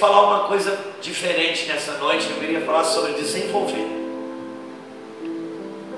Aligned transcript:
falar 0.00 0.22
uma 0.22 0.48
coisa 0.48 0.78
diferente 1.02 1.66
nessa 1.68 1.98
noite. 1.98 2.30
Eu 2.30 2.38
queria 2.38 2.62
falar 2.62 2.84
sobre 2.84 3.12
desenvolver. 3.12 3.86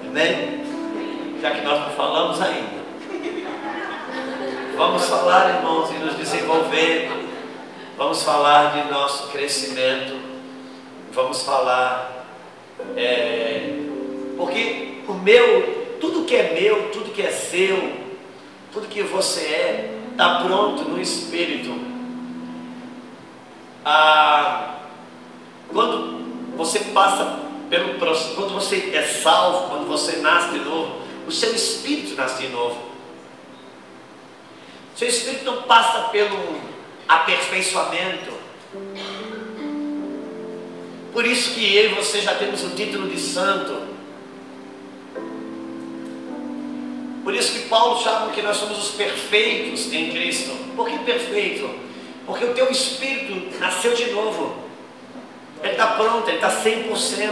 Amém? 0.04 0.60
Já 1.40 1.52
que 1.52 1.60
nós 1.60 1.80
não 1.80 1.90
falamos 1.90 2.42
ainda. 2.42 2.82
Vamos 4.76 5.08
falar, 5.08 5.56
irmãos, 5.56 5.90
e 5.92 5.94
nos 5.94 6.16
desenvolver. 6.16 7.10
Vamos 7.96 8.24
falar 8.24 8.72
de 8.72 8.90
nosso 8.90 9.28
crescimento. 9.28 10.18
Vamos 11.12 11.42
falar. 11.42 12.26
É, 12.96 13.78
porque 14.36 15.02
o 15.06 15.12
meu, 15.14 15.96
tudo 16.00 16.24
que 16.24 16.34
é 16.34 16.60
meu, 16.60 16.90
tudo 16.90 17.12
que 17.12 17.22
é 17.22 17.30
seu, 17.30 17.92
tudo 18.72 18.88
que 18.88 19.02
você 19.04 19.44
é, 19.44 19.98
está 20.10 20.40
pronto 20.40 20.82
no 20.88 21.00
Espírito 21.00 21.91
ah, 23.84 24.76
quando 25.72 26.22
você 26.56 26.80
passa 26.80 27.40
pelo 27.68 27.94
processo, 27.94 28.34
quando 28.34 28.54
você 28.54 28.92
é 28.94 29.02
salvo, 29.02 29.70
quando 29.70 29.88
você 29.88 30.16
nasce 30.18 30.58
de 30.58 30.64
novo, 30.64 31.02
o 31.26 31.32
seu 31.32 31.54
espírito 31.54 32.14
nasce 32.14 32.42
de 32.42 32.48
novo. 32.48 32.78
Seu 34.94 35.08
espírito 35.08 35.44
não 35.44 35.62
passa 35.62 36.08
pelo 36.10 36.60
aperfeiçoamento. 37.08 38.32
Por 41.12 41.26
isso 41.26 41.54
que 41.54 41.76
eu 41.76 41.90
e 41.90 41.94
você 41.94 42.20
já 42.20 42.34
temos 42.34 42.62
o 42.64 42.70
título 42.70 43.08
de 43.08 43.18
santo. 43.18 43.92
Por 47.24 47.34
isso 47.34 47.52
que 47.52 47.68
Paulo 47.68 48.02
chama 48.02 48.32
que 48.32 48.42
nós 48.42 48.56
somos 48.56 48.78
os 48.78 48.90
perfeitos 48.90 49.92
em 49.92 50.10
Cristo. 50.10 50.50
Por 50.74 50.88
que 50.88 50.98
perfeito? 50.98 51.91
Porque 52.26 52.44
o 52.44 52.54
teu 52.54 52.70
espírito 52.70 53.58
nasceu 53.58 53.94
de 53.94 54.10
novo. 54.10 54.56
Ele 55.62 55.72
está 55.72 55.86
pronto, 55.88 56.28
ele 56.28 56.36
está 56.36 56.50
100%. 56.50 57.30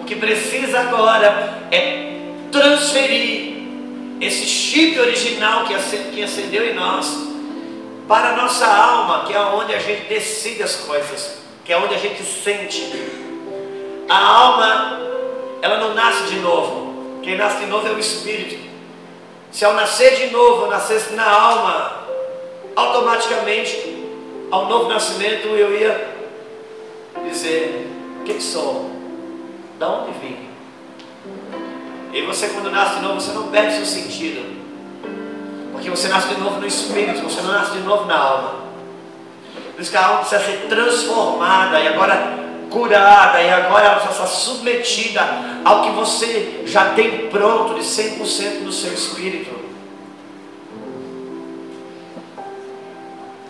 O 0.00 0.04
que 0.04 0.16
precisa 0.16 0.80
agora 0.80 1.68
é 1.70 2.32
transferir 2.50 3.52
esse 4.20 4.46
chip 4.46 4.98
original 4.98 5.64
que 5.64 6.22
acendeu 6.22 6.64
em 6.64 6.74
nós 6.74 7.32
para 8.06 8.30
a 8.30 8.36
nossa 8.36 8.66
alma, 8.66 9.24
que 9.24 9.32
é 9.32 9.40
onde 9.40 9.74
a 9.74 9.78
gente 9.78 10.08
decide 10.08 10.62
as 10.62 10.76
coisas, 10.76 11.38
que 11.64 11.72
é 11.72 11.78
onde 11.78 11.94
a 11.94 11.98
gente 11.98 12.22
sente. 12.22 12.92
A 14.08 14.18
alma, 14.18 15.00
ela 15.62 15.78
não 15.78 15.94
nasce 15.94 16.24
de 16.24 16.40
novo. 16.40 17.20
Quem 17.22 17.36
nasce 17.36 17.58
de 17.58 17.66
novo 17.66 17.86
é 17.86 17.92
o 17.92 17.98
espírito. 17.98 18.60
Se 19.50 19.64
ao 19.64 19.74
nascer 19.74 20.16
de 20.16 20.26
novo, 20.32 20.66
nascesse 20.66 21.14
na 21.14 21.28
alma, 21.28 22.01
automaticamente, 22.76 24.04
ao 24.50 24.66
novo 24.66 24.88
nascimento, 24.88 25.48
eu 25.48 25.78
ia 25.78 26.14
dizer: 27.28 27.90
O 28.20 28.24
que, 28.24 28.34
que 28.34 28.42
sou? 28.42 28.90
Da 29.78 29.88
onde 29.88 30.12
vim? 30.18 30.48
E 32.12 32.22
você, 32.22 32.48
quando 32.48 32.70
nasce 32.70 32.96
de 32.96 33.02
novo, 33.02 33.20
você 33.20 33.32
não 33.32 33.48
perde 33.48 33.76
seu 33.76 33.86
sentido. 33.86 34.60
Porque 35.72 35.88
você 35.88 36.08
nasce 36.08 36.34
de 36.34 36.40
novo 36.40 36.60
no 36.60 36.66
espírito, 36.66 37.22
você 37.22 37.40
não 37.40 37.52
nasce 37.52 37.72
de 37.72 37.80
novo 37.80 38.04
na 38.04 38.16
alma. 38.16 38.54
Por 39.74 39.80
isso 39.80 39.90
que 39.90 39.96
a 39.96 40.06
alma 40.06 40.20
precisa 40.20 40.42
ser 40.42 40.66
transformada 40.68 41.80
e 41.80 41.88
agora 41.88 42.42
curada, 42.70 43.40
e 43.42 43.50
agora 43.50 43.84
ela 43.84 43.96
precisa 43.96 44.24
estar 44.24 44.26
submetida 44.26 45.22
ao 45.64 45.82
que 45.82 45.90
você 45.90 46.62
já 46.66 46.90
tem 46.90 47.28
pronto 47.28 47.74
de 47.74 47.80
100% 47.80 48.60
no 48.62 48.72
seu 48.72 48.92
espírito. 48.92 49.61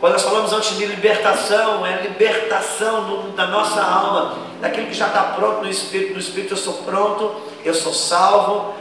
Quando 0.02 0.14
nós 0.14 0.22
falamos 0.24 0.52
antes 0.52 0.76
de 0.76 0.84
libertação, 0.84 1.86
é 1.86 2.02
libertação 2.02 3.30
da 3.36 3.46
nossa 3.46 3.80
alma, 3.80 4.36
daquilo 4.60 4.88
que 4.88 4.94
já 4.94 5.06
está 5.06 5.22
pronto 5.22 5.62
no 5.62 5.70
Espírito. 5.70 6.14
No 6.14 6.18
Espírito 6.18 6.54
eu 6.54 6.56
sou 6.56 6.74
pronto, 6.82 7.36
eu 7.64 7.72
sou 7.72 7.94
salvo, 7.94 8.74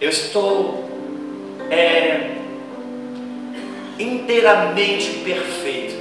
eu 0.00 0.08
estou 0.08 0.88
é, 1.68 2.36
inteiramente 3.98 5.18
perfeito. 5.22 5.96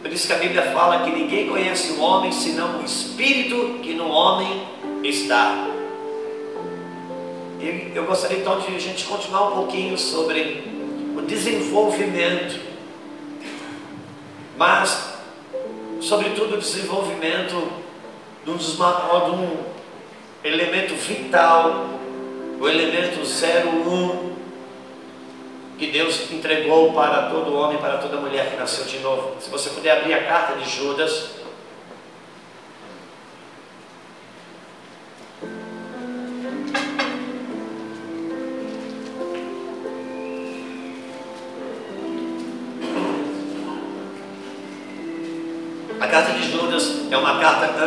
Por 0.00 0.12
isso 0.12 0.28
que 0.28 0.32
a 0.32 0.36
Bíblia 0.36 0.70
fala 0.70 1.02
que 1.02 1.10
ninguém 1.10 1.48
conhece 1.48 1.94
o 1.94 2.00
homem 2.00 2.30
senão 2.30 2.78
o 2.78 2.84
Espírito 2.84 3.80
que 3.82 3.92
no 3.92 4.08
homem 4.08 4.68
está. 5.02 5.66
E 7.60 7.90
eu 7.92 8.04
gostaria 8.04 8.38
então 8.38 8.60
de 8.60 8.72
a 8.72 8.78
gente 8.78 9.04
continuar 9.04 9.48
um 9.48 9.56
pouquinho 9.56 9.98
sobre 9.98 10.65
desenvolvimento, 11.26 12.60
mas, 14.56 15.18
sobretudo, 16.00 16.54
o 16.54 16.58
desenvolvimento 16.58 17.70
de 18.44 18.50
um, 18.50 18.56
de 18.56 19.30
um 19.30 19.64
elemento 20.42 20.94
vital, 20.94 21.86
o 22.60 22.68
elemento 22.68 23.20
01 23.20 24.36
que 25.78 25.88
Deus 25.88 26.30
entregou 26.30 26.92
para 26.92 27.28
todo 27.28 27.54
homem, 27.54 27.76
para 27.78 27.98
toda 27.98 28.16
mulher 28.16 28.50
que 28.50 28.56
nasceu 28.56 28.86
de 28.86 28.98
novo. 29.00 29.36
Se 29.40 29.50
você 29.50 29.68
puder 29.70 29.98
abrir 29.98 30.14
a 30.14 30.24
carta 30.24 30.54
de 30.54 30.68
Judas, 30.70 31.32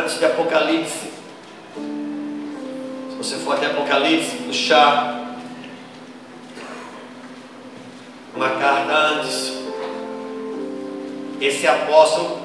antes 0.10 0.18
de 0.18 0.26
Apocalipse. 0.26 1.12
Se 3.12 3.16
você 3.16 3.36
for 3.36 3.54
até 3.54 3.68
Apocalipse, 3.68 4.38
puxar 4.38 5.36
uma 8.36 8.50
carta 8.50 8.92
antes, 8.92 9.54
esse 11.40 11.68
apóstolo, 11.68 12.40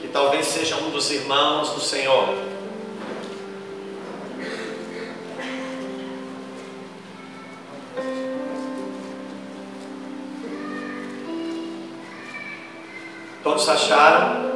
que 0.00 0.08
talvez 0.08 0.46
seja 0.46 0.76
um 0.76 0.88
dos 0.90 1.10
irmãos 1.10 1.74
do 1.74 1.80
Senhor, 1.80 2.48
Todos 13.42 13.68
acharam? 13.68 14.49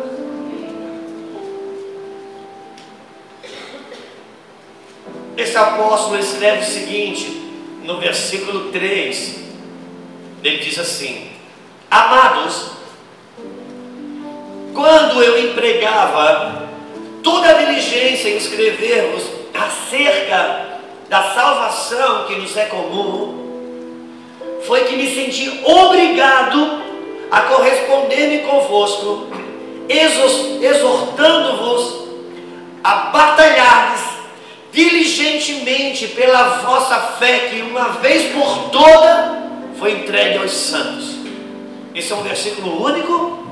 Esse 5.36 5.56
apóstolo 5.56 6.18
escreve 6.18 6.62
o 6.62 6.64
seguinte, 6.64 7.26
no 7.82 7.98
versículo 7.98 8.70
3, 8.70 9.36
ele 10.44 10.58
diz 10.58 10.78
assim: 10.78 11.28
Amados, 11.90 12.70
quando 14.72 15.22
eu 15.22 15.50
empregava 15.50 16.68
toda 17.22 17.48
a 17.48 17.52
diligência 17.54 18.28
em 18.28 18.36
escrever-vos 18.36 19.24
acerca 19.52 20.80
da 21.08 21.34
salvação 21.34 22.26
que 22.26 22.36
nos 22.36 22.56
é 22.56 22.66
comum, 22.66 23.42
foi 24.66 24.84
que 24.84 24.96
me 24.96 25.12
senti 25.14 25.60
obrigado 25.64 26.82
a 27.30 27.40
corresponder-me 27.42 28.38
convosco, 28.38 29.26
exortando-vos 30.60 32.04
a 32.82 32.94
batalhardes 33.06 33.83
pela 36.08 36.58
vossa 36.58 36.98
fé, 37.18 37.50
que 37.50 37.62
uma 37.62 37.90
vez 38.00 38.32
por 38.32 38.70
toda 38.70 39.42
foi 39.78 39.92
entregue 39.92 40.38
aos 40.38 40.50
santos. 40.50 41.14
Esse 41.94 42.12
é 42.12 42.16
um 42.16 42.22
versículo 42.22 42.84
único, 42.84 43.46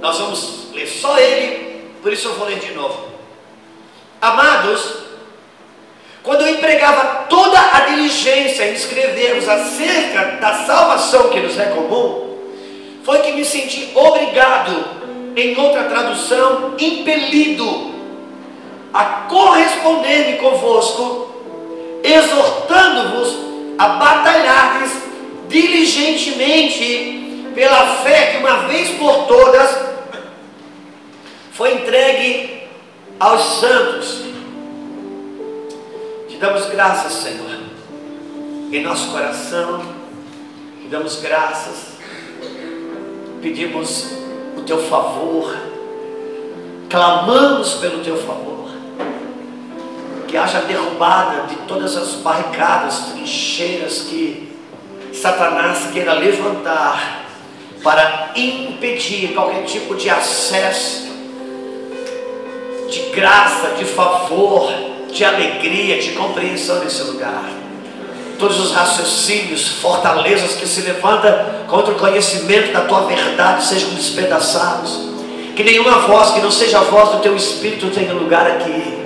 nós 0.00 0.18
vamos 0.18 0.68
ler 0.74 0.86
só 0.86 1.18
ele, 1.18 1.84
por 2.02 2.12
isso 2.12 2.28
eu 2.28 2.34
vou 2.34 2.48
ler 2.48 2.58
de 2.58 2.72
novo. 2.72 3.08
Amados, 4.20 4.94
quando 6.22 6.42
eu 6.42 6.54
empregava 6.54 7.26
toda 7.28 7.58
a 7.58 7.80
diligência 7.80 8.68
em 8.68 8.74
escrevermos 8.74 9.48
acerca 9.48 10.38
da 10.40 10.66
salvação 10.66 11.30
que 11.30 11.40
nos 11.40 11.58
é 11.58 11.66
comum, 11.66 12.36
foi 13.04 13.20
que 13.20 13.32
me 13.32 13.44
senti 13.44 13.92
obrigado, 13.94 14.98
em 15.36 15.56
outra 15.56 15.84
tradução, 15.84 16.74
impelido 16.78 17.94
a 18.92 19.04
corresponder-me 19.28 20.38
convosco, 20.38 21.27
exortando-vos 22.02 23.36
a 23.78 23.88
batalhardes 23.88 24.92
diligentemente 25.48 27.50
pela 27.54 28.02
fé 28.02 28.32
que 28.32 28.38
uma 28.38 28.68
vez 28.68 28.90
por 28.98 29.26
todas 29.26 29.88
foi 31.52 31.74
entregue 31.74 32.62
aos 33.18 33.58
santos. 33.58 34.22
Te 36.28 36.36
damos 36.36 36.66
graças, 36.66 37.14
Senhor, 37.14 37.58
em 38.70 38.82
nosso 38.82 39.10
coração, 39.10 39.82
te 40.80 40.88
damos 40.88 41.20
graças. 41.20 41.98
Pedimos 43.42 44.12
o 44.56 44.60
teu 44.62 44.78
favor, 44.84 45.56
clamamos 46.88 47.74
pelo 47.74 48.04
teu 48.04 48.16
favor, 48.18 48.57
que 50.28 50.36
haja 50.36 50.60
derrubada 50.60 51.46
de 51.46 51.56
todas 51.66 51.96
as 51.96 52.10
barricadas, 52.16 53.12
trincheiras 53.12 54.02
que 54.02 54.52
Satanás 55.12 55.88
queira 55.92 56.12
levantar 56.12 57.24
para 57.82 58.32
impedir 58.36 59.32
qualquer 59.34 59.64
tipo 59.64 59.94
de 59.94 60.10
acesso, 60.10 61.08
de 62.90 63.00
graça, 63.14 63.74
de 63.78 63.84
favor, 63.84 64.70
de 65.10 65.24
alegria, 65.24 65.98
de 65.98 66.10
compreensão 66.12 66.80
nesse 66.80 67.02
lugar. 67.02 67.44
Todos 68.38 68.60
os 68.60 68.72
raciocínios, 68.72 69.66
fortalezas 69.80 70.54
que 70.54 70.68
se 70.68 70.82
levantam 70.82 71.34
contra 71.66 71.92
o 71.92 71.98
conhecimento 71.98 72.72
da 72.72 72.82
tua 72.82 73.00
verdade 73.00 73.64
sejam 73.64 73.90
despedaçados. 73.90 75.08
Que 75.56 75.64
nenhuma 75.64 76.00
voz 76.00 76.30
que 76.30 76.40
não 76.40 76.50
seja 76.50 76.78
a 76.78 76.82
voz 76.82 77.10
do 77.10 77.18
teu 77.18 77.34
Espírito 77.34 77.90
tenha 77.90 78.12
lugar 78.12 78.46
aqui. 78.46 78.97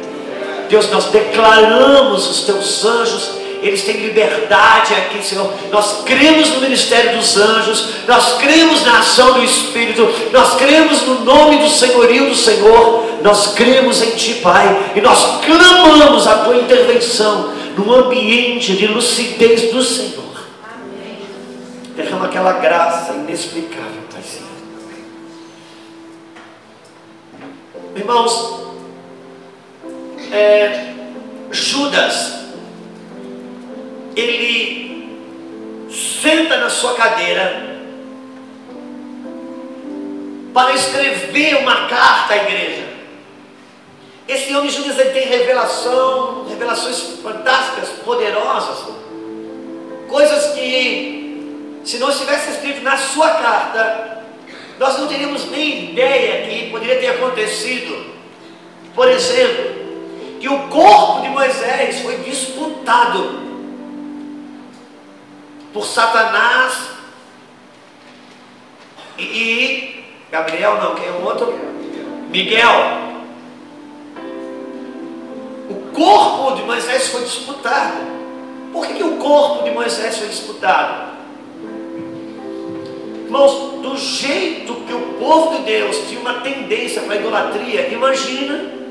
Deus, 0.72 0.90
nós 0.90 1.04
declaramos 1.10 2.30
os 2.30 2.40
teus 2.44 2.82
anjos 2.82 3.42
eles 3.62 3.84
têm 3.84 3.98
liberdade 3.98 4.92
aqui, 4.92 5.24
Senhor. 5.24 5.48
Nós 5.70 6.02
cremos 6.04 6.50
no 6.50 6.60
ministério 6.62 7.16
dos 7.16 7.36
anjos, 7.36 7.90
nós 8.08 8.38
cremos 8.38 8.84
na 8.84 8.98
ação 8.98 9.34
do 9.34 9.44
Espírito, 9.44 10.10
nós 10.32 10.56
cremos 10.56 11.02
no 11.02 11.20
nome 11.20 11.58
do 11.58 11.68
senhorio 11.68 12.28
do 12.28 12.34
Senhor, 12.34 13.20
nós 13.22 13.54
cremos 13.54 14.02
em 14.02 14.10
Ti, 14.16 14.40
Pai, 14.42 14.92
e 14.96 15.00
nós 15.00 15.44
clamamos 15.44 16.26
a 16.26 16.38
Tua 16.38 16.56
intervenção 16.56 17.52
no 17.76 17.94
ambiente 17.94 18.74
de 18.74 18.88
lucidez 18.88 19.72
do 19.72 19.80
Senhor. 19.80 20.24
Derrama 21.94 22.26
aquela 22.26 22.54
graça 22.54 23.12
inexplicável, 23.12 24.02
Paizinho. 24.12 24.50
Irmãos, 27.94 28.71
é, 30.32 30.94
Judas 31.50 32.32
ele 34.16 35.10
senta 35.90 36.56
na 36.56 36.70
sua 36.70 36.94
cadeira 36.94 37.80
para 40.54 40.72
escrever 40.72 41.56
uma 41.56 41.86
carta 41.86 42.34
à 42.34 42.36
igreja. 42.36 42.88
Esse 44.28 44.54
homem 44.54 44.70
Judas 44.70 44.98
ele 44.98 45.10
tem 45.10 45.26
revelação, 45.26 46.46
revelações 46.48 47.18
fantásticas, 47.22 47.90
poderosas, 48.04 48.94
coisas 50.08 50.54
que, 50.54 51.80
se 51.84 51.98
não 51.98 52.10
estivesse 52.10 52.52
escrito 52.52 52.82
na 52.82 52.96
sua 52.96 53.28
carta, 53.30 54.22
nós 54.78 54.98
não 54.98 55.08
teríamos 55.08 55.50
nem 55.50 55.90
ideia 55.90 56.46
que 56.46 56.70
poderia 56.70 56.98
ter 56.98 57.08
acontecido. 57.08 58.12
Por 58.94 59.08
exemplo, 59.08 59.81
que 60.42 60.48
o 60.48 60.58
corpo 60.66 61.22
de 61.22 61.28
Moisés 61.28 62.00
foi 62.00 62.16
disputado 62.16 63.42
por 65.72 65.86
Satanás 65.86 66.90
e, 69.16 70.04
Gabriel 70.32 70.82
não, 70.82 70.96
quem 70.96 71.06
é 71.06 71.12
o 71.12 71.24
outro? 71.24 71.56
Miguel. 72.28 72.74
O 75.70 75.74
corpo 75.94 76.56
de 76.56 76.62
Moisés 76.64 77.06
foi 77.06 77.22
disputado. 77.22 77.98
Por 78.72 78.84
que, 78.84 78.94
que 78.94 79.04
o 79.04 79.18
corpo 79.18 79.62
de 79.62 79.70
Moisés 79.70 80.18
foi 80.18 80.26
disputado? 80.26 81.12
Irmãos, 83.26 83.80
do 83.80 83.96
jeito 83.96 84.74
que 84.74 84.92
o 84.92 85.02
povo 85.20 85.56
de 85.58 85.62
Deus 85.62 85.98
tinha 86.08 86.20
uma 86.20 86.40
tendência 86.40 87.02
para 87.02 87.14
idolatria, 87.14 87.86
imagina 87.92 88.81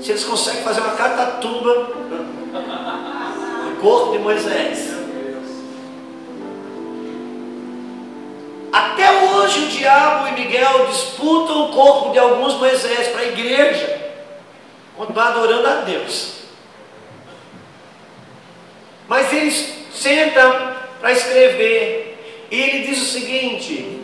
se 0.00 0.10
eles 0.10 0.24
conseguem 0.24 0.62
fazer 0.62 0.80
uma 0.80 0.94
catatuba 0.94 1.88
no 3.64 3.76
corpo 3.80 4.12
de 4.12 4.18
Moisés. 4.18 4.96
Até 8.72 9.24
hoje 9.24 9.64
o 9.64 9.68
diabo 9.68 10.28
e 10.28 10.32
Miguel 10.32 10.86
disputam 10.86 11.64
o 11.64 11.72
corpo 11.72 12.10
de 12.10 12.18
alguns 12.18 12.54
Moisés 12.54 13.08
para 13.08 13.22
a 13.22 13.28
igreja, 13.28 14.12
continuar 14.96 15.28
adorando 15.28 15.66
a 15.66 15.74
Deus. 15.80 16.38
Mas 19.08 19.32
eles 19.32 19.74
sentam 19.92 20.76
para 21.00 21.12
escrever, 21.12 22.46
e 22.50 22.60
ele 22.60 22.86
diz 22.86 23.02
o 23.02 23.04
seguinte: 23.06 24.00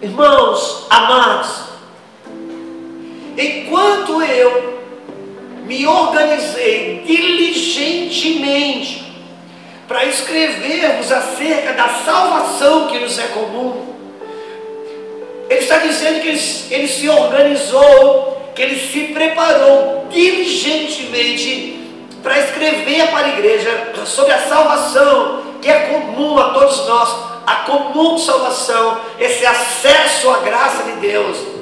Irmãos 0.00 0.86
amados, 0.88 1.64
enquanto 3.36 4.22
eu 4.22 4.79
me 5.70 5.86
organizei 5.86 7.04
diligentemente 7.06 9.06
para 9.86 10.04
escrevermos 10.04 11.12
acerca 11.12 11.74
da 11.74 11.88
salvação 12.04 12.88
que 12.88 12.98
nos 12.98 13.16
é 13.16 13.28
comum. 13.28 13.86
Ele 15.48 15.60
está 15.60 15.78
dizendo 15.78 16.22
que 16.22 16.26
ele, 16.26 16.42
ele 16.72 16.88
se 16.88 17.08
organizou, 17.08 18.50
que 18.52 18.62
ele 18.62 18.80
se 18.80 19.12
preparou 19.14 20.08
diligentemente 20.10 21.78
para 22.20 22.40
escrever 22.40 23.06
para 23.12 23.26
a 23.26 23.28
igreja 23.28 23.92
sobre 24.06 24.32
a 24.32 24.40
salvação 24.40 25.50
que 25.62 25.70
é 25.70 25.86
comum 25.86 26.36
a 26.36 26.50
todos 26.50 26.84
nós, 26.88 27.16
a 27.46 27.54
comum 27.66 28.18
salvação, 28.18 29.02
esse 29.20 29.46
acesso 29.46 30.30
à 30.30 30.38
graça 30.38 30.82
de 30.82 30.94
Deus. 30.94 31.59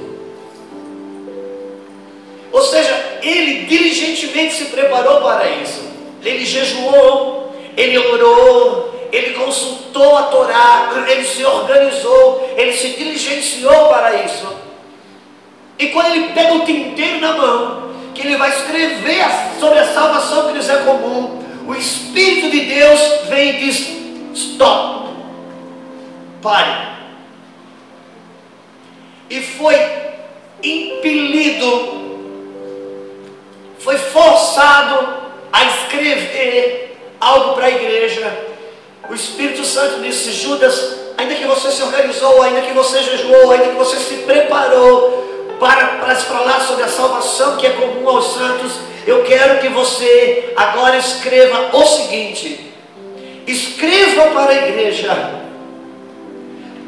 Ou 2.52 2.62
seja, 2.62 3.18
ele 3.22 3.66
diligentemente 3.66 4.54
se 4.54 4.64
preparou 4.66 5.20
para 5.20 5.48
isso. 5.50 5.86
Ele 6.24 6.44
jejuou, 6.44 7.54
ele 7.76 7.98
orou, 7.98 9.08
ele 9.12 9.34
consultou 9.34 10.16
a 10.16 10.22
Torá, 10.24 11.04
ele 11.08 11.24
se 11.24 11.44
organizou, 11.44 12.54
ele 12.56 12.72
se 12.72 12.88
diligenciou 12.90 13.88
para 13.88 14.24
isso. 14.24 14.48
E 15.78 15.88
quando 15.88 16.06
ele 16.06 16.32
pega 16.32 16.54
o 16.54 16.64
tinteiro 16.64 17.20
na 17.20 17.32
mão, 17.34 17.90
que 18.14 18.26
ele 18.26 18.36
vai 18.36 18.50
escrever 18.50 19.24
sobre 19.60 19.78
a 19.78 19.92
salvação 19.92 20.48
que 20.48 20.54
nos 20.54 20.68
é 20.68 20.78
comum, 20.78 21.42
o 21.66 21.74
Espírito 21.74 22.50
de 22.50 22.60
Deus 22.60 23.00
vem 23.28 23.50
e 23.50 23.58
diz: 23.58 23.88
stop, 24.34 25.10
pare. 26.42 26.88
E 29.30 29.40
foi 29.40 29.76
impelido, 30.62 32.07
foi 33.78 33.96
forçado 33.96 35.08
a 35.52 35.64
escrever 35.64 36.98
algo 37.20 37.54
para 37.54 37.66
a 37.66 37.70
igreja. 37.70 38.48
O 39.08 39.14
Espírito 39.14 39.64
Santo 39.64 40.00
disse: 40.00 40.32
Judas, 40.32 40.96
ainda 41.16 41.34
que 41.34 41.46
você 41.46 41.70
se 41.70 41.82
organizou, 41.82 42.42
ainda 42.42 42.62
que 42.62 42.72
você 42.72 43.00
jejuou, 43.02 43.52
ainda 43.52 43.68
que 43.68 43.76
você 43.76 43.96
se 43.96 44.14
preparou 44.22 45.56
para, 45.58 45.86
para 45.98 46.16
falar 46.16 46.60
sobre 46.60 46.84
a 46.84 46.88
salvação 46.88 47.56
que 47.56 47.66
é 47.66 47.70
comum 47.70 48.08
aos 48.08 48.34
santos, 48.34 48.72
eu 49.06 49.24
quero 49.24 49.60
que 49.60 49.68
você 49.68 50.52
agora 50.56 50.98
escreva 50.98 51.70
o 51.72 51.84
seguinte: 51.84 52.72
escreva 53.46 54.26
para 54.26 54.50
a 54.50 54.68
igreja, 54.68 55.40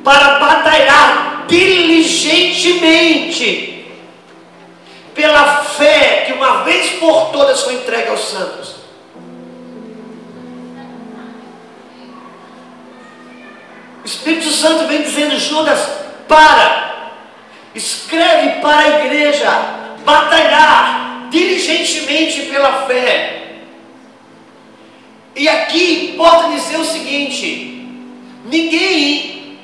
para 0.04 0.38
batalhar 0.38 1.47
diligentemente 1.49 3.79
pela 5.21 5.59
fé 5.65 6.25
que 6.27 6.33
uma 6.33 6.65
vez 6.65 6.93
por 6.93 7.31
todas 7.31 7.61
foi 7.61 7.75
entregue 7.75 8.09
aos 8.09 8.21
santos. 8.21 8.77
O 14.03 14.07
Espírito 14.07 14.50
Santo 14.50 14.87
vem 14.87 15.03
dizendo: 15.03 15.39
Judas, 15.39 15.79
para, 16.27 17.12
escreve 17.75 18.61
para 18.62 18.79
a 18.79 19.05
igreja, 19.05 19.50
batalhar 20.05 21.29
diligentemente 21.29 22.47
pela 22.47 22.87
fé. 22.87 23.37
E 25.37 25.47
aqui 25.47 26.15
pode 26.17 26.55
dizer 26.55 26.79
o 26.79 26.85
seguinte: 26.85 27.87
ninguém 28.47 29.59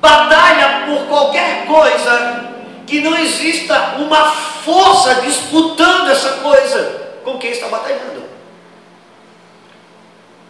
batalha 0.00 0.86
por 0.86 1.06
qualquer 1.06 1.66
coisa 1.66 2.57
que 2.88 3.00
não 3.00 3.16
exista 3.18 3.96
uma 3.98 4.30
força 4.30 5.16
disputando 5.16 6.10
essa 6.10 6.38
coisa 6.38 7.10
com 7.22 7.38
quem 7.38 7.50
está 7.50 7.68
batalhando. 7.68 8.24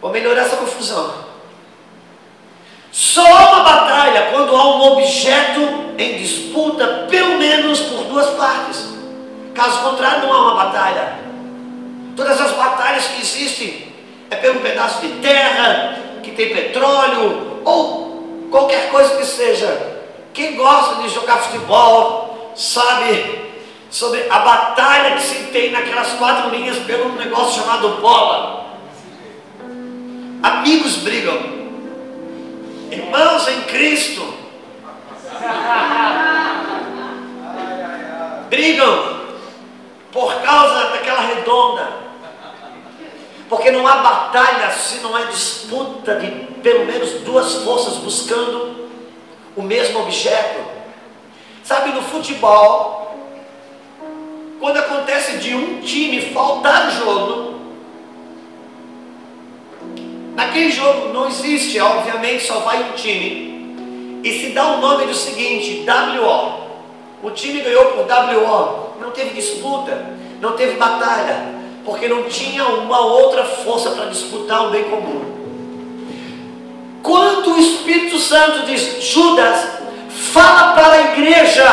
Vou 0.01 0.09
melhorar 0.09 0.43
essa 0.43 0.55
confusão. 0.55 1.13
Só 2.91 3.23
uma 3.23 3.61
batalha 3.61 4.29
quando 4.31 4.55
há 4.55 4.77
um 4.77 4.93
objeto 4.93 5.59
em 5.97 6.17
disputa, 6.17 7.07
pelo 7.09 7.37
menos 7.37 7.81
por 7.81 8.05
duas 8.05 8.29
partes. 8.31 8.87
Caso 9.53 9.81
contrário, 9.81 10.25
não 10.25 10.33
há 10.33 10.41
uma 10.41 10.63
batalha. 10.63 11.19
Todas 12.15 12.39
as 12.39 12.51
batalhas 12.51 13.05
que 13.07 13.21
existem 13.21 13.93
é 14.31 14.35
pelo 14.37 14.61
pedaço 14.61 15.01
de 15.01 15.09
terra, 15.15 15.99
que 16.23 16.31
tem 16.31 16.53
petróleo, 16.53 17.61
ou 17.65 18.47
qualquer 18.49 18.89
coisa 18.89 19.17
que 19.17 19.25
seja. 19.25 19.97
Quem 20.33 20.55
gosta 20.55 21.01
de 21.01 21.09
jogar 21.09 21.39
futebol 21.39 22.28
sabe 22.55 23.49
sobre 23.89 24.29
a 24.29 24.39
batalha 24.39 25.15
que 25.15 25.23
se 25.23 25.35
tem 25.45 25.71
naquelas 25.71 26.13
quatro 26.13 26.49
linhas 26.49 26.77
pelo 26.79 27.13
negócio 27.13 27.61
chamado 27.61 28.01
bola. 28.01 28.77
Amigos 30.41 30.97
brigam, 30.97 31.37
irmãos 32.91 33.47
em 33.47 33.61
Cristo 33.63 34.39
brigam 38.49 39.19
por 40.11 40.33
causa 40.41 40.89
daquela 40.89 41.21
redonda. 41.21 42.09
Porque 43.47 43.71
não 43.71 43.87
há 43.87 43.95
batalha 43.95 44.71
se 44.71 44.99
não 44.99 45.17
é 45.17 45.25
disputa 45.25 46.15
de 46.15 46.29
pelo 46.61 46.85
menos 46.85 47.21
duas 47.21 47.55
forças 47.63 47.95
buscando 47.95 48.89
o 49.55 49.61
mesmo 49.63 50.01
objeto. 50.01 50.78
Sabe, 51.69 51.91
no 51.91 52.01
futebol, 52.01 53.15
quando 54.59 54.77
acontece 54.77 55.37
de 55.37 55.53
um 55.53 55.79
time 55.81 56.19
faltar 56.19 56.89
jogo, 56.89 57.59
naquele 60.33 60.71
jogo 60.71 61.13
não 61.13 61.27
existe, 61.27 61.79
obviamente, 61.79 62.43
só 62.43 62.61
vai 62.61 62.89
um 62.89 62.93
time. 62.93 64.19
E 64.23 64.39
se 64.39 64.49
dá 64.49 64.65
o 64.65 64.81
nome 64.81 65.05
do 65.05 65.13
seguinte, 65.13 65.85
WO. 65.85 66.63
O 67.21 67.29
time 67.29 67.61
ganhou 67.61 67.85
por 67.91 67.99
WO. 67.99 68.95
Não 68.99 69.11
teve 69.11 69.35
disputa, 69.35 70.11
não 70.41 70.53
teve 70.53 70.75
batalha 70.75 71.53
porque 71.85 72.07
não 72.07 72.23
tinha 72.23 72.65
uma 72.65 72.99
outra 72.99 73.45
força 73.45 73.91
para 73.91 74.05
disputar 74.05 74.65
o 74.65 74.71
bem 74.71 74.85
comum. 74.85 75.21
Quando 77.03 77.53
o 77.53 77.59
Espírito 77.59 78.17
Santo 78.17 78.65
diz, 78.65 79.03
Judas, 79.03 79.78
fala 80.19 80.73
para 80.73 80.93
a 80.93 81.01
igreja 81.13 81.65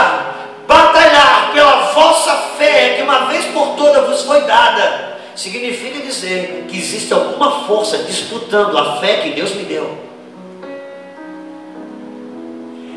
batalhar 0.66 1.50
pela 1.52 1.92
vossa 1.92 2.32
fé, 2.58 2.94
que 2.96 3.02
uma 3.02 3.26
vez 3.26 3.44
por 3.46 3.76
toda 3.76 4.02
vos 4.02 4.22
foi 4.22 4.40
dada, 4.42 5.18
significa 5.34 6.00
dizer 6.00 6.66
que 6.68 6.76
existe 6.76 7.12
alguma 7.12 7.66
força 7.66 7.98
disputando 7.98 8.76
a 8.76 8.96
fé 8.96 9.18
que 9.18 9.30
Deus 9.30 9.54
me 9.54 9.64
deu. 9.64 10.06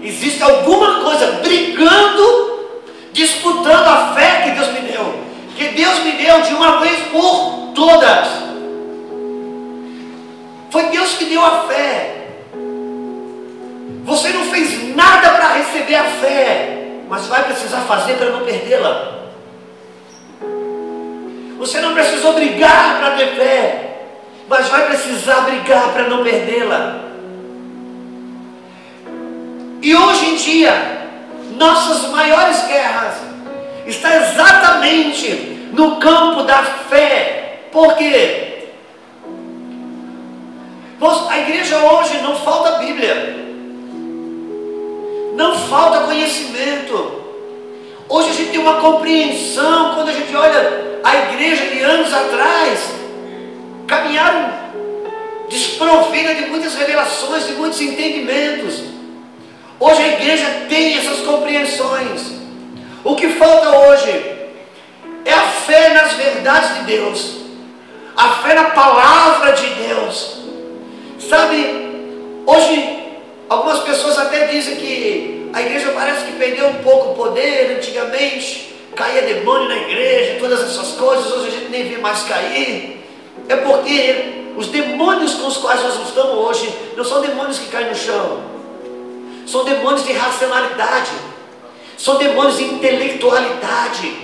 Existe 0.02 0.42
alguma 0.42 1.02
coisa 1.02 1.40
brigando, 1.44 2.70
disputando 3.12 3.88
a 3.88 4.14
fé 4.16 4.44
que 4.44 4.52
Deus 4.52 4.68
me 4.70 4.80
deu 4.82 5.30
que 5.60 5.68
Deus 5.68 6.00
me 6.00 6.14
deu 6.14 6.42
de 6.42 6.54
uma 6.54 6.80
vez 6.80 7.00
por 7.12 7.74
todas. 7.76 8.28
Foi 10.72 10.84
Deus 10.84 11.12
que 11.16 11.26
deu 11.26 11.44
a 11.44 11.68
fé. 11.68 12.19
Você 14.10 14.30
não 14.30 14.44
fez 14.46 14.96
nada 14.96 15.30
para 15.30 15.54
receber 15.54 15.94
a 15.94 16.04
fé, 16.04 16.78
mas 17.08 17.28
vai 17.28 17.44
precisar 17.44 17.82
fazer 17.82 18.16
para 18.16 18.32
não 18.32 18.42
perdê-la. 18.42 19.20
Você 21.60 21.80
não 21.80 21.94
precisou 21.94 22.34
brigar 22.34 22.98
para 22.98 23.12
ter 23.12 23.36
fé, 23.36 24.00
mas 24.48 24.68
vai 24.68 24.88
precisar 24.88 25.42
brigar 25.42 25.94
para 25.94 26.08
não 26.08 26.24
perdê-la. 26.24 27.02
E 29.80 29.96
hoje 29.96 30.26
em 30.26 30.36
dia, 30.38 31.08
nossas 31.56 32.10
maiores 32.10 32.66
guerras 32.66 33.14
está 33.86 34.16
exatamente 34.16 35.70
no 35.72 35.98
campo 35.98 36.42
da 36.44 36.64
fé. 36.64 37.68
Por 37.72 37.96
quê? 37.96 38.70
A 41.30 41.40
igreja 41.42 41.78
hoje 41.78 42.18
não 42.22 42.36
falta 42.36 42.80
Bíblia, 42.80 43.49
não 45.40 45.58
falta 45.58 46.02
conhecimento. 46.02 47.24
Hoje 48.10 48.30
a 48.30 48.34
gente 48.34 48.52
tem 48.52 48.60
uma 48.60 48.82
compreensão, 48.82 49.96
quando 49.96 50.10
a 50.10 50.12
gente 50.12 50.36
olha 50.36 51.00
a 51.02 51.16
igreja 51.16 51.66
de 51.68 51.80
anos 51.80 52.14
atrás, 52.14 52.92
caminharam 53.88 54.52
desprovida 55.48 56.36
de 56.36 56.48
muitas 56.48 56.76
revelações, 56.76 57.48
de 57.48 57.54
muitos 57.54 57.80
entendimentos. 57.80 58.84
Hoje 59.80 60.02
a 60.02 60.08
igreja 60.10 60.66
tem 60.68 60.98
essas 60.98 61.22
compreensões. 61.22 62.34
O 63.06 63.16
que 63.16 63.30
falta 63.30 63.78
hoje 63.78 64.12
é 65.24 65.34
a 65.34 65.48
fé 65.48 65.94
nas 65.94 66.14
verdades 66.14 66.80
de 66.80 66.84
Deus, 66.84 67.38
a 68.18 68.28
fé 68.42 68.56
na 68.56 68.66
palavra 68.72 69.54
de 69.54 69.68
Deus. 69.68 70.38
Sabe, 71.18 71.56
hoje 72.46 73.09
algumas 73.50 73.80
pessoas 73.80 74.18
até 74.18 74.48
dizem 74.48 74.76
que 74.76 75.50
a 75.52 75.62
igreja 75.62 75.92
parece 75.94 76.26
que 76.26 76.34
perdeu 76.34 76.68
um 76.68 76.76
pouco 76.76 77.12
o 77.12 77.16
poder 77.16 77.78
antigamente, 77.78 78.76
caía 78.96 79.22
demônio 79.24 79.68
na 79.68 79.78
igreja, 79.78 80.38
todas 80.40 80.62
essas 80.62 80.92
coisas, 80.92 81.32
hoje 81.32 81.48
a 81.48 81.52
gente 81.52 81.70
nem 81.70 81.90
vê 81.90 81.98
mais 81.98 82.24
cair. 82.24 83.04
É 83.48 83.56
porque 83.56 84.52
os 84.56 84.68
demônios 84.68 85.34
com 85.36 85.48
os 85.48 85.58
quais 85.58 85.82
nós 85.82 86.08
estamos 86.08 86.36
hoje 86.36 86.74
não 86.96 87.04
são 87.04 87.22
demônios 87.22 87.60
que 87.60 87.68
caem 87.68 87.90
no 87.90 87.96
chão, 87.96 88.42
são 89.46 89.64
demônios 89.64 90.06
de 90.06 90.14
racionalidade. 90.14 91.12
São 92.00 92.16
demônios 92.16 92.58
de 92.58 92.64
intelectualidade, 92.64 94.18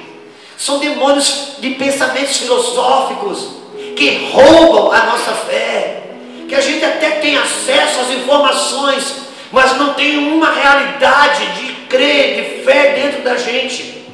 são 0.58 0.80
demônios 0.80 1.58
de 1.60 1.72
pensamentos 1.72 2.38
filosóficos 2.38 3.50
que 3.98 4.32
roubam 4.32 4.94
a 4.94 5.04
nossa 5.08 5.34
fé, 5.34 6.05
que 6.48 6.56
a 6.56 6.62
gente 6.62 6.84
até 6.84 7.12
tem 7.12 7.38
acesso 7.38 8.02
às 8.02 8.12
informações, 8.12 9.16
mas 9.52 9.78
não 9.78 9.94
tem 9.94 10.18
uma 10.18 10.52
realidade 10.52 11.46
de 11.54 11.74
crer, 11.88 12.36
de 12.36 12.64
fé 12.64 12.94
dentro 12.94 13.22
da 13.22 13.36
gente. 13.36 14.06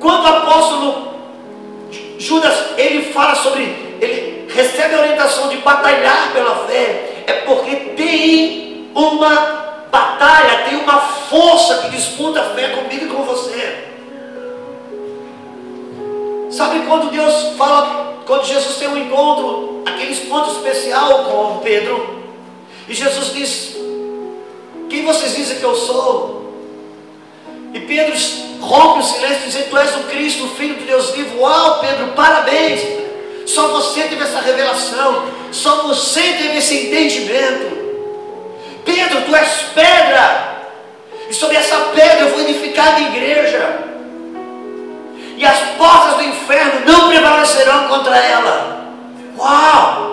Quando 0.00 0.24
o 0.24 0.26
apóstolo 0.26 1.12
Judas 2.18 2.54
ele 2.76 3.12
fala 3.12 3.34
sobre, 3.34 3.62
ele 4.00 4.48
recebe 4.52 4.94
a 4.94 5.00
orientação 5.00 5.48
de 5.48 5.56
batalhar 5.58 6.32
pela 6.32 6.66
fé, 6.66 7.24
é 7.26 7.32
porque 7.44 7.76
tem 7.96 8.90
uma 8.94 9.86
batalha, 9.90 10.64
tem 10.68 10.78
uma 10.78 10.98
força 11.00 11.78
que 11.78 11.90
disputa 11.90 12.40
a 12.40 12.44
fé 12.54 12.68
comigo 12.68 13.06
e 13.06 13.08
com 13.08 13.22
você. 13.22 13.91
Sabe 16.52 16.80
quando 16.86 17.10
Deus 17.10 17.56
fala, 17.56 18.22
quando 18.26 18.44
Jesus 18.44 18.76
tem 18.76 18.86
um 18.86 18.98
encontro, 18.98 19.82
aquele 19.86 20.12
encontro 20.12 20.52
especial 20.52 21.24
com 21.24 21.60
Pedro, 21.60 22.22
e 22.86 22.92
Jesus 22.92 23.32
diz: 23.32 23.76
Quem 24.90 25.02
vocês 25.02 25.34
dizem 25.34 25.58
que 25.58 25.64
eu 25.64 25.74
sou? 25.74 26.52
E 27.72 27.80
Pedro 27.80 28.14
rompe 28.60 29.00
o 29.00 29.02
silêncio, 29.02 29.46
dizendo: 29.46 29.70
Tu 29.70 29.78
és 29.78 29.96
o 29.96 30.02
Cristo, 30.04 30.44
o 30.44 30.48
Filho 30.50 30.74
de 30.74 30.84
Deus 30.84 31.10
vivo. 31.12 31.40
Uau, 31.40 31.80
Pedro, 31.80 32.08
parabéns! 32.08 32.80
Só 33.46 33.68
você 33.68 34.02
teve 34.02 34.22
essa 34.22 34.40
revelação, 34.40 35.24
só 35.50 35.86
você 35.86 36.20
teve 36.20 36.58
esse 36.58 36.86
entendimento. 36.86 37.80
Pedro, 38.84 39.22
tu 39.22 39.34
és 39.34 39.48
pedra, 39.74 40.70
e 41.30 41.34
sobre 41.34 41.56
essa 41.56 41.76
pedra 41.94 42.26
eu 42.26 42.28
vou 42.30 42.40
edificar 42.42 42.94
a 42.96 43.00
igreja, 43.00 43.91
e 45.42 45.44
as 45.44 45.58
portas 45.76 46.18
do 46.18 46.22
inferno 46.22 46.86
não 46.86 47.08
prevalecerão 47.08 47.88
contra 47.88 48.16
ela. 48.16 48.94
Uau! 49.36 50.12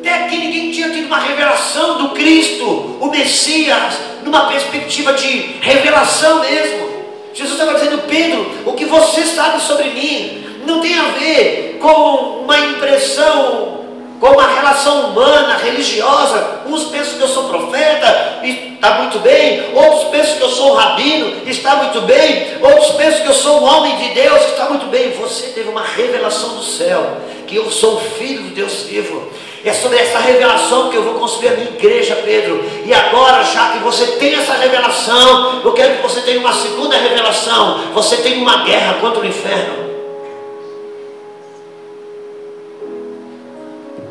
Até 0.00 0.24
aqui 0.24 0.38
ninguém 0.38 0.72
tinha 0.72 0.90
tido 0.90 1.06
uma 1.06 1.20
revelação 1.20 1.98
do 1.98 2.08
Cristo, 2.08 2.64
o 3.00 3.06
Messias, 3.12 3.94
numa 4.24 4.48
perspectiva 4.48 5.12
de 5.12 5.56
revelação 5.60 6.40
mesmo. 6.40 6.94
Jesus 7.32 7.56
estava 7.56 7.78
dizendo, 7.78 8.02
Pedro, 8.08 8.50
o 8.66 8.72
que 8.72 8.86
você 8.86 9.22
sabe 9.22 9.62
sobre 9.62 9.90
mim 9.90 10.44
não 10.66 10.80
tem 10.80 10.98
a 10.98 11.10
ver 11.12 11.78
com 11.80 12.42
uma 12.42 12.58
impressão 12.58 13.83
com 14.24 14.30
uma 14.30 14.46
relação 14.46 15.10
humana, 15.10 15.58
religiosa. 15.58 16.62
Uns 16.64 16.84
pensam 16.84 17.18
que 17.18 17.24
eu 17.24 17.28
sou 17.28 17.44
profeta 17.44 18.40
e 18.42 18.72
está 18.72 18.94
muito 18.94 19.18
bem, 19.18 19.74
outros 19.74 20.04
pensam 20.04 20.38
que 20.38 20.42
eu 20.42 20.48
sou 20.48 20.72
um 20.72 20.74
rabino 20.76 21.42
e 21.44 21.50
está 21.50 21.76
muito 21.76 22.00
bem, 22.00 22.56
outros 22.62 22.92
pensam 22.92 23.20
que 23.20 23.28
eu 23.28 23.34
sou 23.34 23.60
um 23.60 23.64
homem 23.64 23.94
de 23.98 24.14
Deus 24.14 24.40
e 24.44 24.50
está 24.52 24.64
muito 24.64 24.86
bem. 24.86 25.10
Você 25.10 25.48
teve 25.48 25.68
uma 25.68 25.82
revelação 25.82 26.56
do 26.56 26.62
céu, 26.62 27.18
que 27.46 27.54
eu 27.54 27.70
sou 27.70 28.00
filho 28.00 28.44
do 28.44 28.54
Deus 28.54 28.84
vivo. 28.84 29.30
É 29.62 29.74
sobre 29.74 29.98
essa 29.98 30.18
revelação 30.18 30.88
que 30.88 30.96
eu 30.96 31.02
vou 31.02 31.14
construir 31.16 31.48
a 31.48 31.52
minha 31.52 31.68
igreja, 31.68 32.16
Pedro. 32.24 32.64
E 32.86 32.94
agora, 32.94 33.44
já 33.44 33.72
que 33.72 33.78
você 33.80 34.06
tem 34.12 34.36
essa 34.36 34.54
revelação, 34.54 35.60
eu 35.62 35.72
quero 35.72 35.96
que 35.96 36.02
você 36.02 36.22
tenha 36.22 36.40
uma 36.40 36.54
segunda 36.54 36.96
revelação. 36.96 37.92
Você 37.92 38.16
tem 38.16 38.40
uma 38.40 38.64
guerra 38.64 38.94
contra 39.02 39.20
o 39.20 39.26
inferno. 39.26 39.93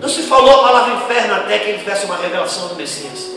Não 0.04 0.10
se 0.10 0.24
falou 0.24 0.56
a 0.56 0.64
palavra 0.64 0.96
inferno 0.96 1.34
até 1.34 1.60
que 1.60 1.70
ele 1.70 1.78
tivesse 1.78 2.06
uma 2.06 2.18
revelação 2.18 2.68
do 2.68 2.76
Messias. 2.76 3.32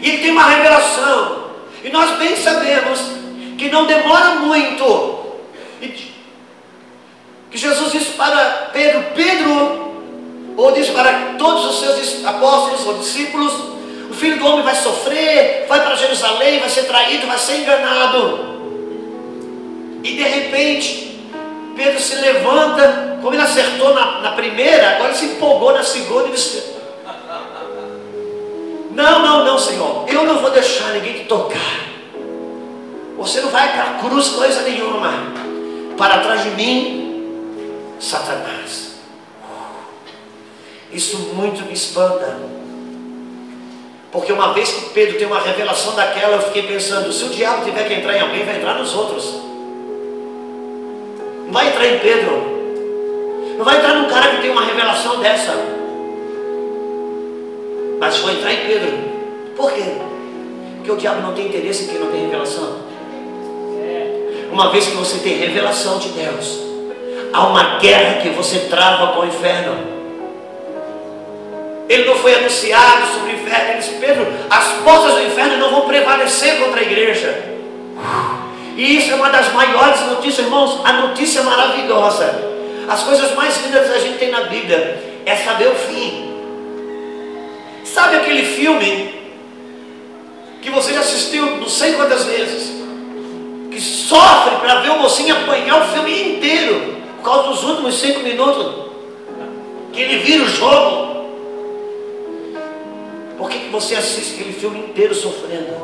E 0.00 0.10
tem 0.10 0.30
uma 0.30 0.48
revelação. 0.48 1.50
E 1.84 1.90
nós 1.90 2.16
bem 2.16 2.34
sabemos 2.34 2.98
que 3.58 3.68
não 3.68 3.84
demora 3.84 4.36
muito. 4.36 5.20
Que 7.50 7.58
Jesus 7.58 7.92
disse 7.92 8.12
para 8.12 8.70
Pedro: 8.72 9.04
Pedro, 9.14 10.02
ou 10.56 10.72
disse 10.72 10.92
para 10.92 11.34
todos 11.36 11.66
os 11.66 11.80
seus 11.80 12.24
apóstolos 12.24 12.86
ou 12.86 12.94
discípulos: 13.00 13.52
o 14.10 14.14
filho 14.14 14.38
do 14.38 14.46
homem 14.46 14.64
vai 14.64 14.76
sofrer, 14.76 15.66
vai 15.68 15.82
para 15.82 15.94
Jerusalém, 15.96 16.58
vai 16.58 16.70
ser 16.70 16.84
traído, 16.84 17.26
vai 17.26 17.36
ser 17.36 17.58
enganado. 17.58 18.50
E 20.02 20.14
de 20.14 20.22
repente, 20.22 21.11
Pedro 21.74 22.00
se 22.00 22.16
levanta, 22.16 23.18
como 23.22 23.34
ele 23.34 23.42
acertou 23.42 23.94
na, 23.94 24.20
na 24.20 24.32
primeira, 24.32 24.96
agora 24.96 25.10
ele 25.10 25.18
se 25.18 25.24
empolgou 25.26 25.72
na 25.72 25.82
segunda 25.82 26.28
e 26.28 26.32
disse: 26.32 26.74
Não, 28.90 29.22
não, 29.22 29.44
não, 29.44 29.58
Senhor, 29.58 30.04
eu 30.08 30.24
não 30.24 30.38
vou 30.38 30.50
deixar 30.50 30.92
ninguém 30.92 31.14
te 31.14 31.24
tocar. 31.24 31.92
Você 33.16 33.40
não 33.40 33.50
vai 33.50 33.72
para 33.72 33.84
a 33.84 33.94
cruz 33.98 34.28
coisa 34.30 34.62
nenhuma. 34.62 35.12
Para 35.96 36.20
trás 36.20 36.42
de 36.42 36.50
mim, 36.50 37.96
Satanás. 38.00 38.92
Isso 40.92 41.18
muito 41.34 41.64
me 41.64 41.72
espanta. 41.72 42.36
Porque 44.10 44.30
uma 44.30 44.52
vez 44.52 44.70
que 44.70 44.90
Pedro 44.90 45.16
tem 45.16 45.26
uma 45.26 45.40
revelação 45.40 45.94
daquela, 45.94 46.36
eu 46.36 46.42
fiquei 46.42 46.64
pensando, 46.64 47.10
se 47.12 47.24
o 47.24 47.30
diabo 47.30 47.64
tiver 47.64 47.88
que 47.88 47.94
entrar 47.94 48.14
em 48.14 48.20
alguém, 48.20 48.44
vai 48.44 48.56
entrar 48.56 48.74
nos 48.74 48.94
outros. 48.94 49.51
Não 51.52 51.60
vai 51.60 51.68
entrar 51.68 51.86
em 51.86 51.98
Pedro. 51.98 52.32
Não 53.58 53.64
vai 53.66 53.76
entrar 53.76 53.92
num 53.92 54.08
cara 54.08 54.30
que 54.30 54.40
tem 54.40 54.50
uma 54.50 54.64
revelação 54.64 55.20
dessa. 55.20 55.54
Mas 58.00 58.16
vai 58.20 58.34
entrar 58.36 58.54
em 58.54 58.66
Pedro. 58.66 58.98
Por 59.54 59.70
quê? 59.70 59.82
Porque 60.76 60.90
o 60.90 60.96
diabo 60.96 61.20
não 61.20 61.34
tem 61.34 61.48
interesse 61.48 61.84
em 61.84 61.88
quem 61.88 61.98
não 61.98 62.10
tem 62.10 62.22
revelação. 62.22 62.78
Uma 64.50 64.70
vez 64.70 64.86
que 64.86 64.96
você 64.96 65.18
tem 65.18 65.36
revelação 65.36 65.98
de 65.98 66.08
Deus, 66.08 66.58
há 67.34 67.46
uma 67.46 67.78
guerra 67.78 68.22
que 68.22 68.30
você 68.30 68.60
trava 68.70 69.08
com 69.08 69.20
o 69.20 69.26
inferno. 69.26 69.76
Ele 71.86 72.06
não 72.06 72.14
foi 72.14 72.34
anunciado 72.34 73.08
sobre 73.12 73.32
o 73.32 73.34
inferno. 73.34 73.68
Ele 73.72 73.78
disse, 73.78 73.94
Pedro, 74.00 74.26
as 74.48 74.68
portas 74.82 75.16
do 75.16 75.22
inferno 75.24 75.58
não 75.58 75.70
vão 75.70 75.82
prevalecer 75.82 76.60
contra 76.60 76.80
a 76.80 76.82
igreja. 76.82 77.44
E 78.76 78.96
isso 78.96 79.10
é 79.12 79.14
uma 79.14 79.28
das 79.30 79.52
maiores 79.52 80.00
notícias, 80.02 80.46
irmãos. 80.46 80.80
A 80.84 80.92
notícia 80.92 81.42
maravilhosa. 81.42 82.52
As 82.88 83.02
coisas 83.02 83.34
mais 83.34 83.62
lindas 83.64 83.88
que 83.88 83.94
a 83.94 84.00
gente 84.00 84.18
tem 84.18 84.30
na 84.30 84.42
Bíblia 84.42 85.20
é 85.24 85.36
saber 85.36 85.68
o 85.68 85.74
fim. 85.74 86.32
Sabe 87.84 88.16
aquele 88.16 88.44
filme 88.44 89.14
que 90.60 90.70
você 90.70 90.92
já 90.92 91.00
assistiu 91.00 91.56
não 91.56 91.68
sei 91.68 91.94
quantas 91.94 92.24
vezes? 92.24 92.82
que 93.72 93.80
sofre 93.80 94.56
para 94.56 94.80
ver 94.80 94.90
o 94.90 94.98
mocinho 94.98 95.34
apanhar 95.34 95.82
o 95.82 95.86
filme 95.92 96.34
inteiro, 96.34 96.96
por 97.16 97.24
causa 97.24 97.48
dos 97.48 97.64
últimos 97.64 97.94
cinco 97.94 98.20
minutos, 98.20 98.90
que 99.92 100.00
ele 100.00 100.18
vira 100.18 100.44
o 100.44 100.48
jogo. 100.48 101.12
Por 103.38 103.48
que, 103.48 103.58
que 103.58 103.70
você 103.70 103.94
assiste 103.94 104.34
aquele 104.34 104.52
filme 104.52 104.78
inteiro 104.78 105.14
sofrendo? 105.14 105.74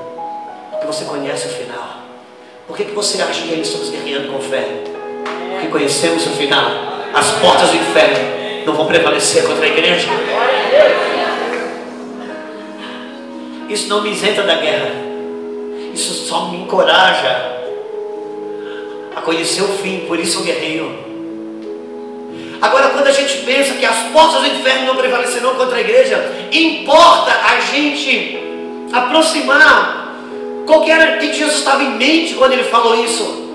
Porque 0.70 0.86
você 0.86 1.04
conhece 1.06 1.48
o 1.48 1.50
final. 1.50 2.07
Por 2.68 2.76
que, 2.76 2.84
que 2.84 2.94
você 2.94 3.22
acha 3.22 3.42
que 3.44 3.50
ainda 3.50 3.62
estamos 3.62 3.88
guerreando 3.88 4.30
com 4.30 4.40
fé? 4.40 4.62
Porque 5.52 5.68
conhecemos 5.68 6.26
o 6.26 6.30
final. 6.32 6.70
As 7.14 7.30
portas 7.40 7.70
do 7.70 7.76
inferno 7.76 8.18
não 8.66 8.74
vão 8.74 8.86
prevalecer 8.86 9.42
contra 9.44 9.64
a 9.64 9.68
igreja. 9.68 10.06
Isso 13.70 13.88
não 13.88 14.02
me 14.02 14.10
isenta 14.10 14.42
da 14.42 14.56
guerra. 14.56 14.90
Isso 15.94 16.12
só 16.26 16.50
me 16.50 16.58
encoraja 16.58 17.56
a 19.16 19.22
conhecer 19.22 19.62
o 19.62 19.68
fim, 19.68 20.04
por 20.06 20.20
isso 20.20 20.40
eu 20.40 20.44
guerreio. 20.44 21.08
Agora, 22.60 22.90
quando 22.90 23.06
a 23.06 23.12
gente 23.12 23.38
pensa 23.46 23.74
que 23.74 23.86
as 23.86 24.08
portas 24.12 24.42
do 24.42 24.46
inferno 24.46 24.88
não 24.88 24.96
prevalecerão 24.96 25.54
contra 25.54 25.78
a 25.78 25.80
igreja, 25.80 26.48
importa 26.52 27.32
a 27.32 27.60
gente 27.60 28.38
aproximar 28.92 30.07
qual 30.68 30.82
que 30.82 30.90
era 30.90 31.16
que 31.16 31.32
Jesus 31.32 31.60
estava 31.60 31.82
em 31.82 31.92
mente 31.92 32.34
quando 32.34 32.52
ele 32.52 32.64
falou 32.64 33.02
isso. 33.02 33.48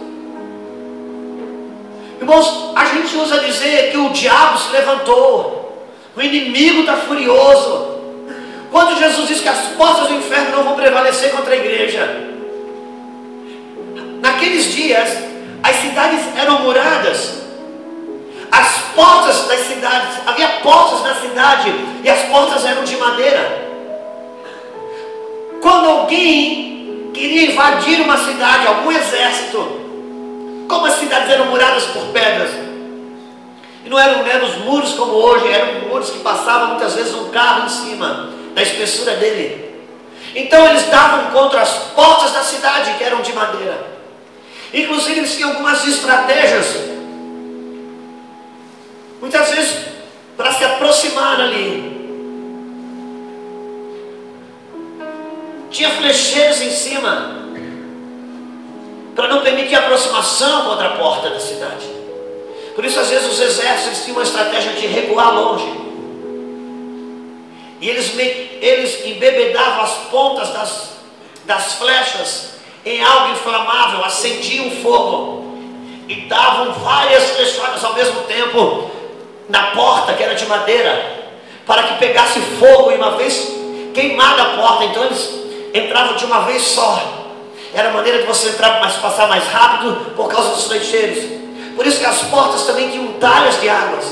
Irmãos, 2.20 2.72
a 2.76 2.86
gente 2.86 3.16
usa 3.16 3.40
dizer 3.42 3.92
que 3.92 3.98
o 3.98 4.10
diabo 4.10 4.58
se 4.58 4.72
levantou, 4.72 5.86
o 6.18 6.22
inimigo 6.22 6.80
está 6.80 6.98
furioso. 6.98 7.94
Quando 8.72 8.98
Jesus 8.98 9.28
diz 9.28 9.42
que 9.42 9.48
as 9.48 9.60
portas 9.78 10.08
do 10.08 10.16
inferno 10.16 10.58
não 10.58 10.64
vão 10.64 10.74
prevalecer 10.74 11.30
contra 11.32 11.54
a 11.54 11.58
igreja, 11.58 12.04
naqueles 14.20 14.74
dias, 14.74 15.10
as 15.62 15.76
cidades 15.76 16.22
eram 16.36 16.64
muradas. 16.64 17.44
As 18.52 18.80
portas 18.96 19.48
das 19.48 19.60
cidades, 19.68 20.18
havia 20.26 20.48
portas 20.64 21.04
na 21.04 21.16
cidade 21.22 21.74
e 22.04 22.10
as 22.10 22.24
portas 22.24 22.66
eram 22.66 22.84
de 22.84 22.98
madeira. 22.98 23.70
Quando 25.62 25.90
alguém 25.90 26.74
queria 27.14 27.52
invadir 27.52 28.02
uma 28.02 28.18
cidade, 28.18 28.68
algum 28.68 28.92
exército, 28.92 29.58
como 30.68 30.86
as 30.86 30.96
cidades 30.96 31.30
eram 31.30 31.46
muradas 31.46 31.86
por 31.86 32.08
pedras, 32.08 32.50
e 33.86 33.90
não 33.90 34.00
eram, 34.00 34.26
eram 34.26 34.48
os 34.48 34.58
muros 34.58 34.94
como 34.94 35.14
hoje, 35.14 35.48
eram 35.52 35.90
muros 35.90 36.10
que 36.10 36.20
passavam 36.20 36.70
muitas 36.70 36.96
vezes 36.96 37.14
um 37.14 37.30
carro 37.30 37.66
em 37.66 37.70
cima 37.70 38.30
da 38.56 38.62
espessura 38.62 39.16
dele. 39.18 39.74
Então 40.36 40.66
eles 40.68 40.84
davam 40.90 41.32
contra 41.32 41.62
as 41.62 41.70
portas 41.94 42.32
da 42.32 42.42
cidade 42.42 42.94
que 42.98 43.04
eram 43.04 43.22
de 43.22 43.34
madeira. 43.34 43.94
Inclusive, 44.74 45.20
eles 45.20 45.36
tinham 45.36 45.52
algumas 45.52 45.86
estratégias. 45.86 46.66
Muitas 49.22 49.50
vezes, 49.52 49.86
para 50.36 50.52
se 50.52 50.66
aproximar 50.66 51.40
ali. 51.40 51.93
Tinha 55.74 55.90
flecheiros 55.90 56.62
em 56.62 56.70
cima. 56.70 57.44
Para 59.16 59.28
não 59.28 59.42
permitir 59.42 59.76
aproximação 59.76 60.66
contra 60.66 60.90
a 60.90 60.98
porta 60.98 61.32
da 61.32 61.40
cidade. 61.40 61.86
Por 62.76 62.86
isso, 62.86 63.00
às 63.00 63.10
vezes, 63.10 63.32
os 63.32 63.40
exércitos 63.40 64.04
tinham 64.04 64.18
uma 64.18 64.24
estratégia 64.24 64.74
de 64.74 64.86
recuar 64.86 65.34
longe. 65.34 65.66
E 67.82 67.90
eles, 67.90 68.14
eles 68.62 69.06
embebedavam 69.06 69.84
as 69.84 69.94
pontas 70.10 70.50
das, 70.50 70.90
das 71.46 71.74
flechas 71.74 72.54
em 72.86 73.04
algo 73.04 73.34
inflamável, 73.34 74.06
acendiam 74.06 74.70
fogo 74.82 75.58
e 76.08 76.22
davam 76.28 76.74
várias 76.74 77.32
flechadas 77.32 77.84
ao 77.84 77.94
mesmo 77.94 78.22
tempo 78.22 78.92
na 79.50 79.72
porta 79.72 80.14
que 80.14 80.24
era 80.24 80.36
de 80.36 80.46
madeira, 80.46 81.24
para 81.66 81.84
que 81.84 82.00
pegasse 82.00 82.40
fogo 82.60 82.92
e 82.92 82.96
uma 82.96 83.18
vez 83.18 83.54
queimada 83.94 84.42
a 84.42 84.58
porta, 84.58 84.86
então 84.86 85.06
eles 85.06 85.43
entravam 85.74 86.16
de 86.16 86.26
uma 86.26 86.42
vez 86.42 86.62
só. 86.62 87.02
Era 87.74 87.90
a 87.90 87.94
maneira 87.94 88.20
de 88.20 88.28
você 88.28 88.50
entrar, 88.50 88.80
mas 88.80 88.94
passar 88.98 89.28
mais 89.28 89.46
rápido 89.48 90.14
por 90.16 90.28
causa 90.28 90.50
dos 90.50 90.66
flecheiros. 90.66 91.24
Por 91.76 91.88
isso 91.88 92.00
que 92.00 92.06
as 92.06 92.22
portas 92.24 92.64
também 92.64 92.92
tinham 92.92 93.14
talhas 93.14 93.60
de 93.60 93.68
águas. 93.68 94.06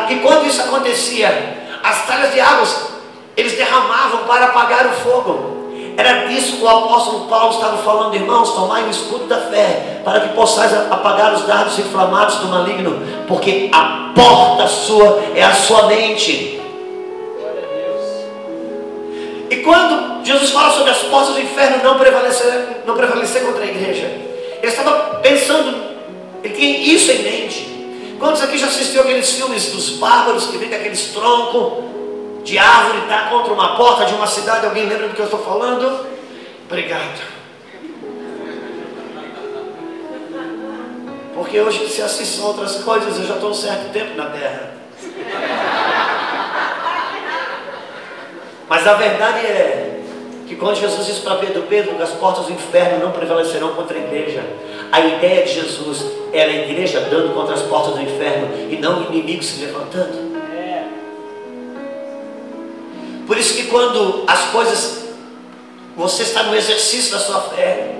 Porque 0.00 0.16
quando 0.16 0.46
isso 0.46 0.62
acontecia, 0.62 1.68
as 1.82 2.06
talhas 2.06 2.32
de 2.32 2.40
águas 2.40 2.90
eles 3.36 3.52
derramavam 3.52 4.24
para 4.24 4.46
apagar 4.46 4.86
o 4.86 4.92
fogo. 4.92 5.60
Era 5.96 6.28
disso 6.28 6.56
que 6.56 6.64
o 6.64 6.68
apóstolo 6.68 7.26
Paulo 7.26 7.54
estava 7.54 7.78
falando, 7.78 8.14
irmãos, 8.14 8.52
tomai 8.52 8.84
o 8.84 8.90
escudo 8.90 9.26
da 9.26 9.36
fé, 9.36 10.00
para 10.04 10.20
que 10.20 10.28
possais 10.34 10.72
apagar 10.90 11.34
os 11.34 11.42
dardos 11.42 11.78
inflamados 11.78 12.36
do 12.36 12.48
maligno, 12.48 13.02
porque 13.28 13.68
a 13.72 14.12
porta 14.14 14.66
sua 14.66 15.22
é 15.34 15.42
a 15.42 15.52
sua 15.52 15.86
mente. 15.86 16.60
E 19.50 19.56
quando 19.56 20.24
Jesus 20.24 20.50
fala 20.50 20.72
sobre 20.72 20.90
as 20.92 20.98
portas 20.98 21.34
do 21.34 21.40
inferno 21.40 21.82
não 21.82 21.98
prevalecer, 21.98 22.82
não 22.86 22.96
prevalecer 22.96 23.42
contra 23.42 23.64
a 23.64 23.66
igreja, 23.66 24.06
ele 24.62 24.66
estava 24.66 25.16
pensando, 25.16 25.76
ele 26.42 26.54
tinha 26.54 26.78
isso 26.94 27.10
em 27.10 27.22
mente. 27.22 28.16
Quantos 28.18 28.42
aqui 28.42 28.56
já 28.56 28.66
assistiu 28.66 29.02
aqueles 29.02 29.30
filmes 29.30 29.66
dos 29.66 29.90
bárbaros 29.90 30.46
que 30.46 30.56
vem 30.56 30.68
com 30.68 30.76
aqueles 30.76 31.12
troncos? 31.12 31.90
de 32.44 32.58
árvore 32.58 33.02
está 33.02 33.28
contra 33.28 33.52
uma 33.52 33.76
porta 33.76 34.04
de 34.06 34.14
uma 34.14 34.26
cidade. 34.26 34.66
Alguém 34.66 34.86
lembra 34.86 35.08
do 35.08 35.14
que 35.14 35.20
eu 35.20 35.26
estou 35.26 35.42
falando? 35.42 36.06
Obrigado. 36.66 37.20
Porque 41.34 41.60
hoje 41.60 41.88
se 41.88 42.02
assistem 42.02 42.44
outras 42.44 42.76
coisas, 42.76 43.18
eu 43.18 43.26
já 43.26 43.34
estou 43.34 43.50
um 43.50 43.54
certo 43.54 43.92
tempo 43.92 44.16
na 44.16 44.26
terra. 44.26 44.79
Mas 48.70 48.86
a 48.86 48.94
verdade 48.94 49.44
é 49.46 50.00
que 50.46 50.54
quando 50.54 50.76
Jesus 50.76 51.04
disse 51.04 51.22
para 51.22 51.34
Pedro, 51.38 51.62
Pedro, 51.62 52.00
as 52.00 52.10
portas 52.10 52.46
do 52.46 52.52
inferno 52.52 53.04
não 53.04 53.10
prevalecerão 53.10 53.70
contra 53.70 53.98
a 53.98 54.00
igreja, 54.00 54.44
a 54.92 55.00
ideia 55.00 55.44
de 55.44 55.54
Jesus 55.54 56.06
era 56.32 56.48
a 56.48 56.54
igreja 56.54 57.00
dando 57.10 57.34
contra 57.34 57.56
as 57.56 57.62
portas 57.62 57.94
do 57.94 58.00
inferno 58.00 58.48
e 58.70 58.76
não 58.76 59.00
o 59.00 59.12
inimigo 59.12 59.42
se 59.42 59.60
levantando. 59.64 60.30
Por 63.26 63.36
isso 63.36 63.54
que 63.54 63.64
quando 63.64 64.22
as 64.28 64.50
coisas, 64.50 65.04
você 65.96 66.22
está 66.22 66.44
no 66.44 66.54
exercício 66.54 67.10
da 67.10 67.18
sua 67.18 67.40
fé, 67.40 67.96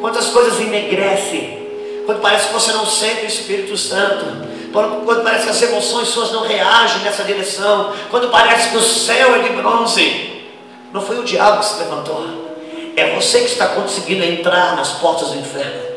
quando 0.00 0.18
as 0.18 0.30
coisas 0.30 0.58
enegrecem, 0.58 1.68
quando 2.06 2.20
parece 2.20 2.48
que 2.48 2.54
você 2.54 2.72
não 2.72 2.86
sente 2.86 3.22
o 3.22 3.28
Espírito 3.28 3.76
Santo, 3.76 4.24
quando 4.72 5.22
parece 5.22 5.44
que 5.44 5.50
as 5.50 5.62
emoções 5.62 6.08
suas 6.08 6.32
não 6.32 6.42
reagem 6.46 7.02
nessa 7.02 7.24
direção, 7.24 7.92
quando 8.10 8.30
parece 8.30 8.70
que 8.70 8.76
o 8.76 8.82
céu 8.82 9.36
é 9.36 9.40
de 9.40 9.50
bronze, 9.50 10.44
não 10.92 11.02
foi 11.02 11.18
o 11.18 11.24
diabo 11.24 11.60
que 11.60 11.66
se 11.66 11.78
levantou, 11.78 12.52
é 12.96 13.14
você 13.14 13.40
que 13.40 13.46
está 13.46 13.68
conseguindo 13.68 14.24
entrar 14.24 14.74
nas 14.76 14.92
portas 14.92 15.28
do 15.28 15.38
inferno. 15.38 15.92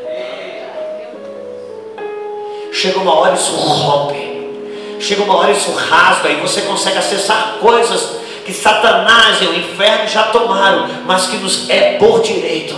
Chega 2.72 2.98
uma 2.98 3.14
hora 3.14 3.34
isso 3.34 3.52
rompe, 3.52 4.98
chega 5.00 5.22
uma 5.22 5.36
hora 5.36 5.52
isso 5.52 5.72
rasga 5.72 6.28
e 6.28 6.36
você 6.36 6.62
consegue 6.62 6.98
acessar 6.98 7.56
coisas 7.60 8.16
que 8.44 8.52
Satanás 8.52 9.40
e 9.40 9.46
o 9.46 9.58
inferno 9.58 10.06
já 10.06 10.24
tomaram, 10.24 10.86
mas 11.06 11.26
que 11.26 11.36
nos 11.38 11.68
é 11.70 11.98
por 11.98 12.20
direito. 12.20 12.76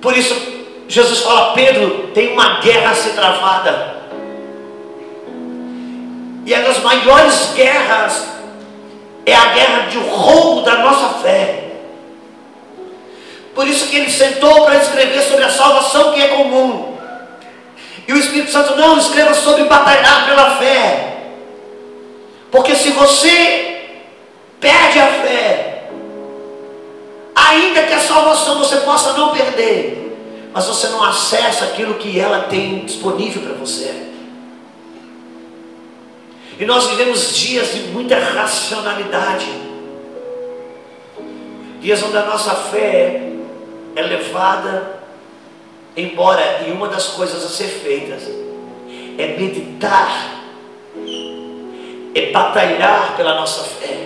Por 0.00 0.16
isso, 0.16 0.57
Jesus 0.88 1.20
fala: 1.20 1.52
Pedro, 1.52 2.08
tem 2.14 2.32
uma 2.32 2.60
guerra 2.60 2.90
a 2.90 2.94
ser 2.94 3.10
travada. 3.10 3.98
E 6.46 6.54
é 6.54 6.62
das 6.62 6.78
maiores 6.82 7.52
guerras 7.54 8.26
é 9.26 9.34
a 9.34 9.52
guerra 9.52 9.80
de 9.90 9.98
roubo 9.98 10.62
da 10.62 10.78
nossa 10.78 11.18
fé. 11.18 11.64
Por 13.54 13.68
isso 13.68 13.88
que 13.88 13.96
ele 13.96 14.10
sentou 14.10 14.64
para 14.64 14.76
escrever 14.76 15.20
sobre 15.22 15.44
a 15.44 15.50
salvação 15.50 16.12
que 16.14 16.22
é 16.22 16.28
comum. 16.28 16.96
E 18.06 18.12
o 18.14 18.16
Espírito 18.16 18.50
Santo 18.50 18.74
não 18.76 18.96
escreva 18.96 19.34
sobre 19.34 19.64
batalhar 19.64 20.26
pela 20.26 20.56
fé. 20.56 21.16
Porque 22.50 22.74
se 22.74 22.90
você 22.92 23.90
perde 24.58 24.98
a 24.98 25.06
fé, 25.06 25.88
ainda 27.34 27.82
que 27.82 27.92
a 27.92 28.00
salvação 28.00 28.58
você 28.58 28.76
possa 28.76 29.12
não 29.12 29.32
perder, 29.32 30.07
mas 30.52 30.66
você 30.66 30.88
não 30.88 31.02
acessa 31.02 31.64
aquilo 31.66 31.94
que 31.94 32.18
ela 32.18 32.44
tem 32.44 32.84
disponível 32.84 33.42
para 33.42 33.54
você. 33.54 34.08
E 36.58 36.64
nós 36.64 36.88
vivemos 36.88 37.36
dias 37.36 37.72
de 37.72 37.80
muita 37.92 38.18
racionalidade. 38.18 39.46
Dias 41.80 42.02
onde 42.02 42.16
a 42.16 42.24
nossa 42.24 42.54
fé 42.54 43.32
é 43.94 44.02
levada 44.02 44.98
embora, 45.96 46.64
e 46.66 46.70
uma 46.70 46.88
das 46.88 47.08
coisas 47.08 47.44
a 47.44 47.48
ser 47.48 47.66
feitas 47.66 48.22
é 49.18 49.36
meditar 49.36 50.38
é 52.14 52.30
batalhar 52.32 53.16
pela 53.16 53.34
nossa 53.34 53.64
fé. 53.64 53.96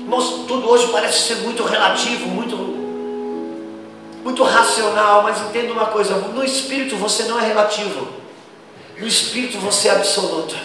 Irmãos, 0.00 0.44
tudo 0.46 0.68
hoje 0.68 0.88
parece 0.88 1.28
ser 1.28 1.36
muito 1.36 1.64
relativo, 1.64 2.28
muito, 2.28 2.56
muito 4.24 4.42
racional, 4.42 5.22
mas 5.22 5.40
entenda 5.42 5.72
uma 5.72 5.86
coisa: 5.86 6.16
no 6.16 6.42
espírito 6.42 6.96
você 6.96 7.24
não 7.24 7.38
é 7.38 7.46
relativo, 7.46 8.08
no 8.98 9.06
espírito 9.06 9.58
você 9.58 9.88
é 9.88 9.92
absoluto. 9.92 10.56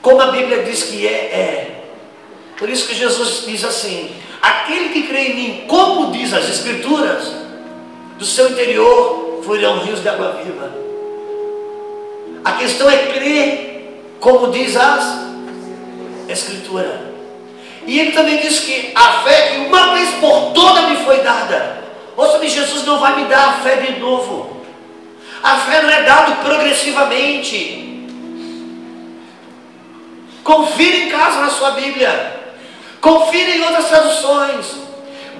Como 0.00 0.22
a 0.22 0.28
Bíblia 0.28 0.62
diz 0.62 0.84
que 0.84 1.06
é, 1.06 1.10
é. 1.10 1.84
Por 2.56 2.70
isso 2.70 2.86
que 2.86 2.94
Jesus 2.94 3.44
diz 3.44 3.64
assim: 3.64 4.10
aquele 4.40 4.90
que 4.90 5.08
crê 5.08 5.32
em 5.32 5.34
mim, 5.34 5.64
como 5.66 6.12
diz 6.12 6.32
as 6.32 6.48
Escrituras, 6.48 7.32
do 8.16 8.24
seu 8.24 8.50
interior 8.50 9.42
fluirão 9.44 9.80
rios 9.80 10.00
de 10.00 10.08
água 10.08 10.40
viva. 10.44 10.72
A 12.44 12.52
questão 12.52 12.88
é 12.88 12.96
crer 13.08 13.68
como 14.20 14.50
diz 14.50 14.76
a 14.76 15.26
Escritura. 16.28 17.08
E 17.86 17.98
ele 17.98 18.12
também 18.12 18.38
diz 18.38 18.60
que 18.60 18.92
a 18.94 19.22
fé 19.22 19.48
que 19.48 19.58
uma 19.60 19.94
vez 19.94 20.10
por 20.20 20.52
toda 20.52 20.82
me 20.82 20.96
foi 21.04 21.18
dada. 21.22 21.77
Ouça-me, 22.18 22.48
Jesus 22.48 22.84
não 22.84 22.98
vai 22.98 23.14
me 23.14 23.26
dar 23.26 23.48
a 23.48 23.52
fé 23.62 23.76
de 23.76 24.00
novo. 24.00 24.60
A 25.40 25.56
fé 25.58 25.82
não 25.82 25.88
é 25.88 26.02
dada 26.02 26.32
progressivamente. 26.42 28.08
Confira 30.42 30.96
em 30.96 31.08
casa 31.10 31.40
na 31.42 31.50
sua 31.50 31.70
Bíblia. 31.70 32.40
Confira 33.00 33.50
em 33.50 33.62
outras 33.62 33.86
traduções. 33.86 34.66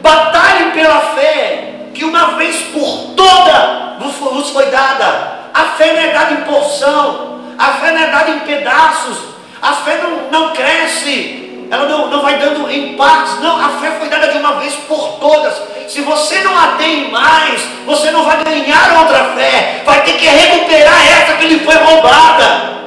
Batalhe 0.01 0.71
pela 0.71 1.01
fé 1.17 1.89
que 1.93 2.05
uma 2.05 2.37
vez 2.37 2.63
por 2.73 3.15
toda 3.17 3.97
vos 3.99 4.51
foi 4.51 4.67
dada. 4.67 5.51
A 5.53 5.65
fé 5.77 5.93
não 5.95 6.01
é 6.01 6.13
dada 6.13 6.33
em 6.35 6.45
porção. 6.45 7.41
A 7.59 7.73
fé 7.73 7.91
não 7.91 8.03
é 8.03 8.07
dada 8.07 8.31
em 8.31 8.39
pedaços. 8.41 9.19
A 9.61 9.73
fé 9.73 10.01
não, 10.01 10.31
não 10.31 10.53
cresce. 10.53 11.48
Ela 11.71 11.87
não, 11.87 12.09
não 12.09 12.23
vai 12.23 12.39
dando 12.39 12.71
em 12.71 12.97
partes. 12.97 13.41
Não, 13.41 13.57
a 13.57 13.79
fé 13.81 13.99
foi 13.99 14.09
dada 14.09 14.29
de 14.29 14.39
uma 14.39 14.55
vez 14.61 14.75
por 14.75 15.19
todas. 15.19 15.55
Se 15.89 16.01
você 16.03 16.41
não 16.41 16.57
a 16.57 16.77
tem 16.77 17.11
mais, 17.11 17.63
você 17.85 18.11
não 18.11 18.25
vai 18.25 18.43
ganhar 18.43 19.01
outra 19.01 19.35
fé. 19.35 19.83
Vai 19.85 20.03
ter 20.05 20.15
que 20.15 20.27
recuperar 20.27 21.07
essa 21.07 21.37
que 21.37 21.47
lhe 21.47 21.61
foi 21.61 21.75
roubada. 21.75 22.79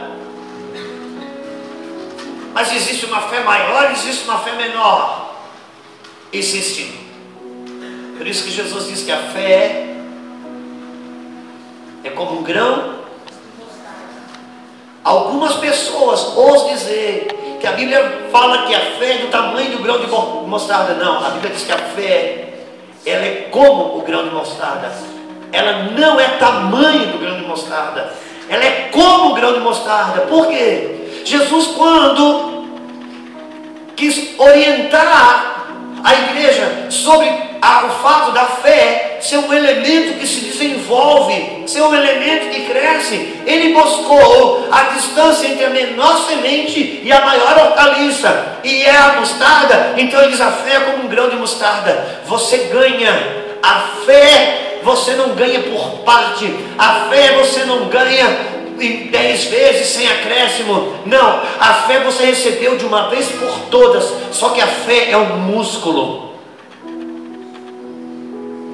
Mas 2.53 2.73
existe 2.75 3.05
uma 3.05 3.21
fé 3.21 3.41
maior, 3.41 3.91
existe 3.91 4.25
uma 4.25 4.39
fé 4.39 4.53
menor. 4.53 5.35
Existe. 6.33 6.99
Por 8.17 8.27
isso 8.27 8.43
que 8.43 8.51
Jesus 8.51 8.87
diz 8.87 9.03
que 9.03 9.11
a 9.11 9.17
fé 9.17 9.95
é 12.03 12.09
como 12.09 12.39
um 12.39 12.43
grão 12.43 13.01
Algumas 15.03 15.55
pessoas 15.55 16.37
ousam 16.37 16.69
dizer 16.69 17.27
que 17.61 17.67
a 17.67 17.73
Bíblia 17.73 18.27
fala 18.31 18.65
que 18.65 18.73
a 18.73 18.79
fé 18.97 19.13
é 19.13 19.17
do 19.19 19.27
tamanho 19.27 19.77
do 19.77 19.83
grão 19.83 19.99
de 19.99 20.07
mostarda. 20.07 20.95
Não, 20.95 21.23
a 21.23 21.29
Bíblia 21.29 21.53
diz 21.53 21.63
que 21.63 21.71
a 21.71 21.77
fé 21.77 22.53
ela 23.05 23.23
é 23.23 23.47
como 23.51 23.99
o 23.99 24.01
grão 24.01 24.23
de 24.23 24.31
mostarda. 24.33 24.91
Ela 25.51 25.83
não 25.97 26.19
é 26.19 26.27
tamanho 26.39 27.07
do 27.11 27.19
grão 27.19 27.37
de 27.37 27.45
mostarda. 27.45 28.13
Ela 28.49 28.63
é 28.63 28.89
como 28.91 29.31
o 29.31 29.33
grão 29.35 29.53
de 29.53 29.59
mostarda. 29.59 30.21
Por 30.21 30.47
quê? 30.47 31.21
Jesus, 31.23 31.67
quando 31.67 32.65
quis 33.95 34.39
orientar 34.39 35.60
a 36.03 36.13
igreja 36.13 36.87
sobre 36.89 37.27
a, 37.61 37.85
o 37.85 37.89
fato 38.01 38.31
da 38.31 38.45
fé 38.45 39.19
ser 39.21 39.37
um 39.37 39.53
elemento 39.53 40.19
que 40.19 40.27
se 40.27 40.41
desenvolve, 40.41 41.63
ser 41.67 41.81
um 41.81 41.93
elemento 41.93 42.49
que 42.49 42.65
cresce. 42.65 43.41
Ele 43.45 43.73
buscou 43.73 44.67
a 44.71 44.83
distância 44.95 45.47
entre 45.47 45.65
a 45.65 45.69
menor 45.69 46.25
semente 46.27 47.01
e 47.03 47.11
a 47.11 47.23
maior 47.23 47.57
hortaliça, 47.57 48.59
e 48.63 48.83
é 48.83 48.95
a 48.95 49.15
mostarda. 49.19 49.93
Então 49.97 50.21
ele 50.21 50.31
diz: 50.31 50.41
a 50.41 50.51
fé 50.51 50.75
é 50.75 50.79
como 50.79 51.05
um 51.05 51.07
grão 51.07 51.29
de 51.29 51.35
mostarda. 51.35 52.21
Você 52.25 52.57
ganha 52.73 53.11
a 53.61 53.81
fé, 54.05 54.79
você 54.83 55.13
não 55.13 55.35
ganha 55.35 55.61
por 55.61 55.99
parte, 55.99 56.51
a 56.77 57.07
fé 57.09 57.37
você 57.37 57.63
não 57.65 57.85
ganha 57.85 58.60
dez 58.89 59.45
vezes 59.45 59.87
sem 59.87 60.07
acréscimo. 60.07 60.93
Não, 61.05 61.41
a 61.59 61.73
fé 61.87 61.99
você 61.99 62.25
recebeu 62.25 62.77
de 62.77 62.85
uma 62.85 63.09
vez 63.09 63.27
por 63.29 63.51
todas. 63.69 64.11
Só 64.31 64.49
que 64.49 64.61
a 64.61 64.67
fé 64.67 65.11
é 65.11 65.17
um 65.17 65.37
músculo. 65.37 66.31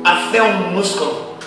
A 0.04 0.16
fé 0.32 0.38
é 0.38 0.44
um 0.44 0.72
músculo. 0.72 1.38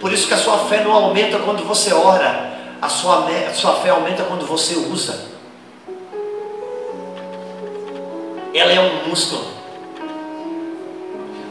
Por 0.00 0.12
isso 0.12 0.26
que 0.26 0.34
a 0.34 0.38
sua 0.38 0.58
fé 0.58 0.82
não 0.82 0.92
aumenta 0.92 1.38
quando 1.38 1.62
você 1.64 1.92
ora. 1.92 2.50
A 2.80 2.88
sua, 2.88 3.28
a 3.28 3.54
sua 3.54 3.74
fé 3.76 3.90
aumenta 3.90 4.22
quando 4.24 4.46
você 4.46 4.74
usa. 4.74 5.28
Ela 8.54 8.72
é 8.72 8.80
um 8.80 9.08
músculo. 9.08 9.44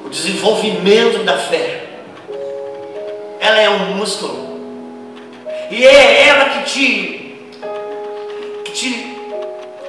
O 0.06 0.10
desenvolvimento 0.10 1.24
da 1.24 1.38
fé. 1.38 1.88
Ela 3.40 3.62
é 3.62 3.70
um 3.70 3.96
músculo. 3.96 4.49
E 5.70 5.86
é 5.86 6.28
ela 6.28 6.50
que 6.50 6.64
te, 6.64 7.52
que 8.66 8.72
te. 8.72 9.18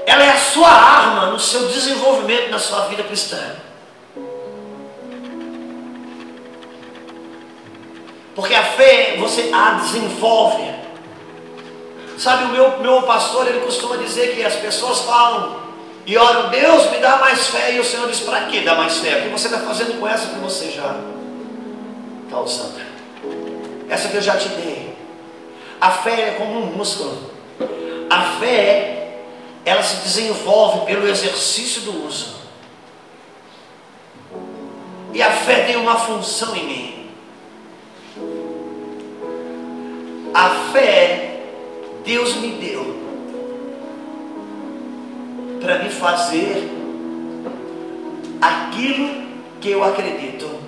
Ela 0.06 0.24
é 0.24 0.30
a 0.30 0.38
sua 0.38 0.68
arma 0.68 1.26
no 1.26 1.38
seu 1.38 1.68
desenvolvimento 1.68 2.50
na 2.50 2.58
sua 2.58 2.86
vida 2.86 3.02
cristã. 3.02 3.56
Porque 8.34 8.54
a 8.54 8.64
fé 8.64 9.16
você 9.18 9.50
a 9.52 9.72
desenvolve. 9.74 10.70
Sabe, 12.18 12.44
o 12.44 12.48
meu, 12.48 12.78
meu 12.80 13.02
pastor 13.02 13.48
ele 13.48 13.60
costuma 13.60 13.96
dizer 13.96 14.34
que 14.34 14.44
as 14.44 14.54
pessoas 14.56 15.00
falam 15.00 15.58
e 16.04 16.16
oram, 16.18 16.50
Deus 16.50 16.90
me 16.90 16.98
dá 16.98 17.16
mais 17.16 17.46
fé. 17.46 17.72
E 17.72 17.80
o 17.80 17.84
Senhor 17.84 18.08
diz, 18.08 18.20
para 18.20 18.46
que 18.46 18.60
dar 18.60 18.76
mais 18.76 18.98
fé? 18.98 19.18
O 19.18 19.22
que 19.22 19.28
você 19.28 19.46
está 19.46 19.60
fazendo 19.60 19.98
com 19.98 20.06
essa 20.06 20.28
que 20.28 20.38
você 20.40 20.70
já 20.70 20.96
está 22.24 22.40
usando? 22.40 22.80
Essa 23.88 24.08
que 24.08 24.16
eu 24.16 24.22
já 24.22 24.36
te 24.36 24.48
dei. 24.48 24.89
A 25.80 25.90
fé 25.90 26.28
é 26.28 26.30
como 26.32 26.60
um 26.60 26.66
músculo. 26.66 27.30
A 28.10 28.38
fé, 28.38 29.20
ela 29.64 29.82
se 29.82 30.02
desenvolve 30.02 30.86
pelo 30.86 31.08
exercício 31.08 31.82
do 31.82 32.06
uso. 32.06 32.40
E 35.14 35.22
a 35.22 35.30
fé 35.30 35.64
tem 35.64 35.76
uma 35.76 35.96
função 35.96 36.54
em 36.54 36.66
mim. 36.66 37.10
A 40.34 40.50
fé, 40.72 41.40
Deus 42.04 42.34
me 42.36 42.52
deu 42.52 43.00
para 45.60 45.78
me 45.78 45.90
fazer 45.90 46.70
aquilo 48.40 49.28
que 49.60 49.70
eu 49.70 49.84
acredito. 49.84 50.60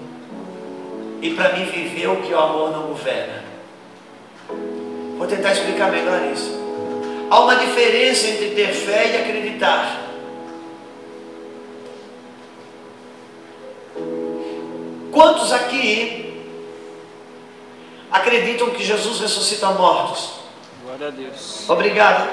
e 1.22 1.34
para 1.34 1.52
mim 1.52 1.64
viver 1.66 2.08
o 2.08 2.16
que 2.16 2.34
o 2.34 2.38
amor 2.38 2.72
não 2.72 2.88
governa. 2.88 3.44
Vou 5.22 5.30
tentar 5.30 5.52
explicar 5.52 5.88
melhor 5.88 6.20
isso. 6.32 6.50
Há 7.30 7.40
uma 7.42 7.54
diferença 7.54 8.26
entre 8.26 8.56
ter 8.56 8.72
fé 8.72 9.06
e 9.06 9.16
acreditar. 9.18 10.00
Quantos 15.12 15.52
aqui 15.52 16.42
acreditam 18.10 18.70
que 18.70 18.82
Jesus 18.82 19.20
ressuscita 19.20 19.68
mortos? 19.70 20.40
Glória 20.82 21.06
a 21.06 21.10
Deus. 21.10 21.70
Obrigado. 21.70 22.28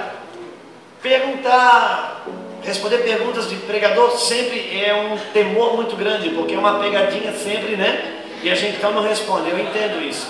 Perguntar, 0.99 2.25
responder 2.63 3.04
perguntas 3.04 3.47
de 3.47 3.56
pregador 3.58 4.17
sempre 4.17 4.84
é 4.84 4.95
um 4.95 5.15
temor 5.32 5.75
muito 5.75 5.95
grande, 5.95 6.32
porque 6.32 6.56
é 6.56 6.58
uma 6.58 6.80
pegadinha 6.80 7.34
sempre, 7.34 7.75
né? 7.75 8.23
E 8.41 8.49
a 8.49 8.56
gente 8.56 8.78
então 8.78 8.91
não 8.91 9.04
responde, 9.04 9.47
eu 9.47 9.60
entendo 9.60 10.02
isso. 10.04 10.28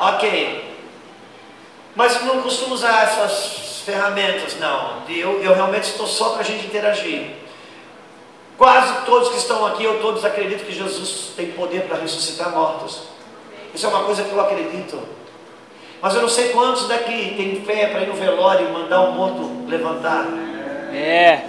Ok. 0.00 0.72
Mas 1.94 2.22
não 2.24 2.42
costumo 2.42 2.74
usar 2.74 3.04
essas 3.04 3.82
ferramentas, 3.84 4.58
não. 4.58 5.02
Eu, 5.08 5.42
eu 5.42 5.54
realmente 5.54 5.84
estou 5.84 6.06
só 6.06 6.30
para 6.30 6.40
a 6.40 6.44
gente 6.44 6.66
interagir. 6.66 7.26
Quase 8.56 9.04
todos 9.04 9.30
que 9.30 9.36
estão 9.36 9.66
aqui, 9.66 9.84
eu 9.84 10.00
todos 10.00 10.24
acredito 10.24 10.64
que 10.64 10.72
Jesus 10.72 11.32
tem 11.36 11.52
poder 11.52 11.82
para 11.82 11.98
ressuscitar 11.98 12.50
mortos. 12.50 13.02
Isso 13.74 13.86
é 13.86 13.88
uma 13.88 14.04
coisa 14.04 14.22
que 14.22 14.32
eu 14.32 14.40
acredito. 14.40 15.00
Mas 16.00 16.14
eu 16.14 16.22
não 16.22 16.28
sei 16.28 16.50
quantos 16.50 16.86
daqui 16.86 17.34
tem 17.36 17.64
fé 17.64 17.86
para 17.86 18.02
ir 18.02 18.08
no 18.08 18.14
velório 18.14 18.68
e 18.68 18.72
mandar 18.72 19.00
um 19.02 19.12
morto 19.12 19.66
levantar. 19.68 20.26
É. 20.92 21.44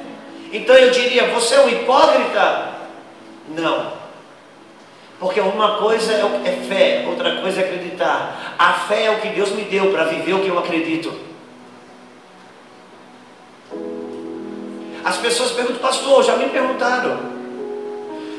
Então 0.52 0.76
eu 0.76 0.92
diria, 0.92 1.28
você 1.28 1.56
é 1.56 1.62
um 1.62 1.70
hipócrita? 1.70 2.70
Não. 3.50 4.05
Porque 5.20 5.40
uma 5.40 5.78
coisa 5.78 6.14
é, 6.14 6.42
é 6.46 6.52
fé, 6.68 7.06
outra 7.08 7.38
coisa 7.42 7.62
é 7.62 7.64
acreditar. 7.64 8.56
A 8.60 8.74
fé 8.74 9.06
é 9.06 9.12
o 9.12 9.22
que 9.22 9.30
Deus 9.30 9.52
me 9.52 9.64
deu 9.64 9.92
para 9.92 10.06
viver 10.06 10.34
o 10.34 10.42
que 10.42 10.50
eu 10.50 10.60
acredito. 10.60 11.14
As 15.04 15.18
pessoas 15.18 15.52
perguntam, 15.52 15.80
pastor, 15.80 16.24
já 16.24 16.36
me 16.36 16.50
perguntaram. 16.50 17.36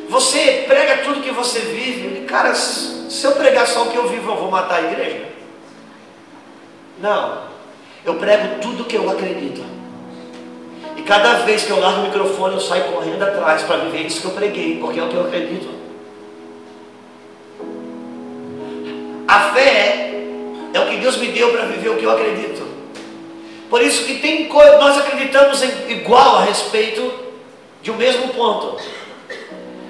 Você 0.08 0.64
prega 0.66 1.04
tudo 1.04 1.22
que 1.22 1.30
você 1.30 1.60
vive? 1.60 2.26
Cara, 2.26 2.54
se 2.54 3.24
eu 3.24 3.32
pregar 3.32 3.66
só 3.66 3.84
o 3.84 3.90
que 3.90 3.96
eu 3.96 4.08
vivo, 4.08 4.32
eu 4.32 4.36
vou 4.36 4.50
matar 4.50 4.76
a 4.76 4.92
igreja? 4.92 5.28
Não. 6.98 7.42
Eu 8.04 8.14
prego 8.14 8.60
tudo 8.60 8.84
que 8.84 8.96
eu 8.96 9.08
acredito. 9.10 9.64
E 10.96 11.02
cada 11.02 11.34
vez 11.44 11.64
que 11.64 11.70
eu 11.70 11.80
largo 11.80 12.00
o 12.00 12.04
microfone, 12.04 12.54
eu 12.54 12.60
saio 12.60 12.84
correndo 12.92 13.22
atrás 13.22 13.62
para 13.62 13.76
viver 13.78 14.02
isso 14.02 14.20
que 14.20 14.26
eu 14.26 14.32
preguei, 14.32 14.78
porque 14.78 14.98
é 14.98 15.02
o 15.02 15.08
que 15.08 15.14
eu 15.14 15.26
acredito. 15.26 15.75
A 19.26 19.50
fé 19.52 20.12
é 20.72 20.80
o 20.80 20.86
que 20.88 20.96
Deus 20.98 21.16
me 21.16 21.28
deu 21.28 21.50
para 21.50 21.66
viver 21.66 21.88
o 21.88 21.96
que 21.96 22.04
eu 22.04 22.10
acredito. 22.10 22.66
Por 23.68 23.82
isso 23.82 24.04
que 24.04 24.18
tem 24.18 24.48
nós 24.48 24.98
acreditamos 24.98 25.62
em 25.62 25.90
igual 25.90 26.36
a 26.36 26.44
respeito 26.44 27.12
de 27.82 27.90
um 27.90 27.96
mesmo 27.96 28.28
ponto. 28.28 28.80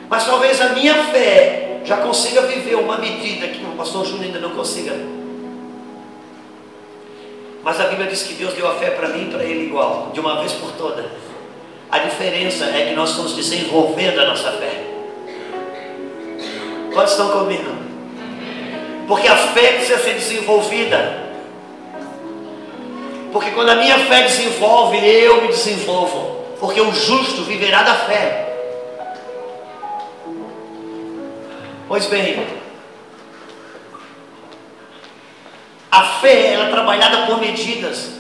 Mas 0.09 0.25
talvez 0.25 0.61
a 0.61 0.71
minha 0.71 1.05
fé 1.05 1.81
já 1.85 1.99
consiga 1.99 2.43
viver 2.43 2.77
uma 2.77 2.99
medida 2.99 3.49
que 3.49 3.63
o 3.65 3.77
pastor 3.77 4.05
Júnior 4.05 4.27
ainda 4.27 4.41
não 4.41 4.51
consiga. 4.51 4.93
Mas 7.63 7.81
a 7.81 7.85
Bíblia 7.89 8.09
diz 8.09 8.23
que 8.23 8.35
Deus 8.35 8.55
deu 8.55 8.69
a 8.69 8.75
fé 8.75 8.91
para 8.91 9.09
mim 9.09 9.29
e 9.29 9.31
para 9.31 9.45
ele 9.45 9.67
igual, 9.67 10.11
de 10.13 10.21
uma 10.21 10.41
vez 10.41 10.53
por 10.53 10.73
todas. 10.73 11.07
A 11.91 11.99
diferença 11.99 12.65
é 12.67 12.87
que 12.89 12.95
nós 12.95 13.11
estamos 13.11 13.35
desenvolvendo 13.35 14.21
a 14.21 14.27
nossa 14.27 14.53
fé. 14.53 14.85
Quantos 16.93 17.13
estão 17.13 17.31
comigo? 17.31 17.86
Porque 19.07 19.29
a 19.29 19.37
fé 19.37 19.75
precisa 19.75 19.99
ser 19.99 20.15
desenvolvida. 20.15 21.27
Porque 23.33 23.51
quando 23.51 23.71
a 23.71 23.77
minha 23.77 23.99
fé 24.01 24.23
desenvolve, 24.23 24.99
eu 24.99 25.43
me 25.43 25.49
desenvolvo. 25.49 26.45
Porque 26.59 26.81
o 26.81 26.93
justo 26.93 27.43
viverá 27.43 27.83
da 27.83 27.95
fé. 27.95 28.47
Pois 31.87 32.07
bem, 32.07 32.45
a 35.91 36.03
fé 36.03 36.53
ela 36.53 36.67
é 36.67 36.71
trabalhada 36.71 37.27
por 37.27 37.41
medidas. 37.41 38.11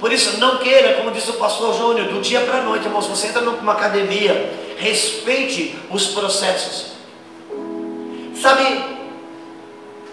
Por 0.00 0.12
isso, 0.12 0.38
não 0.38 0.58
queira, 0.58 0.94
como 0.94 1.10
disse 1.10 1.30
o 1.30 1.34
pastor 1.34 1.74
Júnior, 1.74 2.08
do 2.08 2.20
dia 2.20 2.40
para 2.40 2.58
a 2.58 2.62
noite, 2.62 2.84
irmãos, 2.84 3.06
você 3.06 3.28
entra 3.28 3.40
numa 3.40 3.72
academia, 3.72 4.52
respeite 4.76 5.78
os 5.90 6.08
processos. 6.08 6.92
Sabe, 8.40 8.95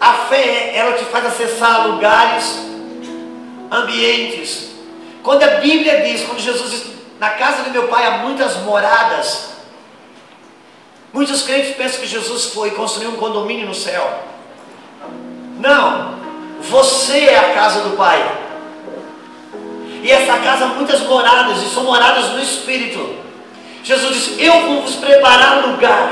a 0.03 0.13
fé, 0.27 0.75
ela 0.75 0.97
te 0.97 1.05
faz 1.05 1.25
acessar 1.25 1.87
lugares, 1.87 2.59
ambientes. 3.71 4.71
Quando 5.23 5.43
a 5.43 5.55
Bíblia 5.61 6.01
diz, 6.01 6.25
quando 6.25 6.41
Jesus 6.41 6.71
diz, 6.71 6.83
na 7.19 7.29
casa 7.29 7.63
do 7.63 7.71
meu 7.71 7.87
pai 7.87 8.05
há 8.05 8.17
muitas 8.17 8.57
moradas, 8.57 9.51
muitos 11.13 11.43
crentes 11.43 11.73
pensam 11.77 12.01
que 12.01 12.07
Jesus 12.07 12.47
foi 12.47 12.71
construir 12.71 13.07
um 13.07 13.15
condomínio 13.15 13.65
no 13.65 13.73
céu. 13.73 14.25
Não, 15.57 16.15
você 16.59 17.19
é 17.19 17.37
a 17.37 17.53
casa 17.53 17.83
do 17.83 17.95
Pai. 17.95 18.39
E 20.01 20.11
essa 20.11 20.37
casa 20.39 20.65
há 20.65 20.67
muitas 20.67 20.99
moradas, 21.01 21.63
e 21.63 21.69
são 21.73 21.85
moradas 21.85 22.31
no 22.31 22.41
Espírito. 22.41 23.15
Jesus 23.81 24.13
disse: 24.15 24.43
Eu 24.43 24.61
vou 24.63 24.81
vos 24.81 24.95
preparar 24.95 25.59
um 25.59 25.71
lugar. 25.71 26.11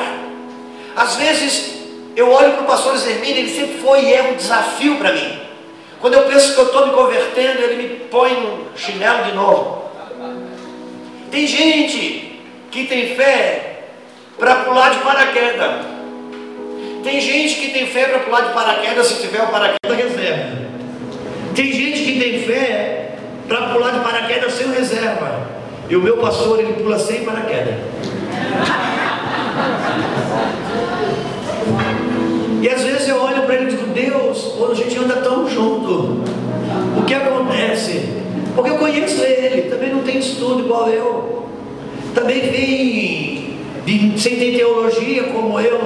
Às 0.95 1.17
vezes 1.17 1.80
eu 2.21 2.31
olho 2.31 2.51
para 2.51 2.61
o 2.61 2.67
pastor 2.67 2.95
Zermini, 2.97 3.39
ele 3.39 3.49
sempre 3.49 3.79
foi 3.79 4.05
e 4.05 4.13
é 4.13 4.21
um 4.31 4.35
desafio 4.35 4.97
para 4.97 5.11
mim. 5.11 5.39
Quando 5.99 6.13
eu 6.13 6.23
penso 6.23 6.53
que 6.53 6.59
eu 6.59 6.65
estou 6.65 6.87
me 6.87 6.93
convertendo, 6.93 7.61
ele 7.61 7.81
me 7.81 7.89
põe 8.05 8.33
no 8.33 8.77
chinelo 8.77 9.23
de 9.23 9.31
novo. 9.33 9.89
Tem 11.31 11.47
gente 11.47 12.39
que 12.69 12.85
tem 12.85 13.15
fé 13.15 13.85
para 14.37 14.55
pular 14.57 14.91
de 14.91 14.99
paraquedas. 14.99 15.85
Tem 17.03 17.19
gente 17.19 17.55
que 17.55 17.69
tem 17.71 17.87
fé 17.87 18.05
para 18.05 18.19
pular 18.19 18.41
de 18.41 18.53
paraquedas 18.53 19.07
se 19.07 19.21
tiver 19.21 19.41
o 19.41 19.47
paraquedas 19.47 19.97
reserva. 19.97 20.57
Tem 21.55 21.71
gente 21.71 22.03
que 22.03 22.19
tem 22.19 22.43
fé 22.43 23.15
para 23.47 23.69
pular 23.69 23.91
de 23.91 23.99
paraquedas 23.99 24.53
sem 24.53 24.71
reserva. 24.71 25.47
E 25.89 25.95
o 25.95 26.01
meu 26.01 26.17
pastor, 26.17 26.59
ele 26.59 26.73
pula 26.73 26.99
sem 26.99 27.25
paraquedas. 27.25 27.75
E 32.61 32.69
às 32.69 32.83
vezes 32.83 33.09
eu 33.09 33.19
olho 33.19 33.41
para 33.41 33.55
ele 33.55 33.71
e 33.71 33.75
digo, 33.75 33.87
Deus, 33.87 34.53
quando 34.57 34.73
a 34.73 34.75
gente 34.75 34.95
anda 34.97 35.15
tão 35.15 35.49
junto, 35.49 36.21
o 36.95 37.03
que 37.05 37.13
acontece? 37.13 38.09
Porque 38.55 38.69
eu 38.69 38.77
conheço 38.77 39.23
ele, 39.23 39.63
também 39.63 39.91
não 39.91 40.03
tem 40.03 40.19
estudo 40.19 40.63
igual 40.63 40.87
eu, 40.89 41.45
também 42.13 42.41
vem 42.41 43.41
sem 44.17 44.35
ter 44.35 44.57
teologia 44.57 45.23
como 45.23 45.59
eu. 45.59 45.79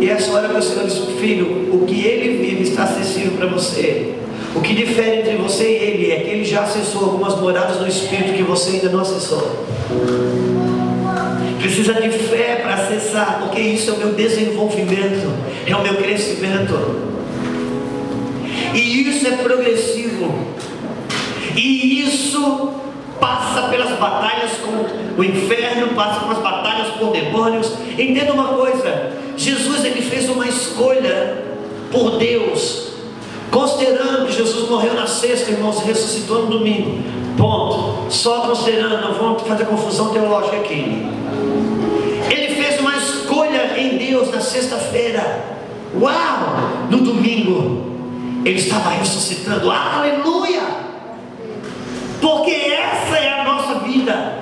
E 0.00 0.08
essa 0.08 0.32
hora 0.32 0.48
que 0.48 0.56
o 0.56 0.62
Senhor 0.62 0.84
diz, 0.84 0.98
filho, 1.20 1.68
o 1.72 1.86
que 1.86 2.04
ele 2.04 2.44
vive 2.44 2.62
está 2.64 2.82
acessível 2.84 3.32
para 3.38 3.46
você. 3.46 4.14
O 4.54 4.60
que 4.60 4.74
difere 4.74 5.20
entre 5.20 5.36
você 5.36 5.64
e 5.64 5.74
ele 5.74 6.10
é 6.10 6.20
que 6.20 6.30
ele 6.30 6.44
já 6.44 6.62
acessou 6.62 7.04
algumas 7.04 7.38
moradas 7.38 7.78
no 7.78 7.86
Espírito 7.86 8.32
que 8.32 8.42
você 8.42 8.70
ainda 8.70 8.88
não 8.88 9.00
acessou. 9.00 9.48
Precisa 11.66 11.94
de 11.94 12.08
fé 12.10 12.60
para 12.62 12.74
acessar, 12.74 13.40
porque 13.40 13.60
isso 13.60 13.90
é 13.90 13.94
o 13.94 13.96
meu 13.96 14.12
desenvolvimento, 14.12 15.32
é 15.66 15.74
o 15.74 15.82
meu 15.82 15.96
crescimento. 15.96 16.76
E 18.72 19.08
isso 19.08 19.26
é 19.26 19.32
progressivo. 19.32 20.46
E 21.56 22.02
isso 22.02 22.70
passa 23.18 23.62
pelas 23.62 23.98
batalhas 23.98 24.52
com 24.58 25.20
o 25.20 25.24
inferno, 25.24 25.88
passa 25.96 26.20
pelas 26.20 26.38
batalhas 26.38 26.86
com 27.00 27.10
demônios. 27.10 27.72
Entenda 27.98 28.32
uma 28.32 28.54
coisa: 28.54 29.14
Jesus 29.36 29.84
ele 29.84 30.02
fez 30.02 30.30
uma 30.30 30.46
escolha 30.46 31.46
por 31.90 32.16
Deus, 32.16 32.92
considerando 33.50 34.26
que 34.26 34.34
Jesus 34.34 34.70
morreu 34.70 34.94
na 34.94 35.08
sexta, 35.08 35.50
irmãos, 35.50 35.80
ressuscitou 35.80 36.42
no 36.42 36.58
domingo. 36.58 37.02
Ponto. 37.36 38.08
Só 38.08 38.42
considerando, 38.42 39.00
não 39.00 39.14
vamos 39.14 39.42
fazer 39.42 39.64
confusão 39.64 40.10
teológica 40.10 40.58
aqui. 40.58 41.25
Ele 42.30 42.54
fez 42.54 42.80
uma 42.80 42.96
escolha 42.96 43.78
em 43.78 43.96
Deus 43.96 44.30
na 44.30 44.40
sexta-feira. 44.40 45.44
Uau! 46.00 46.88
No 46.90 46.98
domingo, 46.98 47.86
ele 48.44 48.58
estava 48.58 48.90
ressuscitando. 48.90 49.70
Aleluia! 49.70 50.62
Porque 52.20 52.50
essa 52.50 53.16
é 53.16 53.40
a 53.40 53.44
nossa 53.44 53.80
vida. 53.80 54.38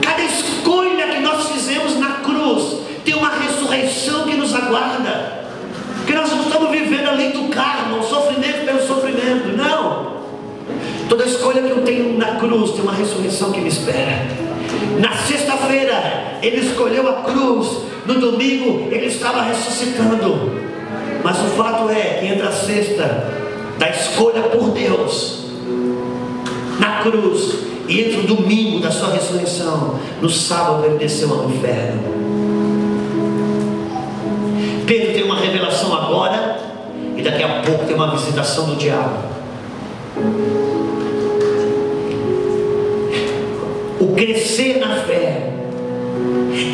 Cada 0.00 0.22
escolha 0.22 1.06
que 1.08 1.20
nós 1.20 1.48
fizemos 1.48 1.98
na 1.98 2.20
cruz 2.20 2.78
tem 3.04 3.14
uma 3.14 3.30
ressurreição 3.30 4.24
que 4.24 4.36
nos 4.36 4.54
aguarda. 4.54 5.42
Que 6.06 6.14
nós 6.14 6.30
não 6.30 6.42
estamos 6.42 6.70
vivendo 6.70 7.08
além 7.08 7.30
do 7.30 7.48
karma, 7.48 7.98
o 7.98 8.02
sofrimento 8.02 8.64
pelo 8.64 8.86
sofrimento. 8.86 9.56
Não. 9.56 10.12
Toda 11.08 11.24
escolha 11.24 11.62
que 11.62 11.70
eu 11.70 11.82
tenho 11.82 12.16
na 12.18 12.36
cruz 12.36 12.72
tem 12.72 12.82
uma 12.82 12.94
ressurreição 12.94 13.52
que 13.52 13.60
me 13.60 13.68
espera. 13.68 14.51
Na 14.98 15.16
sexta-feira, 15.16 16.38
ele 16.42 16.60
escolheu 16.66 17.08
a 17.08 17.22
cruz. 17.22 17.82
No 18.06 18.14
domingo, 18.14 18.88
ele 18.90 19.06
estava 19.06 19.42
ressuscitando. 19.42 20.60
Mas 21.22 21.38
o 21.38 21.48
fato 21.56 21.88
é 21.90 22.18
que 22.18 22.26
entre 22.26 22.46
a 22.46 22.50
sexta, 22.50 23.32
da 23.78 23.88
escolha 23.88 24.42
por 24.42 24.70
Deus, 24.70 25.44
na 26.78 27.02
cruz, 27.02 27.58
e 27.88 28.00
entre 28.00 28.20
o 28.20 28.22
domingo 28.36 28.80
da 28.80 28.90
sua 28.90 29.12
ressurreição, 29.12 29.98
no 30.20 30.28
sábado 30.28 30.84
ele 30.84 30.98
desceu 30.98 31.32
ao 31.32 31.48
inferno. 31.48 32.02
Pedro 34.86 35.12
tem 35.12 35.24
uma 35.24 35.36
revelação 35.36 35.94
agora, 35.94 36.58
e 37.16 37.22
daqui 37.22 37.42
a 37.42 37.62
pouco 37.62 37.84
tem 37.84 37.94
uma 37.94 38.10
visitação 38.10 38.66
do 38.66 38.76
diabo. 38.76 39.18
O 44.02 44.16
crescer 44.16 44.78
na 44.78 44.96
fé 44.96 45.52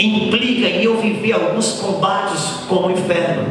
implica 0.01 0.67
em 0.67 0.83
eu 0.83 0.97
viver 0.97 1.35
alguns 1.35 1.73
combates 1.73 2.43
com 2.67 2.87
o 2.87 2.91
inferno. 2.91 3.45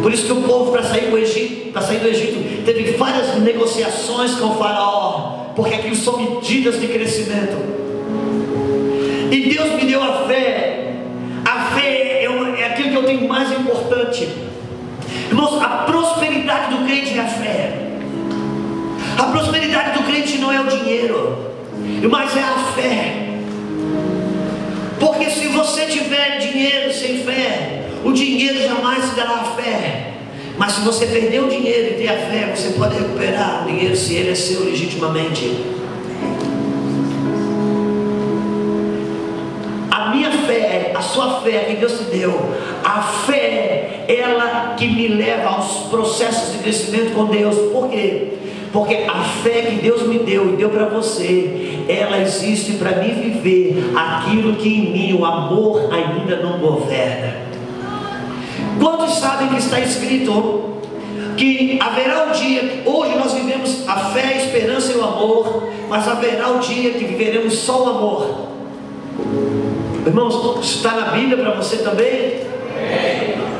Por 0.00 0.12
isso 0.12 0.26
que 0.26 0.32
o 0.32 0.42
povo, 0.42 0.70
para 0.70 0.84
sair 0.84 1.10
do 1.10 1.18
Egito, 1.18 1.76
sair 1.82 1.98
do 1.98 2.06
Egito, 2.06 2.64
teve 2.64 2.92
várias 2.92 3.34
negociações 3.40 4.36
com 4.36 4.50
o 4.50 4.54
faraó, 4.54 5.46
porque 5.56 5.74
aquilo 5.74 5.96
são 5.96 6.16
medidas 6.16 6.80
de 6.80 6.86
crescimento. 6.86 7.56
E 9.32 9.40
Deus 9.52 9.72
me 9.72 9.84
deu 9.84 10.00
a 10.00 10.24
fé. 10.28 10.94
A 11.44 11.64
fé 11.74 12.22
é, 12.22 12.60
é 12.60 12.66
aquilo 12.66 12.90
que 12.90 12.96
eu 12.98 13.04
tenho 13.04 13.28
mais 13.28 13.50
importante. 13.50 14.28
Irmãos, 15.28 15.60
a 15.60 15.68
prosperidade 15.86 16.76
do 16.76 16.84
crente 16.84 17.18
é 17.18 17.20
a 17.20 17.26
fé. 17.26 17.78
A 19.18 19.24
prosperidade 19.24 19.98
do 19.98 20.04
crente 20.04 20.38
não 20.38 20.52
é 20.52 20.60
o 20.60 20.68
dinheiro, 20.68 21.51
mas 22.10 22.36
é 22.36 22.40
a 22.40 22.58
fé. 22.74 23.28
Porque 24.98 25.30
se 25.30 25.48
você 25.48 25.86
tiver 25.86 26.38
dinheiro 26.38 26.92
sem 26.92 27.18
fé, 27.24 27.82
o 28.04 28.12
dinheiro 28.12 28.62
jamais 28.62 29.10
te 29.10 29.16
dará 29.16 29.44
fé. 29.56 30.12
Mas 30.56 30.72
se 30.74 30.80
você 30.82 31.06
perder 31.06 31.42
o 31.42 31.48
dinheiro 31.48 31.94
e 31.94 32.02
ter 32.02 32.08
a 32.08 32.16
fé, 32.16 32.52
você 32.54 32.70
pode 32.78 32.96
recuperar 32.96 33.64
o 33.64 33.66
dinheiro 33.66 33.96
se 33.96 34.14
ele 34.14 34.30
é 34.30 34.34
seu 34.34 34.64
legitimamente. 34.64 35.64
A 39.90 40.10
minha 40.10 40.30
fé, 40.30 40.92
a 40.94 41.00
sua 41.00 41.40
fé 41.40 41.64
que 41.68 41.76
Deus 41.76 41.98
te 41.98 42.04
deu, 42.04 42.38
a 42.84 43.02
fé, 43.02 44.04
ela 44.08 44.74
que 44.76 44.86
me 44.86 45.08
leva 45.08 45.48
aos 45.48 45.88
processos 45.88 46.52
de 46.52 46.58
crescimento 46.58 47.14
com 47.14 47.26
Deus. 47.26 47.56
Por 47.72 47.88
quê? 47.88 48.34
Porque 48.72 49.04
a 49.06 49.22
fé 49.22 49.62
que 49.62 49.76
Deus 49.76 50.06
me 50.06 50.18
deu 50.20 50.54
e 50.54 50.56
deu 50.56 50.70
para 50.70 50.86
você, 50.86 51.84
ela 51.88 52.18
existe 52.18 52.72
para 52.72 53.02
me 53.02 53.08
viver 53.08 53.92
aquilo 53.94 54.54
que 54.56 54.68
em 54.68 54.90
mim 54.90 55.12
o 55.12 55.24
amor 55.26 55.90
ainda 55.92 56.36
não 56.36 56.58
governa. 56.58 57.36
Quantos 58.80 59.18
sabem 59.18 59.48
que 59.48 59.58
está 59.58 59.78
escrito 59.78 60.72
que 61.36 61.78
haverá 61.80 62.24
um 62.24 62.32
dia, 62.32 62.82
hoje 62.86 63.14
nós 63.16 63.32
vivemos 63.34 63.86
a 63.86 63.96
fé, 63.96 64.22
a 64.22 64.36
esperança 64.38 64.92
e 64.92 64.96
o 64.96 65.04
amor, 65.04 65.68
mas 65.88 66.08
haverá 66.08 66.48
um 66.48 66.58
dia 66.58 66.92
que 66.92 67.04
viveremos 67.04 67.54
só 67.58 67.84
o 67.84 67.88
amor. 67.90 68.48
Irmãos, 70.06 70.64
está 70.64 70.92
na 70.92 71.12
Bíblia 71.12 71.36
para 71.36 71.54
você 71.54 71.76
também? 71.76 72.40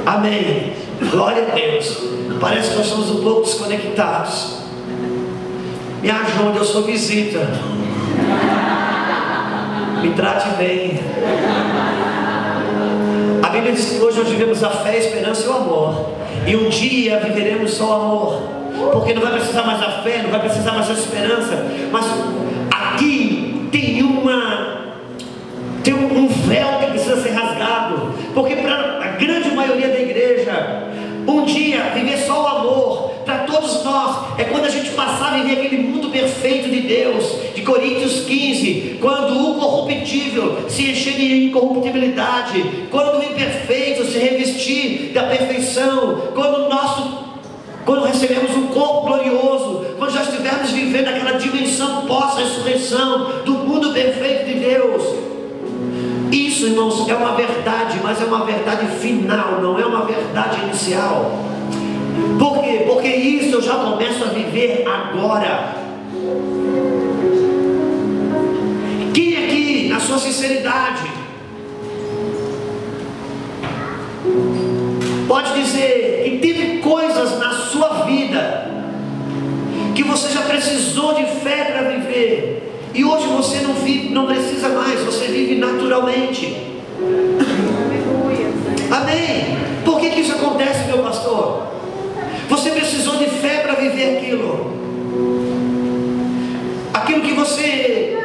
Amém. 0.07 0.33
Amém. 0.33 0.73
Glória 1.11 1.49
a 1.51 1.55
Deus. 1.55 1.99
Parece 2.41 2.71
que 2.71 2.77
nós 2.77 2.87
estamos 2.87 3.11
um 3.11 3.23
pouco 3.23 3.43
desconectados. 3.43 4.62
Me 6.03 6.11
ajude, 6.11 6.59
eu 6.59 6.65
sou 6.65 6.83
visita. 6.83 7.49
Me 10.03 10.11
trate 10.11 10.49
bem. 10.57 11.01
Bíblia 13.53 13.73
diz 13.73 13.91
que 13.91 14.03
hoje 14.03 14.19
nós 14.19 14.29
vivemos 14.29 14.65
a 14.65 14.71
fé, 14.71 14.91
a 14.91 14.99
esperança 14.99 15.45
e 15.45 15.49
o 15.49 15.53
amor. 15.53 16.11
E 16.47 16.57
um 16.57 16.69
dia 16.69 17.21
viveremos 17.21 17.75
só 17.75 17.87
o 17.87 17.93
amor. 17.93 18.43
Porque 18.93 19.15
não 19.15 19.23
vai 19.23 19.33
precisar 19.33 19.63
mais 19.63 19.79
da 19.79 20.03
fé, 20.03 20.23
não 20.23 20.31
vai 20.31 20.41
precisar 20.41 20.73
mais 20.73 20.89
da 20.89 20.95
esperança. 20.95 21.67
Mas 21.93 22.07
aqui 22.71 23.69
tem 23.71 24.03
uma. 24.03 24.81
Tem 25.85 25.95
um 25.95 26.27
véu 26.29 26.79
que 26.81 26.87
precisa 26.87 27.23
ser 27.23 27.31
rasgado. 27.31 28.15
Porque 28.35 28.57
para 28.57 29.01
a 29.05 29.09
grande 29.19 29.51
maioria 29.55 29.89
da 29.89 30.01
igreja, 30.01 30.89
um 31.29 31.45
dia 31.45 31.93
viver 31.95 32.17
só 32.17 32.43
o 32.43 32.47
amor 32.47 32.82
todos 33.63 33.85
nós 33.85 34.39
é 34.39 34.45
quando 34.45 34.65
a 34.65 34.69
gente 34.69 34.91
passar 34.91 35.35
a 35.35 35.37
viver 35.39 35.53
aquele 35.53 35.83
mundo 35.83 36.11
perfeito 36.11 36.69
de 36.69 36.81
Deus, 36.81 37.25
de 37.55 37.63
Coríntios 37.63 38.25
15, 38.25 38.99
quando 39.01 39.51
o 39.51 39.55
corruptível 39.55 40.69
se 40.69 40.91
encher 40.91 41.15
de 41.15 41.47
incorruptibilidade, 41.47 42.89
quando 42.91 43.21
o 43.21 43.23
imperfeito 43.23 44.05
se 44.05 44.19
revestir 44.19 45.13
da 45.15 45.23
perfeição, 45.25 46.31
quando 46.35 46.67
o 46.67 46.69
nosso 46.69 47.23
quando 47.85 48.05
recebemos 48.05 48.57
um 48.57 48.69
corpo 48.69 49.09
glorioso, 49.09 49.87
quando 49.99 50.13
já 50.13 50.23
estivermos 50.23 50.71
vivendo 50.71 51.09
aquela 51.09 51.33
dimensão 51.33 52.07
pós-ressurreição 52.07 53.43
do 53.45 53.55
mundo 53.55 53.93
perfeito 53.93 54.47
de 54.47 54.55
Deus. 54.55 55.03
Isso, 56.31 56.67
irmãos, 56.67 57.09
é 57.09 57.15
uma 57.15 57.35
verdade, 57.35 57.99
mas 58.01 58.23
é 58.23 58.25
uma 58.25 58.45
verdade 58.45 58.87
final, 58.99 59.61
não 59.61 59.81
é 59.81 59.85
uma 59.85 60.05
verdade 60.05 60.63
inicial. 60.63 61.52
Por 62.39 62.63
quê? 62.63 62.85
Porque 62.87 63.09
isso 63.09 63.57
eu 63.57 63.63
já 63.63 63.75
começo 63.75 64.25
a 64.25 64.29
viver 64.29 64.85
agora. 64.87 65.77
Quem 69.15 69.37
aqui, 69.45 69.89
na 69.89 70.01
sua 70.01 70.19
sinceridade, 70.19 71.11
pode 75.29 75.63
dizer 75.63 76.25
que 76.25 76.39
teve 76.39 76.79
coisas 76.79 77.39
na 77.39 77.53
sua 77.53 78.05
vida 78.05 78.71
que 79.95 80.03
você 80.03 80.33
já 80.33 80.43
precisou 80.43 81.15
de 81.15 81.25
fé 81.25 81.65
para 81.65 81.91
viver 81.91 82.73
e 82.95 83.05
hoje 83.05 83.27
você 83.27 83.61
não 83.61 83.75
vive, 83.75 84.11
não 84.11 84.27
precisa 84.27 84.69
mais, 84.69 85.01
você 85.01 85.27
vive 85.27 85.55
naturalmente. 85.55 86.73
Amém. 88.91 89.57
Por 89.85 89.99
que, 89.99 90.11
que 90.11 90.21
isso 90.21 90.33
acontece, 90.33 90.85
meu 90.87 90.99
pastor? 90.99 91.67
Você 92.51 92.71
precisou 92.71 93.17
de 93.17 93.27
fé 93.27 93.61
para 93.61 93.72
viver 93.83 94.19
aquilo. 94.19 94.73
Aquilo 96.95 97.21
que 97.23 97.33
você. 97.33 98.19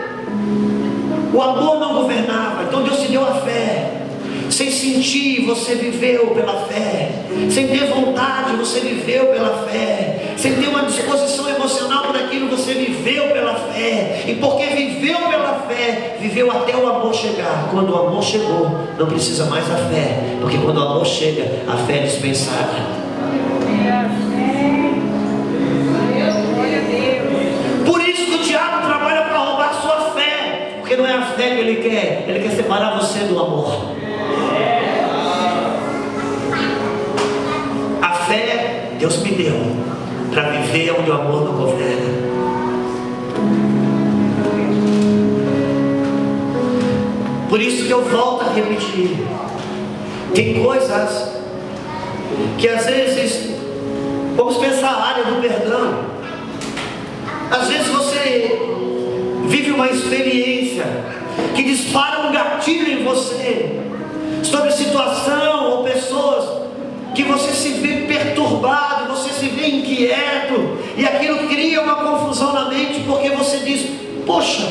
O 1.33 1.41
amor 1.41 1.79
não 1.79 1.93
governava. 2.01 2.63
Então 2.63 2.83
Deus 2.83 2.99
te 2.99 3.07
deu 3.07 3.23
a 3.23 3.35
fé. 3.35 3.93
Sem 4.49 4.71
sentir, 4.71 5.45
você 5.45 5.75
viveu 5.75 6.27
pela 6.27 6.53
fé. 6.67 7.11
Sem 7.51 7.67
ter 7.67 7.85
vontade, 7.87 8.55
você 8.55 8.79
viveu 8.79 9.27
pela 9.27 9.67
fé. 9.67 10.33
Sem 10.37 10.55
ter 10.55 10.67
uma 10.67 10.83
disposição 10.83 11.49
emocional 11.49 12.03
por 12.03 12.15
aquilo, 12.15 12.47
você 12.47 12.73
viveu 12.73 13.27
pela 13.33 13.55
fé. 13.55 14.23
E 14.25 14.35
porque 14.35 14.65
viveu 14.67 15.17
pela 15.29 15.65
fé, 15.67 16.17
viveu 16.21 16.49
até 16.49 16.75
o 16.77 16.87
amor 16.87 17.13
chegar. 17.13 17.67
Quando 17.71 17.93
o 17.93 18.07
amor 18.07 18.23
chegou, 18.23 18.71
não 18.97 19.05
precisa 19.05 19.45
mais 19.45 19.67
da 19.67 19.75
fé. 19.75 20.37
Porque 20.39 20.57
quando 20.57 20.77
o 20.77 20.81
amor 20.81 21.05
chega, 21.05 21.43
a 21.67 21.75
fé 21.85 21.97
é 21.97 22.03
dispensável. 22.03 22.97
Fé 31.37 31.51
que 31.51 31.61
ele 31.61 31.75
quer, 31.87 32.25
ele 32.27 32.39
quer 32.39 32.49
separar 32.55 32.97
você 32.97 33.19
do 33.19 33.39
amor. 33.39 33.91
A 38.01 38.09
fé 38.09 38.93
Deus 38.97 39.17
me 39.21 39.29
deu 39.33 39.53
para 40.31 40.49
viver 40.49 40.95
onde 40.99 41.11
o 41.11 41.13
amor 41.13 41.45
não 41.45 41.53
governa. 41.53 42.27
Por 47.47 47.61
isso 47.61 47.85
que 47.85 47.91
eu 47.91 48.03
volto 48.05 48.43
a 48.43 48.53
repetir. 48.53 49.17
Tem 50.33 50.63
coisas 50.63 51.33
que 52.57 52.67
às 52.67 52.83
vezes, 52.87 53.51
vamos 54.35 54.57
pensar 54.57 54.89
a 54.89 55.05
área 55.09 55.25
do 55.25 55.39
perdão. 55.39 55.99
Às 57.51 57.67
vezes 57.67 57.87
você 57.89 58.59
vive 59.45 59.69
uma 59.69 59.87
experiência 59.87 61.16
que 61.57 61.63
dispara 61.63 62.27
um 62.27 62.31
gatilho 62.31 62.87
em 62.87 63.03
você 63.03 63.79
sobre 64.43 64.71
situação 64.71 65.71
ou 65.71 65.83
pessoas 65.83 66.67
que 67.15 67.23
você 67.23 67.51
se 67.51 67.69
vê 67.79 68.05
perturbado, 68.05 69.11
você 69.11 69.33
se 69.33 69.47
vê 69.47 69.67
inquieto, 69.67 70.77
e 70.95 71.03
aquilo 71.03 71.47
cria 71.47 71.81
uma 71.81 71.95
confusão 71.95 72.53
na 72.53 72.69
mente 72.69 72.99
porque 73.07 73.31
você 73.31 73.57
diz: 73.57 73.87
Poxa, 74.23 74.67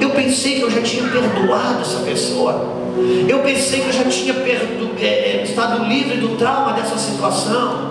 eu 0.00 0.10
pensei 0.10 0.58
que 0.58 0.62
eu 0.62 0.70
já 0.70 0.80
tinha 0.80 1.02
perdoado 1.08 1.80
essa 1.80 1.98
pessoa. 2.04 2.80
Eu 3.28 3.40
pensei 3.40 3.80
que 3.80 3.88
eu 3.88 3.92
já 3.92 4.04
tinha 4.04 4.34
perdo, 4.34 4.92
é, 5.00 5.42
estado 5.42 5.84
livre 5.86 6.18
do 6.18 6.36
trauma 6.36 6.74
dessa 6.74 6.96
situação. 6.98 7.90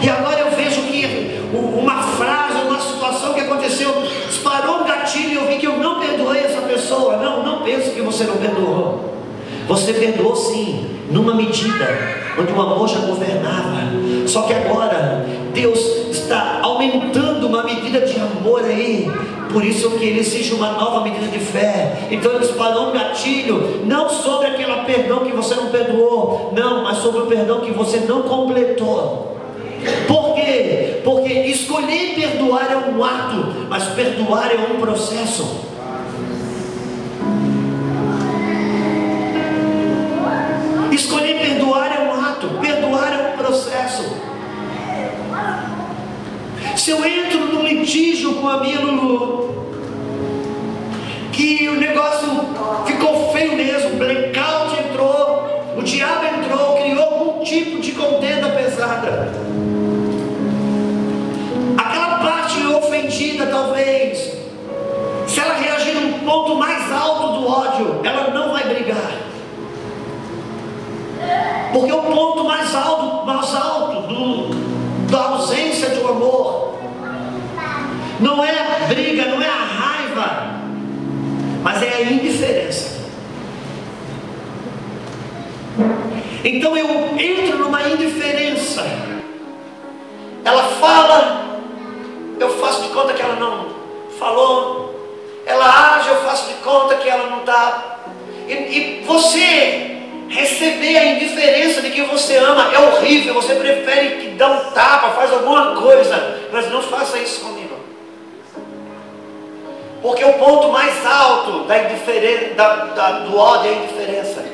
E 0.00 0.08
agora 0.08 0.40
eu 0.40 0.50
vejo 0.52 0.82
que 0.82 1.40
uma 1.52 2.02
frase, 2.02 2.60
uma 2.68 2.78
situação 2.78 3.34
que 3.34 3.40
aconteceu, 3.40 3.90
disparou 4.28 4.82
um 4.82 4.84
gatilho 4.84 5.30
e 5.30 5.34
eu 5.34 5.46
vi 5.48 5.56
que 5.56 5.66
eu 7.02 7.42
não 7.42 7.62
perdoei 7.62 7.74
essa 7.74 7.90
pessoa. 7.90 8.12
você 8.12 8.24
não 8.24 8.36
perdoou. 8.36 9.16
Você 9.68 9.92
perdoou 9.92 10.36
sim, 10.36 10.86
numa 11.10 11.34
medida 11.34 11.86
onde 12.38 12.52
o 12.52 12.60
amor 12.60 12.88
já 12.88 13.00
governava. 13.00 13.80
Só 14.26 14.42
que 14.42 14.52
agora 14.52 15.26
Deus 15.52 15.78
está 16.10 16.60
aumentando 16.62 17.46
uma 17.46 17.62
medida 17.62 18.00
de 18.00 18.16
amor 18.18 18.64
aí. 18.64 19.10
Por 19.52 19.64
isso 19.64 19.90
que 19.92 20.04
ele 20.04 20.20
exige 20.20 20.52
uma 20.54 20.72
nova 20.72 21.02
medida 21.02 21.26
de 21.26 21.38
fé. 21.38 22.08
Então 22.10 22.32
ele 22.32 22.40
disparou 22.40 22.90
um 22.90 22.92
gatilho, 22.92 23.82
não 23.84 24.08
sobre 24.08 24.48
aquele 24.48 24.66
perdão 24.84 25.20
que 25.20 25.32
você 25.32 25.54
não 25.54 25.66
perdoou, 25.66 26.52
não, 26.54 26.84
mas 26.84 26.98
sobre 26.98 27.22
o 27.22 27.26
perdão 27.26 27.60
que 27.60 27.70
você 27.70 27.98
não 28.00 28.22
completou. 28.22 29.36
Por 30.06 30.34
quê? 30.34 31.00
Porque 31.04 31.32
escolher 31.32 32.14
perdoar 32.14 32.70
é 32.70 32.90
um 32.90 33.02
ato, 33.02 33.66
mas 33.68 33.84
perdoar 33.84 34.50
é 34.52 34.72
um 34.72 34.80
processo. 34.80 35.75
Escolher 40.96 41.38
perdoar 41.38 41.94
é 41.94 42.04
um 42.04 42.24
ato, 42.24 42.48
perdoar 42.58 43.12
é 43.12 43.34
um 43.34 43.36
processo. 43.36 44.16
Se 46.74 46.90
eu 46.90 47.04
entro 47.04 47.40
num 47.52 47.62
litígio 47.62 48.36
com 48.36 48.48
a 48.48 48.60
minha 48.60 48.80
Lulu, 48.80 49.54
que 51.32 51.68
o 51.68 51.76
negócio 51.76 52.28
ficou 52.86 53.30
feio 53.30 53.56
mesmo, 53.56 53.90
o 53.90 53.96
blackout 53.96 54.80
entrou, 54.80 55.76
o 55.76 55.82
diabo 55.82 56.24
entrou, 56.24 56.76
criou 56.78 57.02
algum 57.02 57.44
tipo 57.44 57.78
de 57.78 57.92
contenda 57.92 58.48
pesada. 58.48 59.34
Aquela 61.76 62.18
parte 62.20 62.66
ofendida, 62.68 63.46
talvez, 63.48 64.32
se 65.26 65.40
ela 65.40 65.56
reagir 65.56 65.94
num 65.94 66.20
ponto 66.20 66.56
mais 66.56 66.90
alto 66.90 67.38
do 67.38 67.46
ódio, 67.46 68.00
ela 68.02 68.30
não 68.32 68.52
vai 68.54 68.64
brigar. 68.64 69.35
Porque 71.72 71.92
o 71.92 72.02
ponto 72.02 72.44
mais 72.44 72.74
alto, 72.74 73.26
mais 73.26 73.54
alto 73.54 74.08
do, 74.08 75.10
da 75.10 75.30
ausência 75.30 75.90
de 75.90 76.00
um 76.00 76.08
amor 76.08 76.78
não 78.20 78.42
é 78.42 78.50
a 78.50 78.86
briga, 78.88 79.26
não 79.26 79.42
é 79.42 79.48
a 79.48 79.52
raiva, 79.52 80.60
mas 81.62 81.82
é 81.82 81.94
a 81.96 82.02
indiferença. 82.02 82.96
Então 86.44 86.76
eu 86.76 87.18
entro 87.18 87.58
numa 87.58 87.82
indiferença. 87.88 88.84
Ela 90.44 90.62
fala, 90.80 91.60
eu 92.38 92.48
faço 92.58 92.82
de 92.84 92.88
conta 92.90 93.12
que 93.12 93.20
ela 93.22 93.36
não 93.36 93.66
falou. 94.18 94.94
Ela 95.44 95.96
age, 95.96 96.08
eu 96.08 96.22
faço 96.22 96.48
de 96.48 96.54
conta 96.54 96.94
que 96.96 97.08
ela 97.08 97.28
não 97.30 97.40
está. 97.40 97.98
E, 98.48 98.52
e 98.52 99.04
você 99.04 99.95
Receber 100.28 100.96
a 100.96 101.04
indiferença 101.04 101.80
de 101.80 101.90
quem 101.90 102.04
você 102.06 102.36
ama 102.36 102.72
é 102.74 102.78
horrível. 102.78 103.34
Você 103.34 103.54
prefere 103.54 104.16
que 104.16 104.28
dá 104.30 104.48
um 104.48 104.70
tapa, 104.70 105.10
faz 105.10 105.32
alguma 105.32 105.76
coisa, 105.76 106.40
mas 106.52 106.70
não 106.70 106.82
faça 106.82 107.18
isso 107.18 107.40
comigo. 107.40 107.76
Porque 110.02 110.24
o 110.24 110.32
ponto 110.34 110.68
mais 110.72 111.04
alto 111.06 111.64
da 111.64 111.78
da, 112.54 112.74
da, 112.86 113.10
do 113.20 113.36
ódio 113.36 113.70
é 113.70 113.74
a 113.74 113.76
indiferença. 113.78 114.44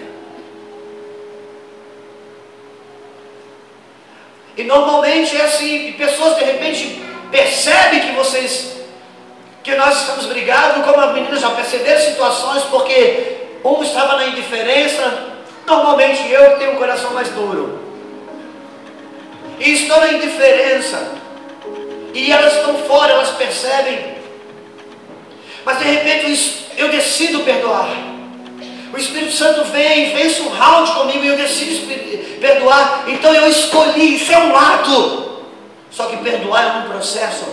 E 4.56 4.64
normalmente 4.64 5.34
é 5.36 5.44
assim, 5.44 5.92
pessoas 5.92 6.36
de 6.36 6.44
repente 6.44 7.02
percebem 7.30 8.00
que 8.00 8.12
vocês, 8.12 8.76
que 9.62 9.74
nós 9.74 10.00
estamos 10.02 10.26
brigados, 10.26 10.84
como 10.84 11.00
as 11.00 11.14
meninas 11.14 11.40
já 11.40 11.50
perceberam 11.50 12.00
situações, 12.00 12.62
porque 12.64 13.38
um 13.64 13.82
estava 13.82 14.16
na 14.16 14.26
indiferença, 14.26 15.32
Normalmente 15.72 16.30
eu 16.30 16.58
tenho 16.58 16.72
um 16.72 16.76
coração 16.76 17.14
mais 17.14 17.28
duro. 17.30 17.80
E 19.58 19.72
estou 19.72 19.98
na 20.00 20.12
indiferença. 20.12 21.12
E 22.12 22.30
elas 22.30 22.56
estão 22.56 22.74
fora, 22.84 23.12
elas 23.12 23.30
percebem. 23.30 24.16
Mas 25.64 25.78
de 25.78 25.84
repente 25.84 26.66
eu 26.76 26.90
decido 26.90 27.40
perdoar. 27.40 27.88
O 28.92 28.98
Espírito 28.98 29.32
Santo 29.32 29.64
vem, 29.64 30.14
vence 30.14 30.42
um 30.42 30.50
round 30.50 30.92
comigo 30.92 31.24
e 31.24 31.28
eu 31.28 31.36
decido 31.38 31.86
perdoar. 32.38 33.04
Então 33.06 33.32
eu 33.32 33.48
escolhi, 33.48 34.16
isso 34.16 34.30
é 34.30 34.38
um 34.38 34.54
ato. 34.54 35.40
Só 35.90 36.04
que 36.04 36.18
perdoar 36.18 36.64
é 36.64 36.78
um 36.80 36.90
processo. 36.90 37.46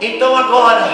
Então 0.00 0.36
agora 0.36 0.88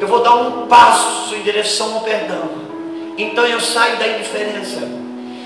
eu 0.00 0.06
vou 0.06 0.22
dar 0.22 0.36
um 0.36 0.68
passo 0.68 1.34
em 1.34 1.42
direção 1.42 1.94
ao 1.94 2.02
perdão. 2.02 2.73
Então 3.16 3.46
eu 3.46 3.60
saio 3.60 3.96
da 3.96 4.06
indiferença. 4.08 4.80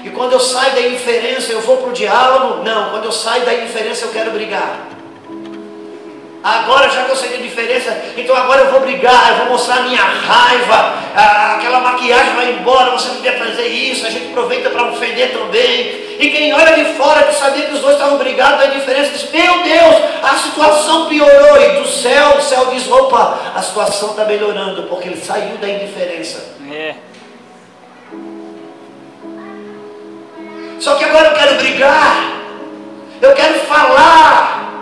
E 0.04 0.10
quando 0.10 0.32
eu 0.32 0.40
saio 0.40 0.74
da 0.74 0.80
indiferença, 0.80 1.52
eu 1.52 1.60
vou 1.60 1.78
para 1.78 1.90
o 1.90 1.92
diálogo? 1.92 2.62
Não, 2.62 2.90
quando 2.90 3.04
eu 3.04 3.12
saio 3.12 3.44
da 3.44 3.54
indiferença, 3.54 4.06
eu 4.06 4.12
quero 4.12 4.30
brigar. 4.30 4.86
Agora, 6.42 6.88
já 6.88 7.04
que 7.04 7.10
eu 7.10 7.16
sei 7.16 7.30
da 7.30 7.36
diferença, 7.36 7.94
então 8.16 8.34
agora 8.34 8.62
eu 8.62 8.70
vou 8.70 8.80
brigar, 8.80 9.32
eu 9.32 9.36
vou 9.38 9.46
mostrar 9.48 9.78
a 9.78 9.82
minha 9.82 10.00
raiva, 10.00 10.94
aquela 11.56 11.80
maquiagem 11.80 12.34
vai 12.34 12.52
embora, 12.52 12.92
você 12.92 13.08
não 13.08 13.16
devia 13.16 13.36
fazer 13.36 13.66
isso, 13.66 14.06
a 14.06 14.10
gente 14.10 14.28
aproveita 14.28 14.70
para 14.70 14.84
ofender 14.84 15.32
também. 15.32 16.06
E 16.18 16.30
quem 16.30 16.54
olha 16.54 16.74
de 16.74 16.94
fora 16.94 17.24
que 17.24 17.34
sabia 17.34 17.66
que 17.66 17.74
os 17.74 17.80
dois 17.80 17.94
estavam 17.94 18.18
brigados, 18.18 18.64
a 18.64 18.66
diferença 18.66 19.10
diz, 19.10 19.30
meu 19.30 19.62
Deus, 19.62 19.96
a 20.22 20.36
situação 20.36 21.06
piorou. 21.06 21.60
E 21.60 21.80
do 21.80 21.88
céu, 21.88 22.36
o 22.38 22.40
céu 22.40 22.66
diz, 22.72 22.90
opa, 22.90 23.52
a 23.54 23.60
situação 23.60 24.10
está 24.10 24.24
melhorando, 24.24 24.84
porque 24.84 25.08
ele 25.08 25.20
saiu 25.20 25.56
da 25.58 25.68
indiferença. 25.68 26.56
É. 26.72 26.94
Só 30.78 30.94
que 30.94 31.04
agora 31.04 31.28
eu 31.28 31.34
quero 31.34 31.56
brigar, 31.56 32.32
eu 33.20 33.34
quero 33.34 33.60
falar. 33.60 34.72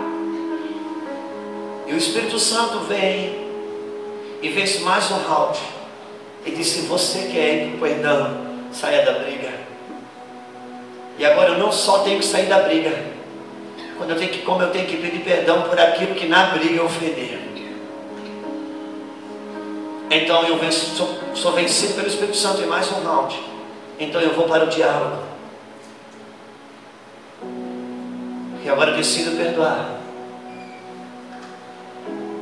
E 1.87 1.93
o 1.93 1.97
Espírito 1.97 2.37
Santo 2.37 2.79
vem 2.81 3.47
e 4.41 4.49
vence 4.49 4.79
mais 4.79 5.09
um 5.09 5.17
round. 5.17 5.57
E 6.45 6.51
diz: 6.51 6.67
se 6.67 6.81
você 6.81 7.29
quer 7.31 7.55
ir 7.55 7.77
para 7.79 7.89
perdão, 7.89 8.37
saia 8.71 9.05
da 9.05 9.13
briga. 9.19 9.51
E 11.17 11.25
agora 11.25 11.53
eu 11.53 11.57
não 11.57 11.71
só 11.71 11.99
tenho 11.99 12.19
que 12.19 12.25
sair 12.25 12.45
da 12.45 12.59
briga, 12.59 12.91
quando 13.97 14.11
eu 14.11 14.17
tenho 14.17 14.31
que, 14.31 14.39
como 14.39 14.61
eu 14.61 14.69
tenho 14.69 14.85
que 14.85 14.97
pedir 14.97 15.23
perdão 15.23 15.63
por 15.63 15.79
aquilo 15.79 16.13
que 16.13 16.27
na 16.27 16.47
briga 16.47 16.75
eu 16.75 16.85
ofender. 16.85 17.39
Então 20.11 20.43
eu 20.43 20.57
venço, 20.57 20.95
sou, 20.95 21.09
sou 21.33 21.51
vencido 21.53 21.95
pelo 21.95 22.07
Espírito 22.07 22.37
Santo 22.37 22.61
em 22.61 22.67
mais 22.67 22.89
um 22.91 23.03
round. 23.03 23.37
Então 23.99 24.21
eu 24.21 24.33
vou 24.35 24.47
para 24.47 24.65
o 24.65 24.67
diálogo. 24.67 25.36
E 28.67 28.69
agora 28.69 28.91
decido 28.91 29.37
perdoar. 29.37 29.91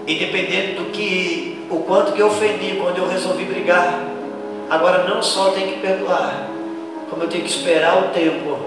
Independente 0.07 0.73
do 0.73 0.85
que, 0.85 1.67
o 1.69 1.83
quanto 1.83 2.13
que 2.13 2.19
eu 2.19 2.25
ofendi 2.25 2.77
quando 2.81 2.97
eu 2.97 3.07
resolvi 3.07 3.43
brigar, 3.43 4.03
agora 4.67 5.07
não 5.07 5.21
só 5.21 5.51
tenho 5.51 5.73
que 5.73 5.79
perdoar, 5.81 6.47
como 7.11 7.21
eu 7.21 7.27
tenho 7.27 7.43
que 7.43 7.49
esperar 7.51 8.05
o 8.05 8.07
tempo 8.07 8.57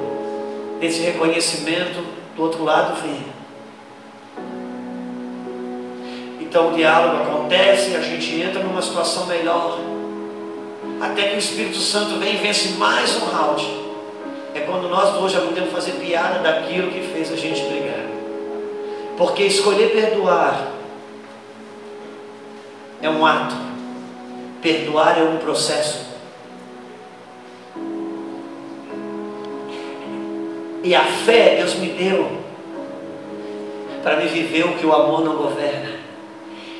desse 0.78 1.00
reconhecimento 1.00 2.00
do 2.36 2.42
outro 2.44 2.62
lado 2.62 3.02
vir. 3.02 3.24
Então 6.40 6.68
o 6.68 6.76
diálogo 6.76 7.24
acontece, 7.24 7.96
a 7.96 8.00
gente 8.00 8.40
entra 8.40 8.62
numa 8.62 8.80
situação 8.80 9.26
melhor, 9.26 9.80
até 11.00 11.30
que 11.30 11.34
o 11.34 11.38
Espírito 11.40 11.78
Santo 11.78 12.20
vem 12.20 12.34
e 12.34 12.38
vence 12.38 12.78
mais 12.78 13.20
um 13.20 13.26
round 13.26 13.87
quando 14.68 14.88
nós 14.88 15.14
hoje 15.16 15.40
podemos 15.40 15.72
fazer 15.72 15.92
piada 15.92 16.40
daquilo 16.40 16.90
que 16.90 17.00
fez 17.00 17.32
a 17.32 17.36
gente 17.36 17.62
brigar. 17.62 18.06
Porque 19.16 19.44
escolher 19.44 19.90
perdoar 19.90 20.72
é 23.00 23.08
um 23.08 23.24
ato, 23.24 23.54
perdoar 24.62 25.18
é 25.18 25.22
um 25.22 25.38
processo. 25.38 26.06
E 30.84 30.94
a 30.94 31.04
fé 31.04 31.56
Deus 31.56 31.74
me 31.74 31.88
deu 31.88 32.38
para 34.02 34.16
me 34.16 34.26
viver 34.26 34.64
o 34.64 34.74
que 34.74 34.86
o 34.86 34.94
amor 34.94 35.24
não 35.24 35.36
governa. 35.36 35.98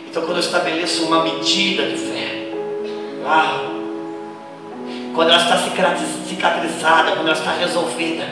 Então 0.09 0.22
quando 0.22 0.36
eu 0.36 0.43
estabeleço 0.43 1.05
uma 1.07 1.24
medida 1.24 1.84
de 1.86 1.97
fé, 1.97 2.53
uau, 3.24 3.77
quando 5.18 5.30
ela 5.30 5.42
está 5.42 5.58
cicatrizada, 6.28 7.10
quando 7.10 7.26
ela 7.26 7.36
está 7.36 7.50
resolvida, 7.50 8.24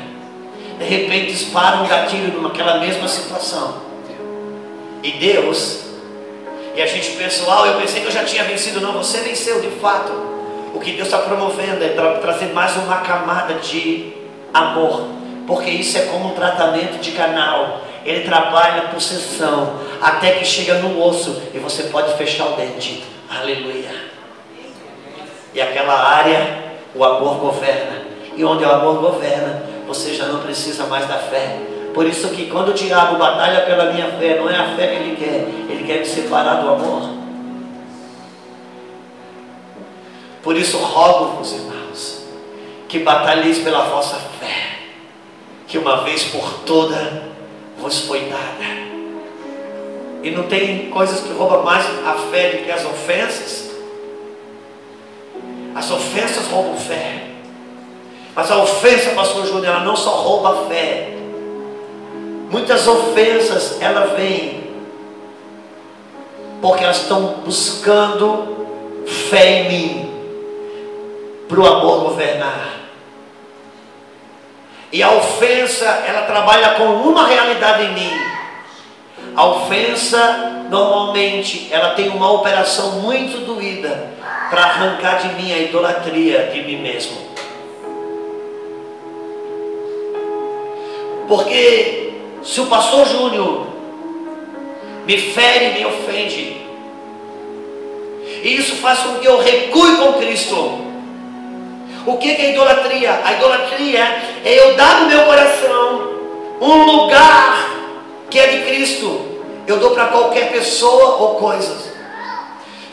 de 0.78 0.84
repente 0.84 1.32
dispara 1.32 1.78
um 1.78 1.89
gatilho 1.89 2.41
naquela 2.41 2.78
mesma 2.78 3.09
situação. 3.09 3.78
E 5.03 5.11
Deus, 5.11 5.80
e 6.76 6.80
a 6.80 6.87
gente 6.87 7.16
pessoal, 7.16 7.66
eu 7.66 7.80
pensei 7.80 8.03
que 8.03 8.07
eu 8.07 8.12
já 8.12 8.22
tinha 8.22 8.45
vencido, 8.45 8.80
não, 8.80 8.93
você 8.93 9.18
venceu 9.18 9.61
de 9.61 9.70
fato. 9.80 10.12
O 10.72 10.78
que 10.78 10.93
Deus 10.93 11.09
está 11.09 11.18
promovendo 11.18 11.82
é 11.82 11.89
para 11.89 12.18
trazer 12.18 12.53
mais 12.53 12.76
uma 12.76 12.99
camada 12.99 13.55
de 13.55 14.12
amor, 14.55 15.09
porque 15.45 15.70
isso 15.70 15.99
é 15.99 16.03
como 16.03 16.28
um 16.28 16.34
tratamento 16.37 17.01
de 17.01 17.11
canal. 17.11 17.80
Ele 18.05 18.20
trabalha 18.20 18.82
por 18.82 19.01
sessão 19.01 19.80
até 20.01 20.34
que 20.34 20.45
chega 20.45 20.74
no 20.74 21.05
osso 21.05 21.43
e 21.53 21.59
você 21.59 21.82
pode 21.82 22.16
fechar 22.16 22.47
o 22.47 22.53
dente. 22.53 23.03
Aleluia. 23.28 24.07
E 25.53 25.61
aquela 25.61 25.95
área, 25.95 26.66
o 26.97 27.05
amor 27.05 27.36
governa. 27.36 28.07
E 28.36 28.44
onde 28.44 28.64
o 28.64 28.70
amor 28.70 29.01
governa, 29.01 29.62
você 29.86 30.14
já 30.14 30.26
não 30.26 30.40
precisa 30.40 30.86
mais 30.86 31.07
da 31.07 31.18
fé. 31.18 31.59
Por 31.94 32.07
isso 32.07 32.28
que 32.28 32.47
quando 32.47 32.68
o 32.68 32.74
diabo 32.74 33.16
batalha 33.16 33.62
pela 33.62 33.92
minha 33.92 34.11
fé, 34.12 34.38
não 34.38 34.51
é 34.51 34.57
a 34.57 34.76
fé 34.76 34.88
que 34.88 34.94
ele 34.97 35.16
quer, 35.16 35.72
ele 35.72 35.84
quer 35.86 36.01
me 36.01 36.07
separar 36.07 36.57
do 36.57 36.68
amor. 36.68 37.16
Por 40.42 40.57
isso 40.57 40.76
rogo-vos, 40.76 41.53
irmãos, 41.53 42.26
que 42.88 42.99
batalheis 43.01 43.59
pela 43.59 43.84
vossa 43.84 44.16
fé, 44.38 44.78
que 45.66 45.78
uma 45.78 46.05
vez 46.05 46.24
por 46.24 46.61
toda 46.66 47.24
vos 47.78 48.01
foi 48.01 48.20
dada. 48.26 48.86
E 50.22 50.30
não 50.30 50.44
tem 50.44 50.90
coisas 50.90 51.20
que 51.20 51.32
roubam 51.32 51.62
mais 51.62 51.84
a 52.07 52.14
fé 52.30 52.51
do 52.51 52.64
que 52.64 52.70
as 52.70 52.84
ofensas. 52.84 53.76
As 55.77 55.91
ofensas 55.91 56.47
roubam 56.47 56.79
fé. 56.79 57.27
Mas 58.35 58.51
a 58.51 58.57
ofensa, 58.57 59.11
pastor 59.11 59.47
Júnior, 59.47 59.66
ela 59.66 59.81
não 59.81 59.95
só 59.95 60.09
rouba 60.11 60.49
a 60.62 60.68
fé. 60.68 61.12
Muitas 62.51 62.89
ofensas, 62.89 63.77
ela 63.83 64.14
vem 64.16 64.64
porque 66.62 66.83
elas 66.83 67.03
estão 67.03 67.41
buscando 67.45 69.05
fé 69.29 69.61
em 69.61 69.68
mim 69.68 70.11
para 71.47 71.61
o 71.61 71.66
amor 71.66 72.05
governar. 72.05 72.70
E 74.91 75.03
a 75.03 75.11
ofensa, 75.12 75.85
ela 75.85 76.22
trabalha 76.22 76.70
com 76.70 76.85
uma 76.85 77.27
realidade 77.27 77.83
em 77.83 77.93
mim. 77.93 78.12
A 79.35 79.45
ofensa, 79.45 80.64
normalmente, 80.70 81.68
ela 81.70 81.91
tem 81.91 82.09
uma 82.09 82.33
operação 82.33 82.93
muito 82.93 83.45
doída 83.45 84.16
para 84.51 84.62
arrancar 84.62 85.18
de 85.18 85.34
mim 85.34 85.53
a 85.53 85.59
idolatria 85.59 86.51
de 86.53 86.62
mim 86.62 86.76
mesmo. 86.76 87.16
Porque 91.28 92.14
se 92.42 92.61
o 92.61 92.66
pastor 92.66 93.07
Júnior 93.07 93.66
me 95.07 95.18
fere, 95.18 95.78
me 95.78 95.86
ofende, 95.86 96.66
e 98.42 98.57
isso 98.57 98.76
faz 98.76 99.01
com 99.01 99.16
que 99.16 99.26
eu 99.26 99.38
recue 99.38 99.97
com 99.97 100.12
Cristo. 100.14 100.86
O 102.07 102.16
que 102.18 102.30
é 102.30 102.53
idolatria? 102.53 103.20
A 103.24 103.32
idolatria 103.32 104.22
é 104.44 104.61
eu 104.61 104.76
dar 104.76 105.01
no 105.01 105.09
meu 105.09 105.24
coração 105.24 106.11
um 106.61 106.84
lugar 106.84 107.68
que 108.30 108.38
é 108.38 108.47
de 108.47 108.61
Cristo. 108.66 109.20
Eu 109.66 109.78
dou 109.78 109.90
para 109.90 110.07
qualquer 110.07 110.53
pessoa 110.53 111.16
ou 111.16 111.34
coisas. 111.34 111.95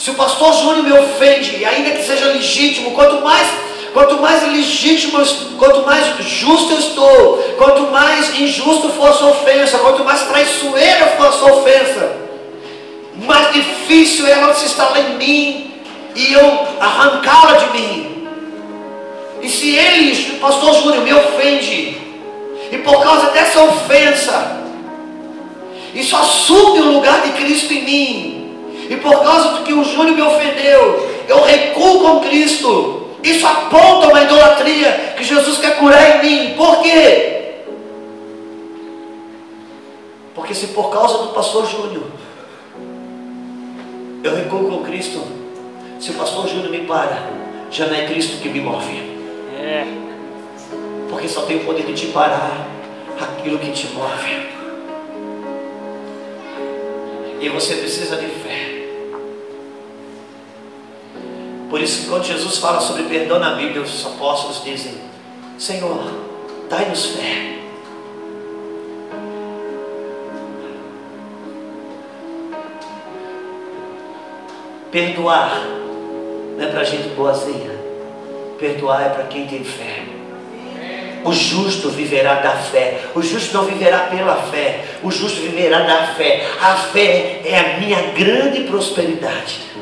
Se 0.03 0.09
o 0.09 0.15
pastor 0.15 0.53
Júnior 0.53 0.83
me 0.83 0.91
ofende, 0.91 1.63
ainda 1.63 1.91
que 1.91 2.03
seja 2.03 2.25
legítimo, 2.25 2.91
quanto 2.91 3.21
mais 3.21 3.47
Quanto 3.93 4.19
mais 4.19 4.41
legítimo, 4.51 5.23
quanto 5.59 5.85
mais 5.85 6.17
justo 6.27 6.71
eu 6.71 6.79
estou, 6.79 7.37
quanto 7.59 7.91
mais 7.91 8.39
injusto 8.39 8.89
for 8.89 9.09
a 9.09 9.13
sua 9.13 9.29
ofensa, 9.29 9.77
quanto 9.77 10.03
mais 10.03 10.23
traiçoeira 10.23 11.13
for 11.15 11.27
a 11.27 11.31
sua 11.31 11.53
ofensa, 11.53 12.11
mais 13.17 13.53
difícil 13.53 14.25
é 14.25 14.31
ela 14.31 14.51
se 14.55 14.65
instalar 14.65 14.99
em 14.99 15.15
mim 15.17 15.71
e 16.15 16.33
eu 16.33 16.67
arrancá-la 16.79 17.53
de 17.53 17.79
mim. 17.79 18.27
E 19.43 19.47
se 19.47 19.75
ele, 19.75 20.39
pastor 20.39 20.73
Júnior, 20.73 21.03
me 21.03 21.13
ofende, 21.13 22.01
e 22.71 22.77
por 22.83 23.03
causa 23.03 23.27
dessa 23.27 23.61
ofensa, 23.61 24.57
isso 25.93 26.17
assume 26.17 26.81
o 26.81 26.93
lugar 26.93 27.21
de 27.21 27.29
Cristo 27.33 27.71
em 27.71 27.83
mim, 27.83 28.42
e 28.93 28.97
por 28.97 29.23
causa 29.23 29.49
do 29.49 29.63
que 29.63 29.73
o 29.73 29.83
Júnior 29.83 30.15
me 30.15 30.21
ofendeu, 30.21 31.09
eu 31.27 31.43
recuo 31.43 32.01
com 32.01 32.19
Cristo. 32.21 33.07
Isso 33.23 33.47
aponta 33.47 34.09
uma 34.09 34.21
idolatria 34.21 35.15
que 35.17 35.23
Jesus 35.23 35.57
quer 35.57 35.79
curar 35.79 36.23
em 36.23 36.29
mim. 36.29 36.53
Por 36.55 36.81
quê? 36.83 37.53
Porque 40.35 40.53
se 40.53 40.67
por 40.67 40.91
causa 40.91 41.17
do 41.19 41.29
pastor 41.29 41.65
Júnior 41.65 42.03
eu 44.23 44.35
recuo 44.35 44.69
com 44.69 44.83
Cristo, 44.83 45.21
se 45.99 46.11
o 46.11 46.13
pastor 46.13 46.47
Júnior 46.47 46.69
me 46.69 46.85
para, 46.85 47.29
já 47.71 47.87
não 47.87 47.95
é 47.95 48.05
Cristo 48.05 48.41
que 48.41 48.49
me 48.49 48.61
move. 48.61 49.17
É. 49.59 49.85
Porque 51.09 51.27
só 51.27 51.41
tem 51.41 51.57
o 51.57 51.65
poder 51.65 51.85
de 51.85 51.93
te 51.93 52.07
parar 52.07 52.67
aquilo 53.19 53.57
que 53.57 53.71
te 53.71 53.87
move. 53.87 54.53
E 57.41 57.49
você 57.49 57.75
precisa 57.75 58.17
de 58.17 58.27
fé. 58.27 58.72
Por 61.74 61.82
isso 61.82 62.07
quando 62.07 62.24
Jesus 62.24 62.59
fala 62.59 62.80
sobre 62.80 63.01
perdão 63.05 63.39
na 63.39 63.55
Bíblia, 63.55 63.82
os 63.82 64.05
apóstolos 64.05 64.63
dizem, 64.63 64.93
Senhor, 65.57 66.03
dai-nos 66.69 67.07
fé. 67.07 67.57
Perdoar 74.91 75.63
não 76.59 76.63
é 76.63 76.67
para 76.69 76.84
gente 76.84 77.07
boazinha. 77.15 77.71
Perdoar 78.59 79.07
é 79.07 79.09
para 79.09 79.24
quem 79.24 79.47
tem 79.47 79.63
fé. 79.63 80.03
O 81.26 81.34
justo 81.34 81.89
viverá 81.89 82.36
da 82.36 82.51
fé. 82.51 83.01
O 83.15 83.21
justo 83.24 83.51
não 83.51 83.65
viverá 83.65 84.01
pela 84.11 84.36
fé. 84.36 84.86
O 85.01 85.09
justo 85.09 85.41
viverá 85.41 85.80
da 85.80 86.13
fé. 86.13 86.45
A 86.61 86.76
fé 86.76 87.41
é 87.43 87.57
a 87.57 87.80
minha 87.80 87.99
grande 88.11 88.61
prosperidade 88.65 89.72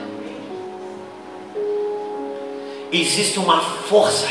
existe 2.91 3.39
uma 3.39 3.61
força 3.61 4.27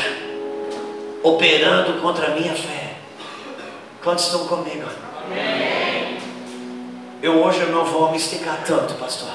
operando 1.23 2.01
contra 2.01 2.27
a 2.27 2.29
minha 2.31 2.53
fé. 2.53 2.95
Quantos 4.03 4.25
estão 4.25 4.47
comigo? 4.47 4.87
Amém. 5.25 6.17
Eu 7.21 7.43
hoje 7.43 7.61
eu 7.61 7.69
não 7.69 7.85
vou 7.85 8.11
me 8.11 8.17
esticar 8.17 8.63
tanto, 8.65 8.93
pastor. 8.95 9.31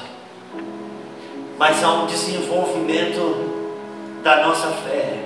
Mas 1.57 1.83
há 1.83 1.93
um 1.93 2.05
desenvolvimento 2.05 4.19
da 4.23 4.45
nossa 4.45 4.67
fé. 4.67 5.23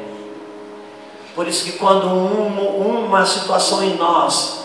Por 1.35 1.47
isso 1.47 1.65
que 1.65 1.73
quando 1.73 2.07
um, 2.07 3.05
uma 3.05 3.25
situação 3.25 3.83
em 3.83 3.95
nós 3.95 4.61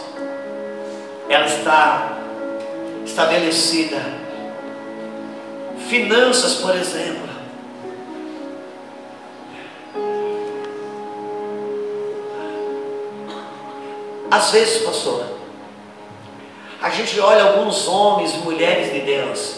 ela 1.28 1.47
está 1.47 2.18
estabelecida, 3.05 4.01
finanças, 5.89 6.55
por 6.55 6.74
exemplo, 6.74 7.26
Às 14.31 14.51
vezes, 14.51 14.83
pastor, 14.83 15.24
a 16.83 16.91
gente 16.91 17.18
olha 17.20 17.45
alguns 17.45 17.87
homens 17.87 18.35
e 18.35 18.39
mulheres 18.39 18.93
de 18.93 19.01
Deus 19.01 19.57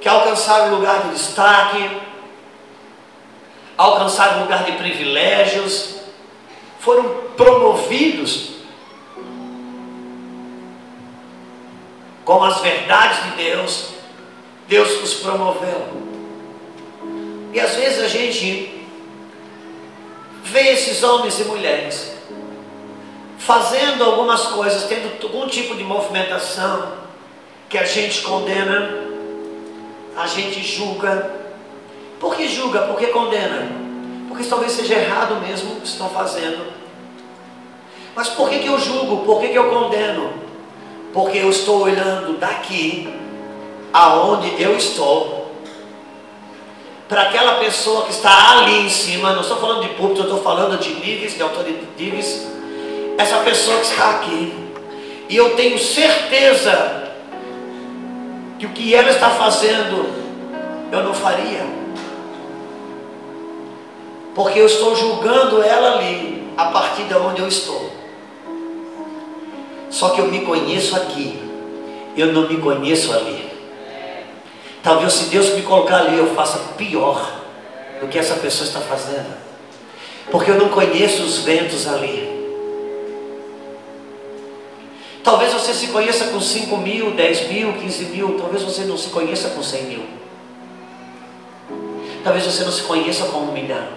que 0.00 0.08
alcançaram 0.08 0.74
lugar 0.74 1.02
de 1.04 1.14
destaque, 1.14 1.90
alcançaram 3.76 4.42
lugar 4.42 4.64
de 4.64 4.72
privilégios, 4.72 5.96
foram 6.78 7.08
promovidos 7.36 8.50
com 12.24 12.42
as 12.42 12.60
verdades 12.60 13.24
de 13.24 13.30
Deus, 13.42 13.88
Deus 14.68 15.02
os 15.02 15.14
promoveu. 15.14 16.04
E 17.52 17.60
às 17.60 17.74
vezes 17.74 18.04
a 18.04 18.08
gente 18.08 18.86
vê 20.42 20.72
esses 20.72 21.02
homens 21.02 21.38
e 21.40 21.44
mulheres 21.44 22.13
fazendo 23.38 24.04
algumas 24.04 24.42
coisas, 24.46 24.84
tendo 24.84 25.22
algum 25.22 25.46
tipo 25.46 25.74
de 25.74 25.84
movimentação 25.84 26.92
que 27.68 27.78
a 27.78 27.84
gente 27.84 28.22
condena, 28.22 29.04
a 30.16 30.26
gente 30.26 30.62
julga. 30.62 31.30
Por 32.20 32.36
que 32.36 32.48
julga? 32.48 32.82
Porque 32.82 33.08
condena. 33.08 33.68
Porque 34.28 34.44
talvez 34.44 34.72
seja 34.72 34.94
errado 34.94 35.36
mesmo 35.36 35.72
o 35.72 35.80
que 35.80 35.86
estão 35.86 36.08
fazendo. 36.08 36.72
Mas 38.14 38.28
por 38.28 38.48
que, 38.48 38.60
que 38.60 38.68
eu 38.68 38.78
julgo? 38.78 39.24
Por 39.24 39.40
que, 39.40 39.48
que 39.48 39.58
eu 39.58 39.70
condeno? 39.70 40.32
Porque 41.12 41.38
eu 41.38 41.50
estou 41.50 41.82
olhando 41.82 42.38
daqui, 42.38 43.12
aonde 43.92 44.60
eu 44.60 44.76
estou, 44.76 45.52
para 47.08 47.22
aquela 47.22 47.54
pessoa 47.54 48.04
que 48.04 48.10
está 48.10 48.58
ali 48.58 48.86
em 48.86 48.88
cima. 48.88 49.32
Não 49.32 49.42
estou 49.42 49.56
falando 49.58 49.82
de 49.82 49.88
público, 49.94 50.20
eu 50.20 50.24
estou 50.24 50.42
falando 50.42 50.78
de 50.78 50.94
níveis, 50.94 51.34
de 51.34 51.42
autoridades 51.42 52.46
essa 53.18 53.38
pessoa 53.38 53.78
que 53.78 53.86
está 53.86 54.10
aqui. 54.10 54.52
E 55.28 55.36
eu 55.36 55.56
tenho 55.56 55.78
certeza 55.78 57.12
que 58.58 58.66
o 58.66 58.70
que 58.70 58.94
ela 58.94 59.10
está 59.10 59.30
fazendo, 59.30 60.06
eu 60.92 61.02
não 61.02 61.14
faria. 61.14 61.66
Porque 64.34 64.58
eu 64.58 64.66
estou 64.66 64.94
julgando 64.96 65.62
ela 65.62 65.98
ali, 65.98 66.48
a 66.56 66.66
partir 66.66 67.04
de 67.04 67.14
onde 67.14 67.40
eu 67.40 67.48
estou. 67.48 67.90
Só 69.90 70.10
que 70.10 70.20
eu 70.20 70.26
me 70.26 70.40
conheço 70.40 70.96
aqui, 70.96 71.38
eu 72.16 72.32
não 72.32 72.48
me 72.48 72.56
conheço 72.58 73.12
ali. 73.12 73.48
Talvez 74.82 75.12
se 75.14 75.30
Deus 75.30 75.50
me 75.54 75.62
colocar 75.62 75.98
ali, 75.98 76.18
eu 76.18 76.34
faça 76.34 76.58
pior. 76.76 77.42
do 78.00 78.08
que 78.08 78.18
essa 78.18 78.34
pessoa 78.34 78.66
está 78.66 78.80
fazendo. 78.80 79.34
Porque 80.30 80.50
eu 80.50 80.58
não 80.58 80.68
conheço 80.68 81.22
os 81.22 81.38
ventos 81.38 81.86
ali. 81.86 82.33
Você 85.74 85.86
se 85.86 85.92
conheça 85.92 86.26
com 86.26 86.40
5 86.40 86.76
mil, 86.76 87.10
10 87.10 87.48
mil, 87.48 87.72
15 87.72 88.04
mil. 88.04 88.38
Talvez 88.38 88.62
você 88.62 88.84
não 88.84 88.96
se 88.96 89.08
conheça 89.08 89.50
com 89.50 89.62
100 89.62 89.82
mil. 89.82 90.04
Talvez 92.22 92.46
você 92.46 92.64
não 92.64 92.72
se 92.72 92.82
conheça 92.82 93.26
com 93.26 93.38
um 93.38 93.52
milhão. 93.52 93.88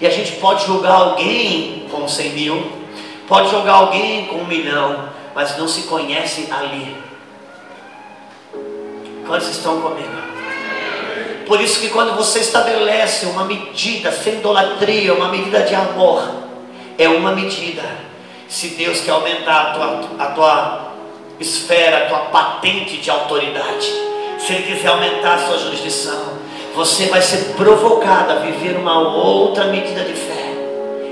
E 0.00 0.06
a 0.06 0.10
gente 0.10 0.32
pode 0.32 0.66
julgar 0.66 0.92
alguém 0.92 1.88
com 1.90 2.06
100 2.06 2.30
mil, 2.32 2.72
pode 3.26 3.50
julgar 3.50 3.72
alguém 3.72 4.26
com 4.26 4.36
um 4.36 4.46
milhão, 4.46 5.08
mas 5.34 5.56
não 5.56 5.66
se 5.66 5.82
conhece 5.82 6.48
ali. 6.52 6.94
Quantos 9.26 9.48
estão 9.48 9.80
comigo? 9.80 10.26
Por 11.46 11.60
isso 11.60 11.80
que 11.80 11.88
quando 11.88 12.14
você 12.14 12.40
estabelece 12.40 13.24
uma 13.26 13.44
medida 13.44 14.12
sem 14.12 14.34
idolatria, 14.34 15.14
uma 15.14 15.28
medida 15.28 15.62
de 15.62 15.74
amor, 15.74 16.28
é 16.98 17.08
uma 17.08 17.32
medida. 17.32 17.82
Se 18.48 18.68
Deus 18.68 19.00
quer 19.00 19.10
aumentar 19.10 19.60
a 19.60 19.70
tua, 19.72 20.00
a 20.18 20.26
tua 20.26 20.92
esfera, 21.40 21.98
a 21.98 22.08
tua 22.08 22.18
patente 22.30 22.98
de 22.98 23.10
autoridade, 23.10 23.92
se 24.38 24.52
Ele 24.52 24.74
quiser 24.74 24.88
aumentar 24.88 25.34
a 25.34 25.38
sua 25.38 25.58
jurisdição, 25.58 26.36
você 26.74 27.06
vai 27.06 27.22
ser 27.22 27.54
provocado 27.54 28.32
a 28.32 28.36
viver 28.36 28.76
uma 28.76 28.98
outra 29.00 29.64
medida 29.64 30.04
de 30.04 30.12
fé. 30.12 30.46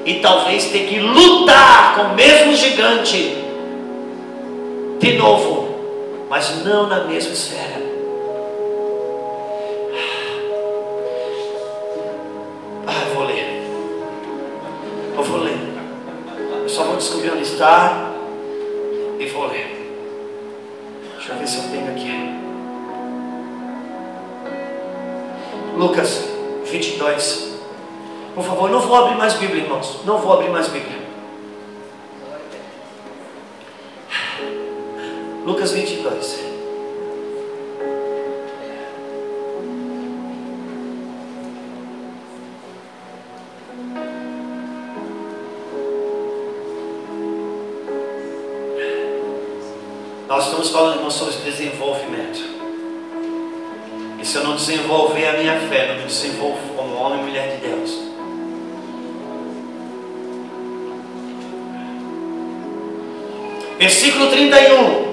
E 0.04 0.20
talvez 0.20 0.66
ter 0.66 0.86
que 0.86 1.00
lutar 1.00 1.94
com 1.96 2.02
o 2.02 2.14
mesmo 2.14 2.54
gigante 2.54 3.42
de 5.00 5.16
novo, 5.16 5.74
mas 6.28 6.62
não 6.64 6.86
na 6.86 7.04
mesma 7.04 7.32
esfera. 7.32 7.82
Ah, 12.86 13.02
eu 13.08 13.14
vou 13.14 13.24
ler. 13.24 13.62
Eu 15.16 15.22
vou 15.22 15.38
ler. 15.38 15.53
Só 16.74 16.82
vou 16.82 16.96
descobrir 16.96 17.30
onde 17.30 17.44
está 17.44 18.10
e 19.20 19.26
vou 19.26 19.46
ler. 19.46 19.96
Deixa 21.14 21.32
eu 21.32 21.38
ver 21.38 21.46
se 21.46 21.58
eu 21.58 21.70
tenho 21.70 21.88
aqui. 21.92 22.34
Lucas 25.76 26.24
22. 26.64 27.60
Por 28.34 28.42
favor, 28.42 28.68
não 28.68 28.80
vou 28.80 28.96
abrir 28.96 29.16
mais 29.16 29.34
Bíblia, 29.34 29.62
irmãos. 29.62 30.00
Não 30.04 30.18
vou 30.18 30.32
abrir 30.32 30.50
mais 30.50 30.66
Bíblia. 30.66 30.98
Lucas 35.44 35.70
22. 35.70 36.53
Estamos 50.64 50.70
falando, 50.70 50.96
irmãos, 50.96 51.14
sobre 51.14 51.50
desenvolvimento. 51.50 52.40
E 54.18 54.24
se 54.24 54.36
eu 54.36 54.44
não 54.44 54.56
desenvolver 54.56 55.26
a 55.26 55.32
minha 55.34 55.60
fé, 55.68 55.88
não 55.88 55.96
me 55.96 56.06
desenvolvo 56.06 56.74
como 56.74 56.94
homem 56.96 57.20
e 57.20 57.22
mulher 57.24 57.56
de 57.56 57.68
Deus. 57.68 57.90
Versículo 63.78 64.30
31. 64.30 65.03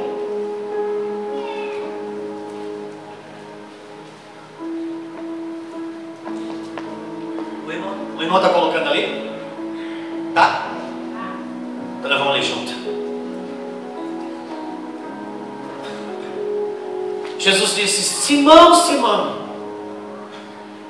Simão, 18.12 18.76
Simão, 18.76 19.42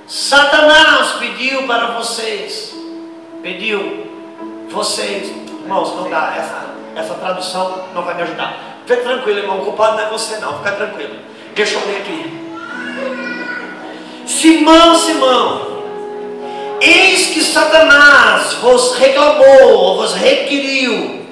Satanás 0.07 1.13
pediu 1.19 1.63
para 1.67 1.91
vocês, 1.91 2.76
pediu 3.41 4.07
vocês, 4.69 5.30
irmãos, 5.30 5.95
não 5.95 6.09
dá, 6.09 6.34
essa, 6.36 6.76
essa 6.95 7.13
tradução 7.13 7.86
não 7.93 8.03
vai 8.03 8.15
me 8.15 8.24
ajudar. 8.24 8.57
Fica 8.86 9.03
tranquilo, 9.03 9.39
irmão, 9.39 9.59
o 9.59 9.65
culpado 9.65 9.97
não 9.97 10.03
é 10.03 10.09
você, 10.09 10.38
não, 10.38 10.57
fica 10.57 10.72
tranquilo. 10.72 11.15
Deixa 11.55 11.76
eu 11.76 11.86
ler 11.86 11.97
aqui. 11.97 12.41
Simão, 14.26 14.95
Simão, 14.95 15.84
eis 16.82 17.28
que 17.28 17.41
Satanás 17.41 18.53
vos 18.55 18.95
reclamou, 18.97 19.97
vos 19.97 20.13
requeriu, 20.13 21.26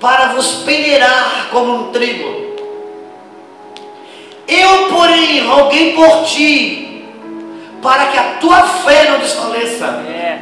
para 0.00 0.32
vos 0.32 0.62
peneirar 0.64 1.48
como 1.50 1.74
um 1.74 1.92
trigo. 1.92 2.47
Eu, 4.48 4.88
porém, 4.88 5.46
roguei 5.46 5.92
por 5.92 6.24
ti, 6.24 7.04
para 7.82 8.06
que 8.06 8.16
a 8.16 8.38
tua 8.40 8.62
fé 8.62 9.10
não 9.10 9.18
desfaleça. 9.18 9.84
É. 10.08 10.40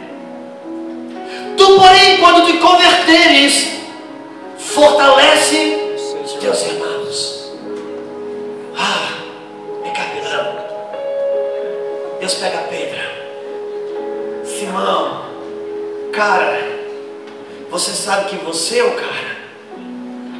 Tu, 1.56 1.76
porém, 1.76 2.18
quando 2.18 2.46
te 2.46 2.58
converteres, 2.58 3.80
fortalece 4.56 5.94
os 6.24 6.32
teus 6.34 6.62
irmãos. 6.62 7.52
Ah, 8.78 9.08
a 9.84 10.04
pedra. 10.14 10.66
Deus 12.20 12.34
pega 12.34 12.58
a 12.58 12.62
pedra. 12.62 13.16
Simão, 14.44 15.24
cara, 16.12 16.60
você 17.70 17.90
sabe 17.90 18.30
que 18.30 18.36
você 18.44 18.78
é 18.78 18.84
o 18.84 18.92
cara. 18.92 19.36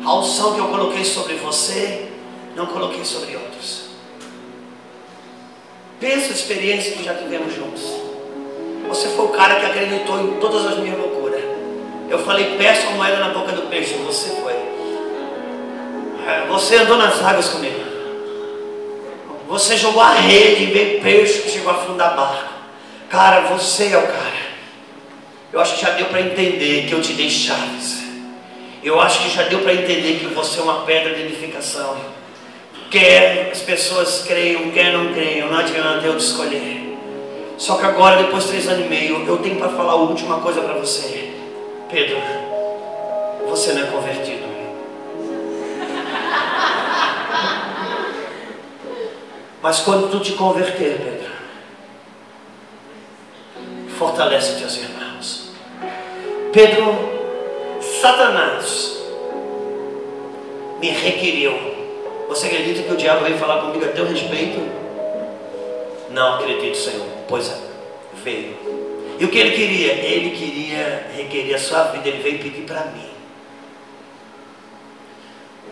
A 0.05 0.15
unção 0.15 0.55
que 0.55 0.61
eu 0.61 0.69
coloquei 0.69 1.05
sobre 1.05 1.35
você, 1.35 2.07
não 2.55 2.67
coloquei 2.67 3.05
sobre 3.05 3.35
outros. 3.35 3.46
Pensa 5.99 6.29
a 6.29 6.35
experiência 6.35 6.93
que 6.93 7.03
já 7.03 7.15
tivemos 7.15 7.55
juntos. 7.55 7.83
Você 8.89 9.09
foi 9.09 9.25
o 9.25 9.29
cara 9.29 9.57
que 9.57 9.67
acreditou 9.67 10.21
em 10.21 10.35
todas 10.41 10.67
as 10.67 10.79
minhas 10.79 10.99
loucuras. 10.99 11.41
Eu 12.09 12.19
falei, 12.21 12.57
peça 12.57 12.87
uma 12.89 12.99
moeda 12.99 13.17
na 13.17 13.31
boca 13.31 13.53
do 13.53 13.63
peixe. 13.63 13.95
Você 13.95 14.29
foi. 14.43 14.53
É, 16.27 16.47
Você 16.49 16.77
andou 16.77 16.97
nas 16.97 17.23
águas 17.25 17.49
comigo. 17.49 17.81
Você 19.49 19.77
jogou 19.77 20.03
a 20.03 20.13
rede 20.13 20.65
e 20.65 20.67
veio 20.67 21.01
peixe 21.01 21.43
que 21.43 21.51
chegou 21.51 21.71
a 21.73 21.77
afundar 21.77 22.13
a 22.13 22.17
barca. 22.17 22.49
Cara, 23.09 23.41
você 23.43 23.93
é 23.93 23.99
o 23.99 24.07
cara. 24.07 24.47
Eu 25.53 25.61
acho 25.61 25.77
que 25.77 25.83
já 25.83 25.91
deu 25.91 26.07
para 26.07 26.21
entender 26.21 26.87
que 26.87 26.93
eu 26.93 27.01
te 27.01 27.13
dei 27.13 27.31
chaves. 27.31 28.03
Eu 28.83 29.01
acho 29.01 29.23
que 29.23 29.31
já 29.31 29.45
deu 29.45 29.61
para 29.61 29.73
entender 29.73 30.19
que 30.19 30.27
você 30.27 30.61
é 30.61 30.63
uma 30.63 30.85
pedra 30.85 31.15
de 31.15 31.23
edificação. 31.23 31.97
Quer 32.91 33.51
as 33.53 33.61
pessoas 33.61 34.25
creiam, 34.27 34.71
quer 34.71 34.93
não 34.93 35.13
creiam, 35.13 35.51
não 35.51 35.59
adianta 35.59 36.07
eu 36.07 36.17
te 36.17 36.25
escolher. 36.25 36.97
Só 37.59 37.77
que 37.77 37.87
agora, 37.87 38.23
depois 38.23 38.45
de 38.45 38.51
três 38.51 38.69
anos 38.69 38.87
e 38.87 38.89
meio, 38.89 39.27
eu 39.27 39.39
tenho 39.39 39.57
para 39.57 39.71
falar 39.71 39.93
a 39.93 39.97
última 39.97 40.41
coisa 40.41 40.61
para 40.61 40.75
você. 40.75 41.33
Pedro, 41.91 42.19
você 43.49 43.73
não 43.73 43.83
é 43.83 43.87
convertido. 43.87 44.47
Mas 49.63 49.81
quando 49.81 50.11
tu 50.11 50.21
te 50.21 50.33
converter, 50.33 50.99
Pedro, 50.99 51.31
fortalece 53.99 54.61
teus 54.61 54.77
irmãos. 54.77 55.51
Pedro, 56.53 56.95
Satanás 57.81 59.03
me 60.81 60.91
requeriu. 60.91 61.76
Você 62.29 62.47
acredita 62.47 62.83
que 62.83 62.93
o 62.93 62.97
diabo 62.97 63.25
veio 63.25 63.39
falar 63.39 63.61
comigo 63.63 63.85
a 63.85 63.89
teu 63.89 64.07
respeito? 64.07 64.61
Não 66.11 66.35
acredito, 66.35 66.77
Senhor. 66.77 67.07
Pois 67.29 67.51
é, 67.51 67.57
veio. 68.23 68.57
E 69.19 69.25
o 69.25 69.29
que 69.29 69.39
ele 69.39 69.51
queria? 69.53 69.93
Ele 69.93 70.31
queria 70.31 71.11
requerer 71.17 71.55
a 71.55 71.59
sua 71.59 71.85
vida. 71.85 72.09
Ele 72.09 72.23
veio 72.23 72.39
pedir 72.39 72.63
para 72.63 72.81
mim. 72.87 73.11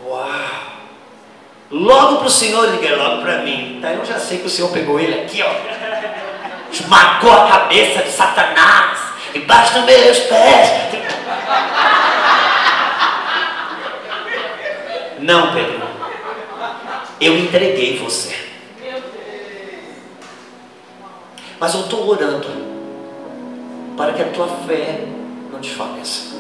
Uau! 0.07 0.75
Logo 1.71 2.19
para 2.19 2.27
o 2.27 2.31
Senhor, 2.31 2.69
ele 2.69 2.79
quer 2.79 2.97
logo 2.97 3.23
para 3.23 3.39
mim. 3.39 3.79
Daí 3.83 3.97
eu 3.97 4.05
já 4.05 4.19
sei 4.19 4.39
que 4.39 4.47
o 4.47 4.51
Senhor 4.51 4.71
pegou 4.71 5.01
ele 5.01 5.23
aqui, 5.23 5.43
ó. 5.43 5.51
Esmagou 6.71 7.33
a 7.33 7.49
cabeça 7.49 8.03
de 8.03 8.11
Satanás. 8.11 8.99
Embaixo 9.35 9.75
dos 9.75 9.85
meus 9.85 10.19
pés. 10.21 10.71
Não, 15.19 15.55
Pedro. 15.55 15.74
Eu 17.25 17.39
entreguei 17.39 17.97
você. 17.97 18.35
Mas 21.59 21.75
eu 21.75 21.81
estou 21.81 22.07
orando 22.07 22.47
para 23.97 24.13
que 24.13 24.21
a 24.21 24.27
tua 24.27 24.47
fé 24.67 25.07
não 25.51 25.59
desfaleça. 25.59 26.35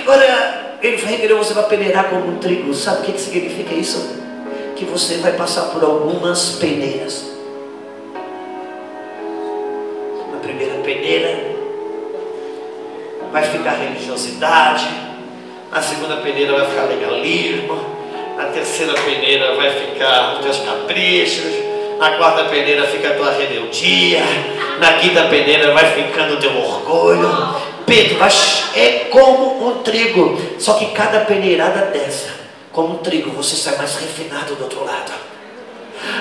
Agora, 0.00 0.78
ele 0.82 0.96
vai 0.96 1.12
requerer 1.12 1.36
você 1.36 1.54
para 1.54 1.62
peneirar 1.62 2.10
como 2.10 2.26
um 2.26 2.38
trigo. 2.38 2.74
Sabe 2.74 3.02
o 3.02 3.04
que, 3.04 3.12
que 3.12 3.20
significa 3.20 3.72
isso? 3.72 4.20
Que 4.74 4.84
você 4.84 5.18
vai 5.18 5.34
passar 5.34 5.66
por 5.66 5.84
algumas 5.84 6.56
peneiras. 6.56 7.36
primeira 10.42 10.74
peneira 10.82 11.56
vai 13.30 13.42
ficar 13.42 13.72
religiosidade, 13.72 14.88
na 15.70 15.82
segunda 15.82 16.16
peneira 16.18 16.56
vai 16.56 16.70
ficar 16.70 16.84
legalismo, 16.84 17.95
na 18.36 18.44
terceira 18.44 18.92
peneira 18.92 19.54
vai 19.54 19.70
ficar 19.70 20.34
os 20.34 20.40
teus 20.40 20.58
caprichos, 20.58 21.52
na 21.98 22.10
quarta 22.18 22.44
peneira 22.44 22.86
fica 22.86 23.08
a 23.08 23.14
tua 23.14 23.32
rebeldia, 23.32 24.22
na 24.78 24.92
quinta 24.94 25.22
peneira 25.24 25.72
vai 25.72 25.86
ficando 25.92 26.34
o 26.34 26.36
teu 26.36 26.54
orgulho. 26.54 27.56
Pedro, 27.86 28.18
é 28.74 29.06
como 29.10 29.66
um 29.66 29.82
trigo, 29.82 30.38
só 30.58 30.74
que 30.74 30.86
cada 30.86 31.20
peneirada 31.20 31.86
dessa, 31.86 32.28
como 32.72 32.94
um 32.94 32.98
trigo, 32.98 33.30
você 33.30 33.56
sai 33.56 33.76
mais 33.78 33.96
refinado 33.96 34.54
do 34.54 34.64
outro 34.64 34.84
lado. 34.84 35.12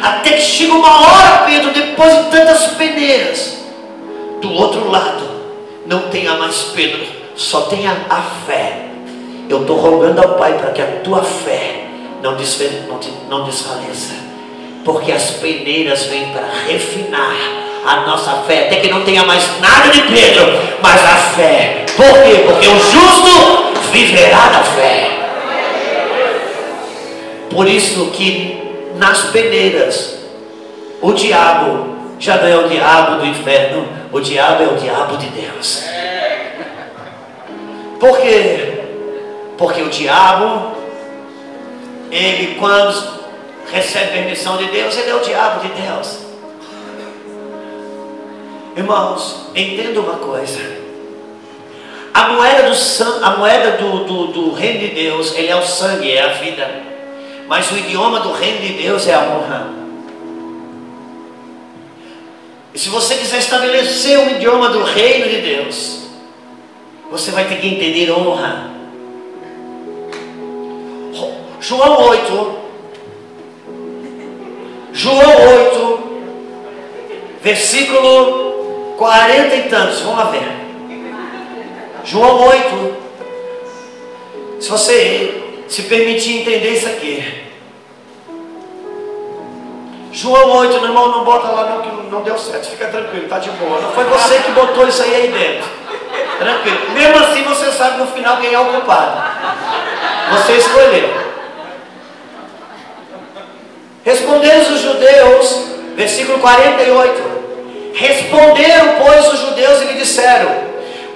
Até 0.01 0.33
que 0.33 0.41
chega 0.41 0.73
uma 0.73 1.01
hora, 1.01 1.43
Pedro, 1.45 1.71
depois 1.71 2.15
de 2.15 2.31
tantas 2.31 2.67
peneiras, 2.75 3.65
do 4.41 4.53
outro 4.53 4.89
lado, 4.89 5.27
não 5.85 6.07
tenha 6.09 6.35
mais 6.35 6.71
Pedro, 6.75 7.03
só 7.35 7.61
tenha 7.63 8.05
a 8.09 8.21
fé. 8.47 8.85
Eu 9.49 9.61
estou 9.61 9.75
rogando 9.77 10.21
ao 10.21 10.35
Pai 10.35 10.53
para 10.53 10.71
que 10.71 10.81
a 10.81 11.01
tua 11.03 11.23
fé 11.23 11.84
não, 12.31 12.37
não, 12.87 12.99
não 13.29 13.45
desfaleça, 13.45 14.15
porque 14.83 15.11
as 15.11 15.31
peneiras 15.31 16.05
vêm 16.05 16.29
para 16.29 16.47
refinar 16.67 17.35
a 17.85 17.97
nossa 18.07 18.31
fé, 18.47 18.65
até 18.65 18.77
que 18.77 18.89
não 18.89 19.03
tenha 19.03 19.23
mais 19.23 19.47
nada 19.59 19.89
de 19.89 20.01
Pedro, 20.01 20.59
mas 20.81 21.05
a 21.05 21.15
fé. 21.35 21.85
Por 21.95 22.23
quê? 22.23 22.43
Porque 22.45 22.67
o 22.67 22.79
justo 22.79 23.91
viverá 23.91 24.47
da 24.47 24.63
fé. 24.63 25.11
Por 27.51 27.67
isso 27.67 28.07
que 28.07 28.59
nas 28.95 29.25
peneiras 29.25 30.17
o 31.01 31.13
diabo 31.13 31.95
já 32.19 32.37
não 32.37 32.47
é 32.47 32.57
o 32.57 32.67
diabo 32.67 33.19
do 33.19 33.25
inferno, 33.27 33.87
o 34.11 34.19
diabo 34.19 34.63
é 34.63 34.67
o 34.67 34.75
diabo 34.75 35.17
de 35.17 35.27
Deus. 35.27 35.83
Por 37.99 38.17
quê? 38.19 38.81
Porque 39.57 39.81
o 39.81 39.89
diabo, 39.89 40.74
ele 42.11 42.55
quando 42.55 43.25
recebe 43.71 44.11
permissão 44.11 44.57
de 44.57 44.67
Deus, 44.67 44.97
ele 44.97 45.09
é 45.09 45.15
o 45.15 45.19
diabo 45.19 45.67
de 45.67 45.81
Deus. 45.81 46.19
Irmãos, 48.75 49.47
entenda 49.55 49.99
uma 49.99 50.17
coisa. 50.17 50.59
A 52.13 52.29
moeda, 52.29 52.69
do, 52.69 53.25
a 53.25 53.37
moeda 53.37 53.71
do, 53.71 54.03
do, 54.05 54.27
do 54.27 54.53
reino 54.53 54.79
de 54.79 54.87
Deus, 54.89 55.33
ele 55.35 55.47
é 55.47 55.55
o 55.55 55.65
sangue, 55.65 56.11
é 56.11 56.23
a 56.23 56.33
vida. 56.33 56.83
Mas 57.47 57.71
o 57.71 57.77
idioma 57.77 58.19
do 58.21 58.31
reino 58.31 58.59
de 58.61 58.73
Deus 58.73 59.07
é 59.07 59.13
a 59.13 59.21
honra. 59.21 59.67
E 62.73 62.79
se 62.79 62.89
você 62.89 63.15
quiser 63.15 63.39
estabelecer 63.39 64.19
um 64.19 64.31
idioma 64.31 64.69
do 64.69 64.83
reino 64.83 65.29
de 65.29 65.41
Deus, 65.41 66.07
você 67.09 67.31
vai 67.31 67.45
ter 67.45 67.59
que 67.61 67.67
entender 67.67 68.11
honra. 68.11 68.74
João 71.67 72.09
8, 72.09 72.57
João 74.93 75.17
8, 75.17 75.99
versículo 77.41 78.93
40 78.99 79.55
e 79.55 79.63
tantos, 79.63 80.01
vamos 80.01 80.17
lá 80.19 80.25
ver. 80.25 80.47
João 82.03 82.49
8, 82.49 82.97
se 84.59 84.69
você 84.69 85.43
se 85.67 85.81
permitir 85.81 86.41
entender 86.41 86.69
isso 86.69 86.85
aqui, 86.85 87.45
João 90.11 90.57
8, 90.57 90.71
meu 90.75 90.89
irmão, 90.89 91.09
não 91.09 91.23
bota 91.23 91.47
lá 91.47 91.65
não, 91.67 91.81
que 91.81 91.89
não 92.11 92.21
deu 92.21 92.37
certo, 92.37 92.69
fica 92.69 92.89
tranquilo, 92.89 93.27
tá 93.27 93.39
de 93.39 93.49
boa. 93.49 93.81
Não 93.81 93.91
foi 93.91 94.03
você 94.03 94.37
que 94.37 94.51
botou 94.51 94.87
isso 94.87 95.01
aí 95.01 95.15
aí 95.15 95.27
dentro. 95.29 95.67
Tranquilo. 96.37 96.91
Mesmo 96.93 97.17
assim 97.17 97.41
você 97.41 97.71
sabe 97.71 97.97
no 97.97 98.05
final 98.05 98.37
quem 98.37 98.53
é 98.53 98.59
o 98.59 98.65
culpado. 98.65 99.19
Você 100.31 100.57
escolheu. 100.57 101.24
Responderam 104.05 104.71
os 104.71 104.81
judeus, 104.81 105.65
versículo 105.95 106.37
48. 106.37 107.35
Responderam, 107.95 108.95
pois, 109.03 109.33
os 109.33 109.39
judeus 109.39 109.81
e 109.81 109.85
lhe 109.85 109.93
disseram: 109.95 110.51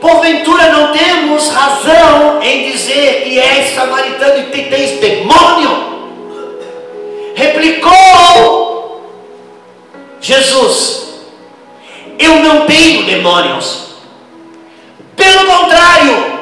Porventura 0.01 0.69
não 0.69 0.91
temos 0.91 1.49
razão 1.49 2.41
em 2.41 2.71
dizer 2.71 3.25
que 3.25 3.37
és 3.37 3.75
samaritano 3.75 4.39
e 4.39 4.63
tens 4.63 4.99
demônio? 4.99 5.89
Replicou 7.35 9.03
Jesus, 10.19 11.09
eu 12.17 12.37
não 12.37 12.65
tenho 12.65 13.03
demônios. 13.03 13.89
Pelo 15.15 15.45
contrário, 15.45 16.41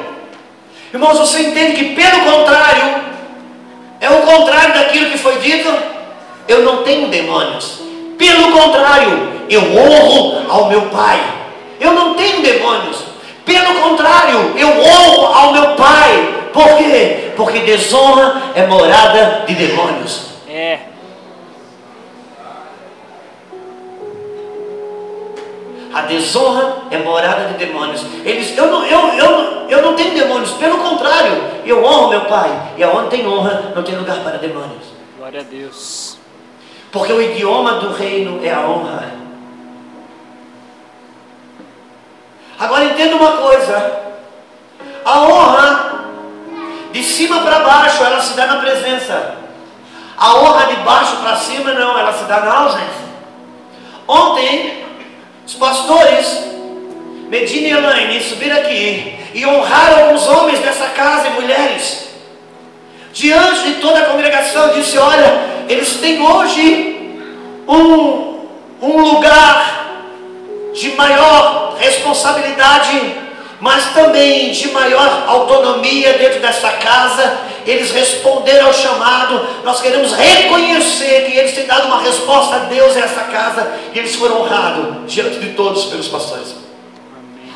irmãos, 0.94 1.18
você 1.18 1.40
entende 1.40 1.76
que 1.76 1.94
pelo 1.94 2.20
contrário, 2.24 3.02
é 4.00 4.08
o 4.08 4.22
contrário 4.22 4.72
daquilo 4.72 5.10
que 5.10 5.18
foi 5.18 5.38
dito? 5.40 5.97
Eu 6.48 6.62
não 6.62 6.82
tenho 6.82 7.08
demônios. 7.08 7.82
Pelo 8.16 8.50
contrário, 8.50 9.44
eu 9.50 9.60
honro 9.60 10.50
ao 10.50 10.68
meu 10.68 10.82
Pai. 10.86 11.20
Eu 11.78 11.92
não 11.92 12.14
tenho 12.14 12.42
demônios. 12.42 13.04
Pelo 13.44 13.74
contrário, 13.80 14.54
eu 14.56 14.68
honro 14.68 15.26
ao 15.26 15.52
meu 15.52 15.76
Pai. 15.76 16.48
Por 16.52 16.78
quê? 16.78 17.32
Porque 17.36 17.60
desonra 17.60 18.42
é 18.54 18.66
morada 18.66 19.44
de 19.46 19.54
demônios. 19.54 20.28
É. 20.48 20.80
A 25.92 26.02
desonra 26.02 26.78
é 26.90 26.98
morada 26.98 27.44
de 27.44 27.54
demônios. 27.54 28.04
Eles, 28.24 28.56
eu 28.56 28.66
não, 28.66 28.84
eu, 28.84 29.00
eu, 29.14 29.68
eu 29.68 29.82
não 29.82 29.94
tenho 29.94 30.14
demônios, 30.14 30.50
pelo 30.52 30.78
contrário, 30.78 31.42
eu 31.64 31.84
honro 31.84 32.08
meu 32.08 32.20
Pai. 32.22 32.50
E 32.76 32.82
aonde 32.82 33.10
tem 33.10 33.26
honra, 33.26 33.72
não 33.74 33.82
tem 33.82 33.96
lugar 33.96 34.18
para 34.18 34.38
demônios. 34.38 34.84
Glória 35.18 35.40
a 35.40 35.44
Deus. 35.44 36.17
Porque 36.90 37.12
o 37.12 37.20
idioma 37.20 37.74
do 37.74 37.92
reino 37.92 38.44
é 38.44 38.50
a 38.52 38.60
honra. 38.60 39.12
Agora 42.58 42.84
entenda 42.84 43.16
uma 43.16 43.32
coisa: 43.32 44.00
a 45.04 45.20
honra, 45.20 46.04
de 46.92 47.02
cima 47.02 47.40
para 47.42 47.60
baixo, 47.60 48.02
ela 48.02 48.20
se 48.20 48.34
dá 48.34 48.46
na 48.46 48.56
presença. 48.56 49.36
A 50.16 50.34
honra 50.34 50.66
de 50.66 50.76
baixo 50.76 51.16
para 51.18 51.36
cima, 51.36 51.72
não, 51.72 51.96
ela 51.96 52.12
se 52.12 52.24
dá 52.24 52.40
na 52.40 52.52
ausência. 52.52 53.08
Ontem, 54.08 54.84
os 55.46 55.54
pastores, 55.54 56.44
Medina 57.28 57.68
e 57.68 57.70
Elaine, 57.70 58.20
subiram 58.20 58.56
aqui 58.56 59.18
e 59.34 59.46
honraram 59.46 60.06
alguns 60.06 60.26
homens 60.26 60.58
dessa 60.60 60.86
casa 60.88 61.28
e 61.28 61.30
mulheres. 61.30 62.08
Diante 63.12 63.62
de 63.64 63.74
toda 63.74 64.00
a 64.00 64.06
congregação, 64.06 64.72
disse: 64.74 64.98
Olha, 64.98 65.47
eles 65.68 65.96
têm 65.96 66.20
hoje 66.20 67.18
um, 67.66 68.46
um 68.80 69.00
lugar 69.02 70.02
de 70.72 70.90
maior 70.96 71.76
responsabilidade, 71.78 73.14
mas 73.60 73.92
também 73.92 74.50
de 74.52 74.68
maior 74.68 75.24
autonomia 75.26 76.14
dentro 76.14 76.40
dessa 76.40 76.70
casa 76.72 77.48
eles 77.70 77.90
responderam 77.90 78.68
ao 78.68 78.72
chamado. 78.72 79.46
Nós 79.62 79.80
queremos 79.80 80.12
reconhecer 80.12 81.26
que 81.26 81.36
eles 81.36 81.54
têm 81.54 81.66
dado 81.66 81.86
uma 81.86 82.00
resposta 82.00 82.56
a 82.56 82.58
Deus 82.60 82.96
a 82.96 83.00
essa 83.00 83.24
casa 83.24 83.70
e 83.92 83.98
eles 83.98 84.14
foram 84.16 84.40
honrados 84.40 85.12
diante 85.12 85.38
de 85.38 85.50
todos 85.50 85.84
pelos 85.84 86.08
pastores. 86.08 86.54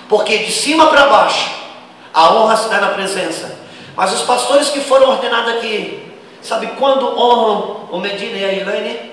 Porque 0.09 0.39
de 0.39 0.53
cima 0.53 0.89
para 0.89 1.07
baixo, 1.07 1.51
a 2.13 2.35
honra 2.35 2.55
está 2.55 2.79
na 2.79 2.89
presença. 2.89 3.59
Mas 3.97 4.13
os 4.13 4.23
pastores 4.23 4.69
que 4.69 4.81
foram 4.81 5.11
ordenados 5.11 5.55
aqui, 5.55 6.02
sabe 6.43 6.67
quando 6.79 7.19
honram 7.19 7.89
o 7.91 7.99
Medina 7.99 8.37
e 8.37 8.45
a 8.45 8.53
Elaine? 8.53 9.13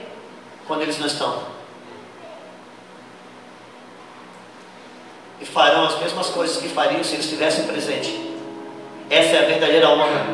Quando 0.68 0.82
eles 0.82 1.00
não 1.00 1.08
estão. 1.08 1.44
E 5.42 5.46
farão 5.46 5.86
as 5.86 6.00
mesmas 6.00 6.28
coisas 6.28 6.58
que 6.58 6.68
fariam 6.68 7.04
se 7.04 7.14
eles 7.14 7.26
estivessem 7.26 7.66
presentes. 7.66 8.14
Essa 9.10 9.38
é 9.38 9.40
a 9.40 9.48
verdadeira 9.48 9.90
honra. 9.90 10.26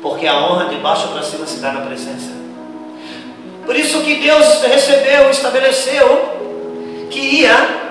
Porque 0.00 0.26
a 0.26 0.36
honra 0.36 0.66
de 0.66 0.76
baixo 0.76 1.08
para 1.08 1.22
cima 1.22 1.46
se 1.46 1.58
dá 1.58 1.72
na 1.72 1.80
presença. 1.80 2.30
Por 3.64 3.74
isso 3.74 4.00
que 4.02 4.16
Deus 4.16 4.62
recebeu, 4.62 5.28
estabeleceu 5.28 6.36
que 7.10 7.18
ia 7.18 7.90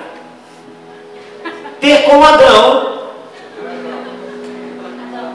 ter 1.82 2.04
com 2.04 2.24
Adão 2.24 2.96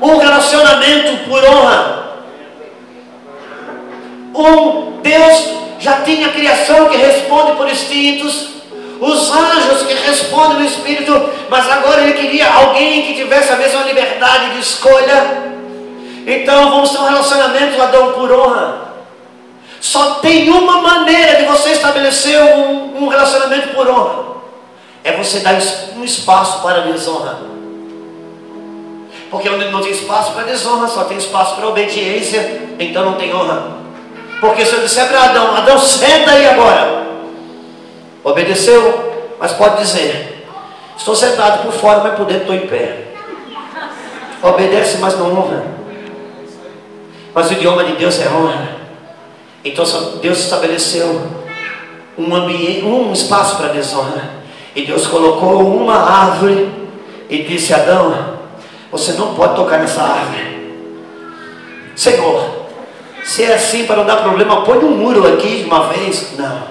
um 0.02 0.16
relacionamento 0.16 1.28
por 1.28 1.44
honra. 1.44 2.09
Um 4.34 5.00
Deus 5.02 5.60
já 5.78 6.02
tinha 6.02 6.28
a 6.28 6.32
criação 6.32 6.88
que 6.88 6.96
responde 6.96 7.52
por 7.52 7.68
instintos, 7.68 8.50
os 9.00 9.30
anjos 9.30 9.82
que 9.86 9.94
respondem 9.94 10.58
no 10.58 10.66
espírito, 10.66 11.30
mas 11.48 11.70
agora 11.70 12.02
ele 12.02 12.12
queria 12.12 12.52
alguém 12.52 13.02
que 13.02 13.14
tivesse 13.14 13.52
a 13.52 13.56
mesma 13.56 13.82
liberdade 13.82 14.50
de 14.50 14.60
escolha 14.60 15.50
então 16.26 16.70
vamos 16.70 16.90
ter 16.90 16.98
um 16.98 17.04
relacionamento, 17.04 17.80
Adão, 17.80 18.12
por 18.12 18.30
honra. 18.30 18.90
Só 19.80 20.14
tem 20.16 20.50
uma 20.50 20.82
maneira 20.82 21.36
de 21.36 21.44
você 21.44 21.70
estabelecer 21.70 22.40
um, 22.40 23.04
um 23.04 23.08
relacionamento 23.08 23.68
por 23.68 23.88
honra. 23.88 24.30
É 25.02 25.12
você 25.12 25.40
dar 25.40 25.54
um 25.96 26.04
espaço 26.04 26.60
para 26.60 26.82
a 26.82 26.86
desonra. 26.86 27.38
Porque 29.30 29.48
onde 29.48 29.70
não 29.70 29.80
tem 29.80 29.92
espaço 29.92 30.32
para 30.32 30.42
desonra, 30.42 30.88
só 30.88 31.04
tem 31.04 31.16
espaço 31.16 31.56
para 31.56 31.68
obediência, 31.68 32.76
então 32.78 33.04
não 33.04 33.14
tem 33.14 33.34
honra. 33.34 33.79
Porque 34.40 34.64
se 34.64 34.74
eu 34.74 34.80
disser 34.80 35.06
para 35.08 35.24
Adão, 35.24 35.56
Adão, 35.56 35.78
senta 35.78 36.30
aí 36.30 36.48
agora. 36.48 37.04
Obedeceu, 38.24 39.36
mas 39.38 39.52
pode 39.52 39.78
dizer, 39.78 40.46
estou 40.96 41.14
sentado 41.14 41.62
por 41.62 41.72
fora, 41.72 42.00
mas 42.00 42.14
por 42.14 42.26
dentro 42.26 42.42
estou 42.42 42.56
em 42.56 42.66
pé. 42.66 43.14
Obedece, 44.42 44.98
mas 44.98 45.18
não 45.18 45.38
honra. 45.38 45.64
Mas 47.34 47.50
o 47.50 47.52
idioma 47.52 47.84
de 47.84 47.92
Deus 47.92 48.18
é 48.20 48.28
honra. 48.28 48.76
Então 49.62 49.84
Deus 50.22 50.38
estabeleceu 50.38 51.22
um 52.16 52.34
ambiente, 52.34 52.84
um 52.84 53.12
espaço 53.12 53.56
para 53.56 53.68
desonra. 53.68 54.40
E 54.74 54.82
Deus 54.86 55.06
colocou 55.06 55.60
uma 55.60 55.96
árvore 55.96 56.70
e 57.28 57.42
disse: 57.42 57.74
Adão, 57.74 58.38
você 58.90 59.12
não 59.12 59.34
pode 59.34 59.54
tocar 59.56 59.78
nessa 59.78 60.02
árvore. 60.02 60.60
Senhor, 61.94 62.59
se 63.24 63.44
é 63.44 63.54
assim 63.54 63.86
para 63.86 63.96
não 63.96 64.06
dar 64.06 64.16
problema, 64.16 64.62
põe 64.62 64.78
um 64.78 64.90
muro 64.90 65.26
aqui 65.26 65.58
de 65.58 65.64
uma 65.64 65.88
vez. 65.88 66.36
Não. 66.36 66.62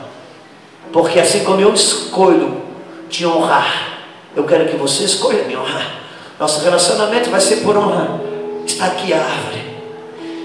Porque 0.91 1.20
assim 1.20 1.43
como 1.43 1.62
eu 1.62 1.74
escolho 1.74 2.62
te 3.10 3.26
honrar, 3.26 4.00
eu 4.36 4.43
quero 4.43 4.68
que 4.68 4.76
você 4.76 5.04
escolha 5.04 5.43
me 5.43 5.56
honrar. 5.56 5.95
Nosso 6.39 6.64
relacionamento 6.64 7.30
vai 7.30 7.41
ser 7.41 7.58
por 7.58 7.78
honra. 7.78 8.22
Está 8.66 8.86
aqui 8.86 9.14
a 9.14 9.18
árvore. 9.18 9.70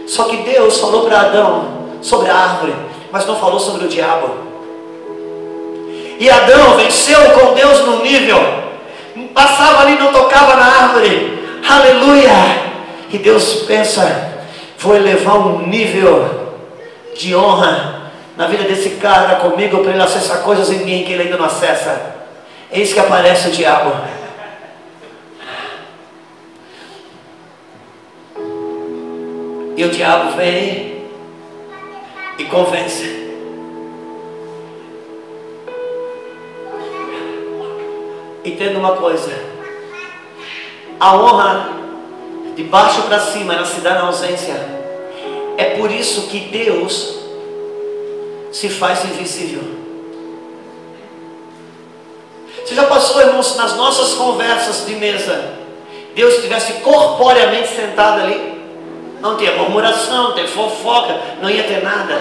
Só 0.06 0.24
que 0.24 0.38
Deus 0.38 0.78
falou 0.78 1.06
para 1.06 1.20
Adão 1.20 1.68
sobre 2.02 2.30
a 2.30 2.36
árvore, 2.36 2.74
mas 3.10 3.26
não 3.26 3.36
falou 3.36 3.58
sobre 3.58 3.86
o 3.86 3.88
diabo. 3.88 4.34
E 6.18 6.28
Adão 6.28 6.76
venceu 6.76 7.18
com 7.30 7.54
Deus 7.54 7.80
no 7.80 8.02
nível. 8.02 8.38
Passava 9.32 9.82
ali, 9.82 9.98
não 9.98 10.12
tocava 10.12 10.56
na 10.56 10.64
árvore. 10.64 11.60
Aleluia! 11.68 12.74
E 13.10 13.18
Deus 13.18 13.62
pensa, 13.66 14.33
vou 14.84 14.94
elevar 14.94 15.38
um 15.38 15.66
nível 15.66 16.52
de 17.16 17.34
honra 17.34 18.12
na 18.36 18.46
vida 18.46 18.64
desse 18.64 18.90
cara 18.90 19.36
comigo 19.36 19.78
para 19.78 19.92
ele 19.92 20.02
acessar 20.02 20.42
coisas 20.42 20.70
em 20.70 20.84
mim 20.84 21.04
que 21.04 21.12
ele 21.12 21.22
ainda 21.22 21.38
não 21.38 21.46
acessa. 21.46 22.14
Eis 22.70 22.92
que 22.92 23.00
aparece 23.00 23.48
o 23.48 23.50
diabo. 23.50 23.92
E 29.76 29.84
o 29.84 29.90
diabo 29.90 30.36
vem 30.36 31.08
e 32.38 32.44
convence. 32.44 33.24
Entenda 38.44 38.78
uma 38.78 38.96
coisa: 38.96 39.32
a 41.00 41.16
honra 41.16 41.83
de 42.54 42.62
baixo 42.64 43.02
para 43.02 43.18
cima 43.18 43.54
ela 43.54 43.66
se 43.66 43.80
dá 43.80 43.94
na 43.94 44.06
ausência. 44.06 44.54
É 45.56 45.76
por 45.76 45.90
isso 45.90 46.28
que 46.28 46.40
Deus 46.40 47.16
se 48.52 48.68
faz 48.68 49.04
invisível. 49.04 49.62
Você 52.64 52.74
já 52.74 52.84
passou, 52.84 53.20
irmãos, 53.20 53.56
nas 53.56 53.76
nossas 53.76 54.14
conversas 54.14 54.86
de 54.86 54.94
mesa, 54.94 55.54
Deus 56.14 56.34
estivesse 56.34 56.74
corporeamente 56.74 57.68
sentado 57.68 58.22
ali? 58.22 58.54
Não 59.20 59.36
tinha 59.36 59.52
murmuração, 59.56 60.28
não 60.28 60.34
tinha 60.34 60.48
fofoca, 60.48 61.18
não 61.42 61.50
ia 61.50 61.64
ter 61.64 61.82
nada. 61.82 62.18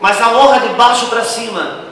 Mas 0.00 0.20
a 0.20 0.36
honra 0.36 0.60
de 0.60 0.68
baixo 0.70 1.06
para 1.06 1.24
cima 1.24 1.89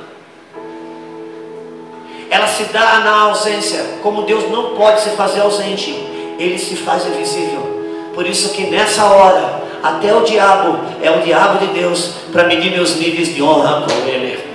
ela 2.30 2.46
se 2.46 2.64
dá 2.64 3.00
na 3.00 3.22
ausência. 3.22 3.98
Como 4.02 4.22
Deus 4.22 4.50
não 4.50 4.76
pode 4.76 5.00
se 5.00 5.10
fazer 5.10 5.40
ausente, 5.40 5.90
ele 6.38 6.58
se 6.58 6.76
faz 6.76 7.06
invisível. 7.06 7.78
Por 8.14 8.26
isso 8.26 8.52
que 8.52 8.64
nessa 8.64 9.04
hora, 9.04 9.62
até 9.82 10.14
o 10.14 10.22
diabo 10.22 10.78
é 11.02 11.10
o 11.10 11.22
diabo 11.22 11.64
de 11.64 11.72
Deus 11.72 12.14
para 12.32 12.44
medir 12.44 12.72
meus 12.72 12.96
níveis 12.96 13.34
de 13.34 13.42
honra 13.42 13.86
com 13.86 14.08
ele. 14.08 14.48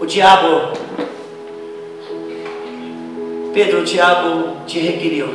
O 0.00 0.06
diabo, 0.06 0.72
Pedro, 3.54 3.80
o 3.80 3.84
diabo 3.84 4.56
te 4.66 4.78
requeriu 4.78 5.34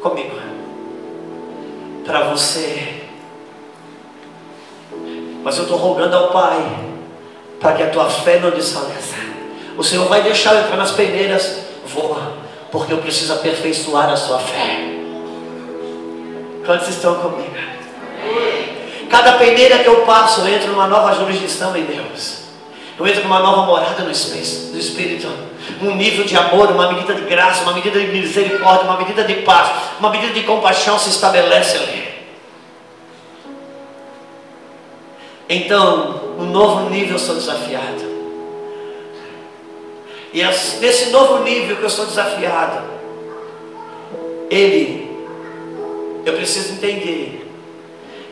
comigo 0.00 0.34
para 2.06 2.30
você 2.30 3.09
mas 5.42 5.56
eu 5.56 5.64
estou 5.64 5.78
rogando 5.78 6.16
ao 6.16 6.28
Pai 6.28 6.90
para 7.60 7.72
que 7.74 7.82
a 7.82 7.90
tua 7.90 8.08
fé 8.08 8.38
não 8.40 8.50
desfaleça. 8.50 9.16
O 9.76 9.84
Senhor 9.84 10.06
vai 10.08 10.22
deixar 10.22 10.54
eu 10.54 10.60
entrar 10.62 10.76
nas 10.76 10.92
peneiras, 10.92 11.58
voa, 11.86 12.34
porque 12.70 12.92
eu 12.92 12.98
preciso 12.98 13.32
aperfeiçoar 13.32 14.10
a 14.10 14.16
sua 14.16 14.38
fé. 14.38 14.90
Quantos 16.64 16.88
estão 16.88 17.14
comigo? 17.16 17.54
Cada 19.08 19.32
peneira 19.32 19.78
que 19.78 19.88
eu 19.88 20.02
passo, 20.02 20.42
eu 20.42 20.48
entro 20.48 20.70
numa 20.70 20.86
nova 20.86 21.14
jurisdição 21.14 21.76
em 21.76 21.84
Deus. 21.84 22.40
Eu 22.98 23.06
entro 23.06 23.22
numa 23.22 23.40
nova 23.40 23.62
morada 23.62 24.02
no 24.02 24.10
Espírito, 24.10 24.72
no 24.72 24.78
Espírito. 24.78 25.28
Um 25.82 25.94
nível 25.96 26.24
de 26.24 26.36
amor, 26.36 26.70
uma 26.70 26.92
medida 26.92 27.14
de 27.14 27.22
graça, 27.22 27.62
uma 27.62 27.72
medida 27.72 27.98
de 27.98 28.06
misericórdia, 28.06 28.84
uma 28.84 28.98
medida 28.98 29.24
de 29.24 29.34
paz, 29.36 29.70
uma 29.98 30.10
medida 30.10 30.32
de 30.32 30.42
compaixão 30.42 30.98
se 30.98 31.08
estabelece 31.08 31.78
ali. 31.78 32.09
Então, 35.52 36.36
no 36.38 36.46
novo 36.46 36.88
nível 36.88 37.14
eu 37.14 37.18
sou 37.18 37.34
desafiado. 37.34 38.08
E 40.32 40.44
nesse 40.80 41.10
novo 41.10 41.42
nível 41.42 41.76
que 41.76 41.82
eu 41.82 41.90
sou 41.90 42.06
desafiado, 42.06 42.84
ele, 44.48 45.10
eu 46.24 46.34
preciso 46.34 46.74
entender 46.74 47.50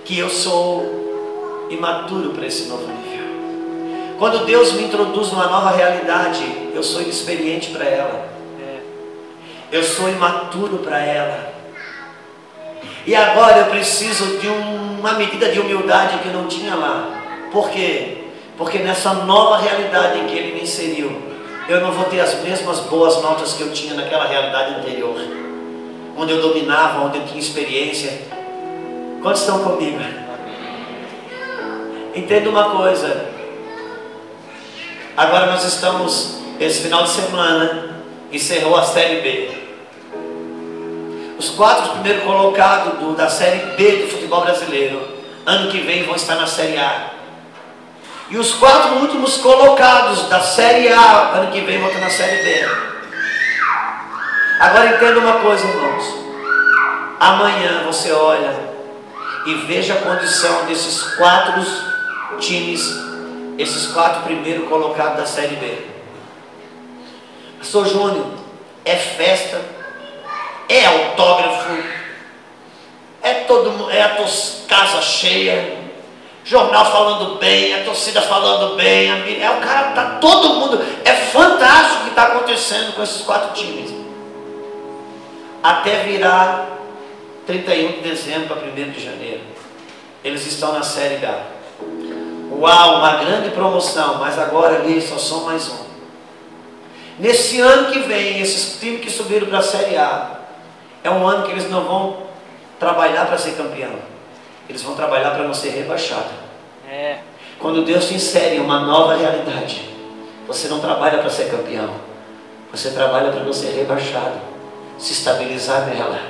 que 0.05 0.17
eu 0.17 0.31
sou 0.31 1.67
imaturo 1.69 2.31
para 2.31 2.47
esse 2.47 2.69
novo 2.69 2.87
nível. 2.87 4.17
Quando 4.17 4.47
Deus 4.47 4.75
me 4.75 4.85
introduz 4.85 5.33
numa 5.33 5.49
nova 5.49 5.71
realidade, 5.71 6.45
eu 6.73 6.85
sou 6.85 7.03
inexperiente 7.03 7.71
para 7.71 7.85
ela. 7.85 8.29
Eu 9.73 9.83
sou 9.83 10.09
imaturo 10.09 10.79
para 10.79 11.05
ela. 11.05 11.58
E 13.09 13.17
agora 13.17 13.61
eu 13.61 13.67
preciso 13.69 14.37
de 14.37 14.49
uma 14.49 15.15
medida 15.15 15.49
de 15.49 15.59
humildade 15.59 16.19
que 16.19 16.29
não 16.29 16.47
tinha 16.47 16.75
lá. 16.75 17.49
Por 17.51 17.71
quê? 17.71 18.19
Porque 18.59 18.81
nessa 18.81 19.15
nova 19.15 19.57
realidade 19.57 20.19
em 20.19 20.27
que 20.27 20.37
ele 20.37 20.53
me 20.53 20.61
inseriu, 20.61 21.23
eu 21.71 21.81
não 21.81 21.91
vou 21.91 22.05
ter 22.05 22.21
as 22.21 22.35
mesmas 22.43 22.81
boas 22.81 23.23
notas 23.23 23.55
que 23.55 23.63
eu 23.63 23.73
tinha 23.73 23.95
naquela 23.95 24.27
realidade 24.27 24.75
anterior, 24.75 25.17
onde 26.19 26.33
eu 26.33 26.43
dominava, 26.43 27.01
onde 27.01 27.17
eu 27.17 27.25
tinha 27.25 27.41
experiência. 27.41 28.13
Quantos 29.23 29.41
estão 29.41 29.61
comigo? 29.61 29.99
Entenda 32.15 32.51
uma 32.51 32.77
coisa. 32.77 33.25
Agora 35.17 35.47
nós 35.47 35.65
estamos, 35.65 36.43
esse 36.61 36.83
final 36.83 37.05
de 37.05 37.09
semana, 37.09 38.03
encerrou 38.31 38.77
a 38.77 38.83
série 38.83 39.23
B. 39.23 39.58
Os 41.39 41.51
quatro 41.51 41.93
primeiros 41.93 42.25
colocados 42.25 42.99
do, 42.99 43.15
da 43.15 43.29
Série 43.29 43.77
B 43.77 44.03
do 44.03 44.09
futebol 44.11 44.41
brasileiro, 44.41 45.01
ano 45.47 45.71
que 45.71 45.81
vem 45.81 46.03
vão 46.03 46.17
estar 46.17 46.35
na 46.35 46.49
Série 46.49 46.77
A. 46.77 47.11
E 48.29 48.37
os 48.37 48.55
quatro 48.55 48.97
últimos 48.97 49.37
colocados 49.37 50.29
da 50.29 50.41
Série 50.41 50.93
A, 50.93 51.31
ano 51.35 51.53
que 51.53 51.61
vem 51.61 51.79
vão 51.79 51.89
estar 51.89 52.01
na 52.01 52.11
Série 52.11 52.43
B. 52.43 52.69
Agora 54.59 54.97
entenda 54.97 55.21
uma 55.21 55.35
coisa, 55.35 55.65
irmãos. 55.65 56.05
Amanhã 57.21 57.85
você 57.87 58.11
olha 58.11 58.53
e 59.47 59.55
veja 59.55 59.95
a 59.95 59.99
condição 59.99 60.67
desses 60.67 61.15
quatro 61.15 61.65
times, 62.41 62.83
esses 63.57 63.87
quatro 63.93 64.23
primeiros 64.23 64.69
colocados 64.69 65.19
da 65.19 65.27
Série 65.27 65.55
B. 65.55 65.79
Pastor 67.59 67.87
Júnior, 67.87 68.27
é 68.85 68.97
festa 68.97 69.78
é 70.69 70.85
autógrafo, 70.85 71.83
é 73.23 73.35
todo 73.47 73.91
é 73.91 74.03
a 74.03 74.17
casa 74.69 75.01
cheia, 75.01 75.79
jornal 76.45 76.85
falando 76.93 77.39
bem, 77.39 77.75
a 77.75 77.85
torcida 77.85 78.21
falando 78.23 78.77
bem, 78.77 79.11
é 79.43 79.51
o 79.51 79.61
cara 79.61 79.93
tá 79.93 80.19
todo 80.21 80.55
mundo, 80.55 80.85
é 81.05 81.13
fantástico 81.13 82.01
o 82.01 82.05
que 82.05 82.11
está 82.11 82.25
acontecendo 82.25 82.95
com 82.95 83.03
esses 83.03 83.23
quatro 83.23 83.55
times. 83.55 83.93
Até 85.63 86.05
virar 86.05 86.79
31 87.47 87.93
de 87.93 88.01
dezembro 88.01 88.57
para 88.57 88.69
1 88.69 88.91
de 88.91 89.03
janeiro. 89.03 89.41
Eles 90.23 90.47
estão 90.47 90.73
na 90.73 90.83
série 90.83 91.25
A. 91.25 91.59
Uau, 92.53 92.99
uma 92.99 93.17
grande 93.17 93.51
promoção, 93.51 94.19
mas 94.19 94.39
agora 94.39 94.77
ali 94.77 95.01
só 95.01 95.17
são 95.17 95.45
mais 95.45 95.69
um. 95.69 95.89
Nesse 97.19 97.61
ano 97.61 97.91
que 97.91 98.01
vem, 98.01 98.41
esses 98.41 98.79
times 98.79 99.01
que 99.01 99.11
subiram 99.11 99.49
para 99.49 99.59
a 99.59 99.63
Série 99.63 99.97
A, 99.97 100.38
é 101.03 101.11
um 101.11 101.27
ano 101.27 101.45
que 101.45 101.53
eles 101.53 101.71
não 101.71 101.85
vão 101.85 102.17
trabalhar 102.79 103.27
para 103.27 103.39
ser 103.39 103.53
campeão. 103.53 103.93
Eles 104.69 104.83
vão 104.83 104.95
trabalhar 104.95 105.31
para 105.31 105.45
não 105.45 105.55
ser 105.55 105.71
rebaixado. 105.71 106.31
É. 106.89 107.19
Quando 107.59 107.85
Deus 107.85 108.07
te 108.07 108.15
insere 108.15 108.57
em 108.57 108.61
uma 108.61 108.81
nova 108.81 109.17
realidade, 109.17 109.89
você 110.47 110.69
não 110.69 110.81
trabalha 110.81 111.19
para 111.19 111.31
ser 111.31 111.51
campeão. 111.51 111.91
Você 112.71 112.91
trabalha 112.91 113.33
para 113.33 113.43
não 113.43 113.53
ser 113.53 113.75
rebaixado, 113.75 114.39
se 114.99 115.13
estabilizar 115.13 115.87
nela, 115.87 116.21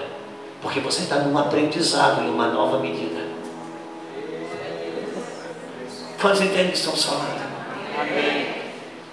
porque 0.63 0.79
você 0.81 1.03
está 1.03 1.17
num 1.17 1.37
aprendizado 1.37 2.23
em 2.23 2.31
uma 2.31 2.47
nova 2.49 2.79
medida. 2.79 3.21
Quantos 6.21 6.41
entendem 6.41 6.71
que 6.71 6.77
estamos 6.77 7.05
falando? 7.05 7.41
Amém. 8.01 8.55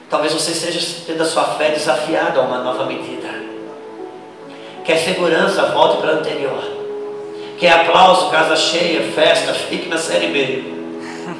Talvez 0.09 0.33
você 0.33 0.51
esteja 0.51 1.03
tendo 1.05 1.21
a 1.21 1.25
sua 1.25 1.43
fé 1.55 1.71
desafiada 1.71 2.39
a 2.39 2.43
uma 2.43 2.59
nova 2.59 2.85
medida. 2.85 3.24
Quer 4.85 4.99
segurança, 4.99 5.71
volte 5.71 5.97
para 5.97 6.11
a 6.11 6.15
anterior. 6.15 6.63
Quer 7.57 7.71
aplauso, 7.71 8.29
casa 8.29 8.55
cheia, 8.55 9.11
festa, 9.13 9.53
fique 9.53 9.89
na 9.89 9.97
série 9.97 10.27
B. 10.27 10.63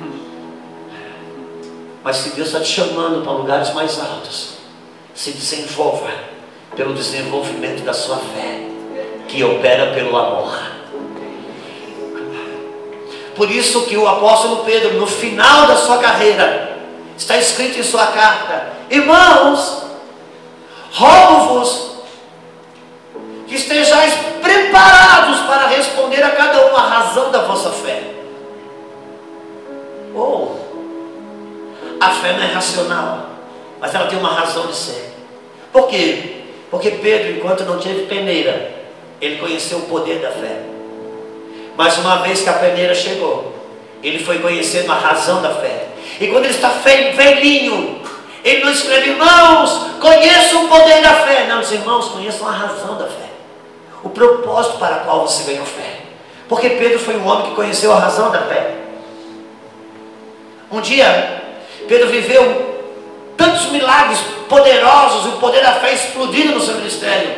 Mas 2.03 2.17
se 2.17 2.31
Deus 2.31 2.47
está 2.47 2.59
te 2.59 2.67
chamando 2.67 3.23
para 3.23 3.33
lugares 3.33 3.71
mais 3.73 3.99
altos, 3.99 4.55
se 5.13 5.31
desenvolva 5.31 6.09
pelo 6.75 6.95
desenvolvimento 6.95 7.83
da 7.83 7.93
sua 7.93 8.17
fé, 8.17 8.61
que 9.27 9.43
opera 9.43 9.93
pelo 9.93 10.17
amor. 10.17 10.59
Por 13.35 13.51
isso 13.51 13.85
que 13.85 13.95
o 13.95 14.07
apóstolo 14.07 14.63
Pedro, 14.63 14.95
no 14.95 15.05
final 15.05 15.67
da 15.67 15.75
sua 15.75 15.99
carreira, 15.99 16.79
está 17.15 17.37
escrito 17.37 17.77
em 17.77 17.83
sua 17.83 18.07
carta: 18.07 18.73
Irmãos, 18.89 19.83
rogo-vos 20.91 21.94
estejais 23.56 24.14
preparados 24.41 25.41
para 25.41 25.68
responder 25.68 26.22
a 26.24 26.32
cada 26.32 26.72
um 26.72 26.76
a 26.76 26.82
razão 26.82 27.32
da 27.32 27.41
vossa 27.41 27.72
fé. 27.72 28.01
Ou, 30.14 30.60
oh, 30.62 32.03
a 32.03 32.10
fé 32.10 32.34
não 32.34 32.43
é 32.43 32.47
racional, 32.47 33.30
mas 33.80 33.93
ela 33.93 34.08
tem 34.08 34.18
uma 34.20 34.34
razão 34.34 34.68
de 34.68 34.76
ser. 34.76 35.14
Por 35.72 35.88
quê? 35.88 36.43
Porque 36.72 36.91
Pedro, 36.91 37.32
enquanto 37.32 37.64
não 37.64 37.80
teve 37.80 38.06
peneira, 38.06 38.72
ele 39.22 39.38
conheceu 39.38 39.80
o 39.80 39.88
poder 39.88 40.20
da 40.20 40.32
fé. 40.32 40.62
Mas 41.78 41.97
uma 41.97 42.18
vez 42.18 42.41
que 42.41 42.49
a 42.49 42.53
peneira 42.53 42.95
chegou, 42.95 43.53
ele 44.01 44.24
foi 44.24 44.39
conhecendo 44.39 44.91
a 44.91 44.95
razão 44.95 45.41
da 45.41 45.53
fé. 45.56 45.88
E 46.20 46.28
quando 46.28 46.45
ele 46.45 46.53
está 46.53 46.70
velhinho, 46.70 48.01
ele 48.43 48.64
não 48.64 48.72
escreve, 48.72 49.10
irmãos, 49.10 49.88
conheçam 49.99 50.66
o 50.66 50.68
poder 50.70 51.01
da 51.01 51.14
fé. 51.14 51.47
Não, 51.47 51.60
os 51.60 51.72
irmãos 51.72 52.10
conheçam 52.10 52.47
a 52.47 52.51
razão 52.51 52.95
da 52.97 53.06
fé. 53.06 53.34
O 54.06 54.10
propósito 54.10 54.78
para 54.78 54.97
o 54.97 54.99
qual 54.99 55.28
você 55.28 55.51
ganhou 55.51 55.66
fé. 55.66 56.01
Porque 56.47 56.70
Pedro 56.70 56.99
foi 56.99 57.18
um 57.18 57.28
homem 57.28 57.49
que 57.49 57.56
conheceu 57.56 57.91
a 57.91 57.99
razão 57.99 58.32
da 58.32 58.43
fé. 58.43 58.76
Um 60.72 60.80
dia, 60.80 61.41
Pedro 61.88 62.10
viveu 62.10 63.34
tantos 63.36 63.72
milagres 63.72 64.20
poderosos, 64.47 65.34
o 65.34 65.38
poder 65.38 65.64
da 65.64 65.74
fé 65.74 65.93
explodindo 65.93 66.53
no 66.53 66.62
seu 66.62 66.76
ministério. 66.76 67.34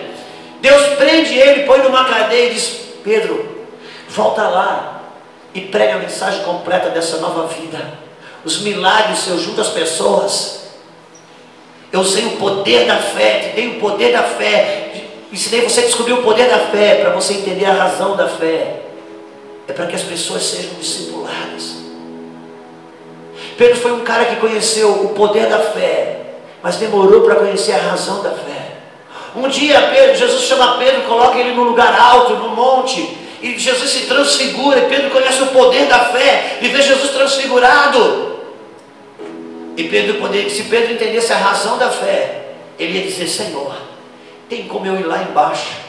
Deus 0.59 0.95
prende 0.95 1.35
ele, 1.35 1.63
põe 1.63 1.79
numa 1.79 2.03
cadeia 2.03 2.49
e 2.49 2.53
diz: 2.53 2.81
Pedro, 3.01 3.65
volta 4.09 4.41
lá 4.49 5.03
e 5.53 5.61
prega 5.61 5.95
a 5.95 5.99
mensagem 5.99 6.43
completa 6.43 6.89
dessa 6.89 7.17
nova 7.17 7.47
vida. 7.47 7.93
Os 8.43 8.59
milagres, 8.59 9.25
eu 9.27 9.39
junto 9.39 9.61
as 9.61 9.69
pessoas. 9.69 10.67
Eu 11.93 12.03
sei 12.03 12.25
o 12.25 12.31
poder 12.31 12.85
da 12.85 12.97
fé, 12.97 13.39
te 13.39 13.55
dei 13.55 13.77
o 13.77 13.79
poder 13.79 14.11
da 14.11 14.23
fé. 14.23 14.86
Ensinei 15.31 15.61
você 15.61 15.81
a 15.81 15.83
descobrir 15.83 16.13
o 16.13 16.23
poder 16.23 16.49
da 16.49 16.59
fé, 16.59 17.01
para 17.01 17.11
você 17.11 17.33
entender 17.33 17.65
a 17.65 17.73
razão 17.73 18.15
da 18.15 18.27
fé. 18.27 18.81
É 19.67 19.73
para 19.73 19.85
que 19.87 19.95
as 19.95 20.03
pessoas 20.03 20.43
sejam 20.43 20.75
discipuladas. 20.75 21.75
Pedro 23.57 23.75
foi 23.75 23.91
um 23.91 24.01
cara 24.01 24.25
que 24.25 24.37
conheceu 24.37 24.89
o 24.89 25.09
poder 25.09 25.47
da 25.47 25.59
fé, 25.59 26.21
mas 26.63 26.77
demorou 26.77 27.21
para 27.21 27.35
conhecer 27.35 27.73
a 27.73 27.89
razão 27.89 28.21
da 28.21 28.29
fé. 28.29 28.77
Um 29.35 29.49
dia 29.49 29.81
Pedro, 29.93 30.15
Jesus 30.15 30.43
chama 30.43 30.77
Pedro, 30.77 31.01
coloca 31.01 31.37
ele 31.37 31.53
num 31.53 31.63
lugar 31.63 31.99
alto, 31.99 32.33
no 32.35 32.49
monte, 32.49 33.17
e 33.41 33.57
Jesus 33.57 33.89
se 33.89 34.05
transfigura, 34.05 34.79
e 34.79 34.89
Pedro 34.89 35.11
conhece 35.11 35.41
o 35.43 35.47
poder 35.47 35.85
da 35.87 35.99
fé, 36.05 36.59
e 36.61 36.67
vê 36.69 36.81
Jesus 36.81 37.11
transfigurado. 37.11 38.37
E 39.75 39.83
Pedro 39.83 40.17
se 40.49 40.63
Pedro 40.63 40.93
entendesse 40.93 41.33
a 41.33 41.37
razão 41.37 41.77
da 41.77 41.89
fé, 41.89 42.45
ele 42.79 42.99
ia 42.99 43.05
dizer, 43.05 43.27
Senhor, 43.27 43.75
tem 44.49 44.67
como 44.67 44.85
eu 44.85 44.99
ir 44.99 45.05
lá 45.05 45.21
embaixo 45.23 45.87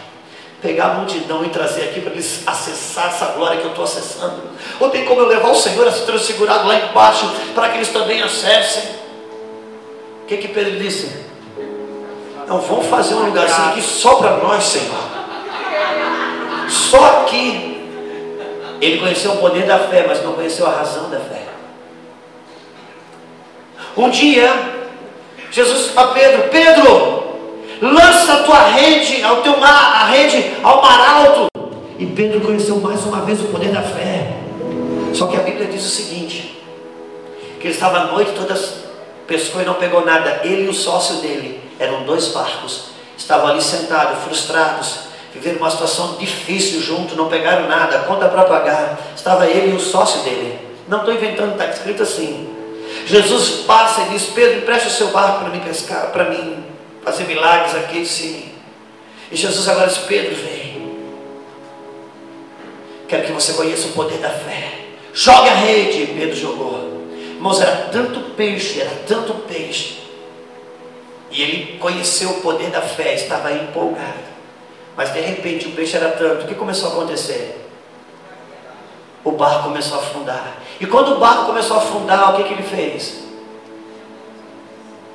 pegar 0.60 0.86
a 0.86 0.94
multidão 0.94 1.44
e 1.44 1.50
trazer 1.50 1.82
aqui 1.82 2.00
para 2.00 2.12
eles 2.12 2.42
acessar 2.46 3.08
essa 3.08 3.26
glória 3.26 3.58
que 3.58 3.64
eu 3.64 3.70
estou 3.70 3.84
acessando. 3.84 4.42
Ou 4.80 4.90
tem 4.90 5.04
como 5.04 5.20
eu 5.20 5.28
levar 5.28 5.50
o 5.50 5.54
Senhor 5.54 5.86
a 5.86 5.92
se 5.92 6.04
transfigurar 6.04 6.66
lá 6.66 6.74
embaixo 6.74 7.30
para 7.54 7.68
que 7.68 7.76
eles 7.78 7.88
também 7.88 8.22
acessem. 8.22 8.82
O 10.22 10.26
que 10.26 10.36
que 10.36 10.48
Pedro 10.48 10.78
disse? 10.78 11.26
Não, 12.46 12.60
vamos 12.60 12.86
fazer 12.86 13.14
um 13.14 13.26
lugarzinho 13.26 13.68
aqui 13.68 13.82
só 13.82 14.16
para 14.16 14.38
nós, 14.38 14.64
Senhor. 14.64 15.08
Só 16.68 17.22
aqui. 17.22 17.76
Ele 18.80 18.98
conheceu 18.98 19.32
o 19.32 19.38
poder 19.38 19.66
da 19.66 19.78
fé, 19.78 20.04
mas 20.06 20.22
não 20.22 20.34
conheceu 20.34 20.66
a 20.66 20.70
razão 20.70 21.10
da 21.10 21.18
fé. 21.18 21.46
Um 23.96 24.08
dia, 24.10 24.52
Jesus 25.50 25.96
a 25.96 26.08
Pedro, 26.08 26.48
Pedro, 26.48 27.27
lança 27.80 28.32
a 28.34 28.42
tua 28.42 28.68
rede 28.68 29.22
ao 29.22 29.42
teu 29.42 29.56
mar, 29.58 30.02
a 30.02 30.04
rede 30.06 30.52
ao 30.62 30.82
mar 30.82 31.00
alto. 31.00 31.46
E 31.98 32.06
Pedro 32.06 32.40
conheceu 32.40 32.76
mais 32.76 33.04
uma 33.04 33.22
vez 33.22 33.40
o 33.40 33.44
poder 33.44 33.70
da 33.70 33.82
fé. 33.82 34.36
Só 35.14 35.26
que 35.26 35.36
a 35.36 35.40
Bíblia 35.40 35.66
diz 35.66 35.84
o 35.84 35.88
seguinte: 35.88 36.62
que 37.60 37.66
ele 37.66 37.74
estava 37.74 37.98
a 37.98 38.06
noite 38.06 38.32
toda, 38.32 38.54
pescou 39.26 39.62
e 39.62 39.64
não 39.64 39.74
pegou 39.74 40.04
nada. 40.04 40.40
Ele 40.44 40.66
e 40.66 40.68
o 40.68 40.74
sócio 40.74 41.16
dele 41.16 41.60
eram 41.78 42.04
dois 42.04 42.28
barcos, 42.28 42.90
estavam 43.16 43.48
ali 43.48 43.62
sentados, 43.62 44.22
frustrados, 44.24 45.00
viveram 45.32 45.58
uma 45.58 45.70
situação 45.70 46.16
difícil 46.18 46.80
junto, 46.80 47.16
não 47.16 47.28
pegaram 47.28 47.68
nada, 47.68 48.00
conta 48.00 48.28
para 48.28 48.44
pagar. 48.44 48.98
Estava 49.14 49.46
ele 49.46 49.72
e 49.72 49.76
o 49.76 49.80
sócio 49.80 50.22
dele. 50.22 50.58
Não 50.86 50.98
estou 50.98 51.12
inventando, 51.12 51.52
está 51.52 51.66
escrito 51.66 52.02
assim. 52.02 52.48
Jesus 53.06 53.64
passa 53.66 54.02
e 54.02 54.08
diz: 54.10 54.26
Pedro, 54.26 54.58
empresta 54.58 54.88
o 54.88 54.92
seu 54.92 55.08
barco 55.08 55.40
para 55.40 55.50
mim 55.50 55.60
pescar, 55.60 56.10
para 56.12 56.24
mim 56.26 56.67
fazer 57.08 57.24
milagres 57.24 57.74
aqui, 57.74 58.04
sim. 58.04 58.52
E 59.30 59.36
Jesus 59.36 59.68
agora 59.68 59.88
diz: 59.88 59.98
Pedro, 59.98 60.34
vem. 60.36 60.68
Quero 63.08 63.26
que 63.26 63.32
você 63.32 63.54
conheça 63.54 63.88
o 63.88 63.92
poder 63.92 64.18
da 64.18 64.30
fé. 64.30 64.74
Jogue 65.14 65.48
a 65.48 65.54
rede. 65.54 66.12
Pedro 66.12 66.36
jogou. 66.36 67.06
Irmãos, 67.34 67.60
era 67.60 67.88
tanto 67.90 68.20
peixe, 68.34 68.80
era 68.80 68.90
tanto 69.06 69.32
peixe. 69.46 69.98
E 71.30 71.42
ele 71.42 71.78
conheceu 71.78 72.30
o 72.30 72.40
poder 72.40 72.70
da 72.70 72.82
fé, 72.82 73.14
estava 73.14 73.52
empolgado. 73.52 74.28
Mas 74.96 75.12
de 75.12 75.20
repente 75.20 75.68
o 75.68 75.72
peixe 75.72 75.96
era 75.96 76.10
tanto. 76.10 76.44
O 76.44 76.48
que 76.48 76.54
começou 76.54 76.90
a 76.90 76.92
acontecer? 76.92 77.66
O 79.24 79.32
barco 79.32 79.64
começou 79.64 79.98
a 79.98 80.02
afundar. 80.02 80.58
E 80.80 80.86
quando 80.86 81.16
o 81.16 81.18
barco 81.18 81.46
começou 81.46 81.76
a 81.76 81.80
afundar, 81.80 82.32
o 82.32 82.36
que, 82.36 82.44
que 82.44 82.54
ele 82.54 82.62
fez? 82.62 83.24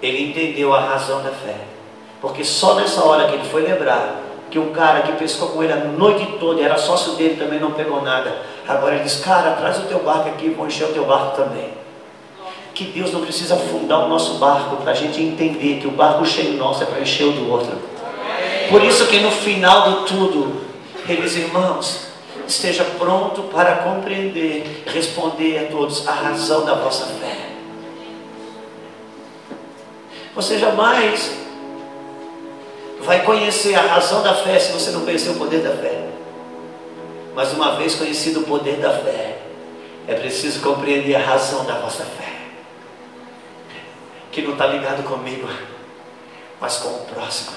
Ele 0.01 0.29
entendeu 0.29 0.73
a 0.73 0.81
razão 0.81 1.23
da 1.23 1.31
fé. 1.31 1.72
Porque 2.24 2.45
só 2.45 2.76
nessa 2.76 3.03
hora 3.03 3.28
que 3.28 3.36
ele 3.36 3.43
foi 3.43 3.63
lembrar 3.63 4.21
que 4.49 4.57
um 4.57 4.71
cara 4.71 5.01
que 5.01 5.11
pescou 5.11 5.49
com 5.49 5.61
ele 5.61 5.74
a 5.74 5.76
noite 5.76 6.38
toda, 6.39 6.61
era 6.61 6.78
sócio 6.78 7.15
dele, 7.15 7.36
também 7.36 7.59
não 7.59 7.71
pegou 7.71 8.01
nada. 8.01 8.34
Agora 8.65 8.95
ele 8.95 9.03
diz, 9.03 9.19
cara, 9.19 9.51
traz 9.51 9.78
o 9.80 9.88
teu 9.88 9.99
barco 9.99 10.30
aqui, 10.30 10.47
vou 10.47 10.65
encher 10.65 10.86
o 10.86 10.93
teu 10.93 11.03
barco 11.03 11.36
também. 11.36 11.71
Que 12.74 12.86
Deus 12.86 13.11
não 13.11 13.19
precisa 13.19 13.55
afundar 13.55 14.05
o 14.05 14.07
nosso 14.07 14.36
barco 14.36 14.78
para 14.78 14.93
a 14.93 14.95
gente 14.95 15.21
entender 15.21 15.82
que 15.82 15.88
o 15.88 15.91
barco 15.91 16.26
cheio 16.26 16.53
nosso 16.53 16.84
é 16.84 16.86
para 16.86 17.01
encher 17.01 17.26
o 17.26 17.34
do 17.34 17.51
outro. 17.51 17.78
Por 18.69 18.82
isso 18.86 19.05
que 19.07 19.19
no 19.19 19.30
final 19.30 19.91
de 19.91 20.07
tudo, 20.07 20.61
eles 21.09 21.36
irmãos, 21.36 22.07
esteja 22.47 22.86
pronto 22.97 23.41
para 23.51 23.76
compreender, 23.80 24.86
responder 24.86 25.67
a 25.67 25.71
todos 25.71 26.07
a 26.07 26.13
razão 26.13 26.63
da 26.63 26.74
vossa 26.74 27.05
fé. 27.05 27.49
Você 30.34 30.57
jamais 30.57 31.42
vai 33.05 33.23
conhecer 33.23 33.75
a 33.75 33.81
razão 33.81 34.23
da 34.23 34.33
fé 34.33 34.59
se 34.59 34.71
você 34.71 34.91
não 34.91 35.01
conhecer 35.01 35.29
o 35.29 35.35
poder 35.35 35.61
da 35.61 35.71
fé. 35.71 36.09
Mas 37.35 37.51
uma 37.53 37.75
vez 37.75 37.95
conhecido 37.95 38.41
o 38.41 38.43
poder 38.43 38.77
da 38.77 38.91
fé, 38.91 39.39
é 40.07 40.13
preciso 40.15 40.61
compreender 40.61 41.15
a 41.15 41.19
razão 41.19 41.65
da 41.65 41.79
vossa 41.79 42.03
fé. 42.03 42.31
Que 44.31 44.41
não 44.41 44.53
está 44.53 44.67
ligado 44.67 45.03
comigo, 45.03 45.47
mas 46.59 46.77
com 46.77 46.89
o 46.89 47.05
próximo. 47.05 47.51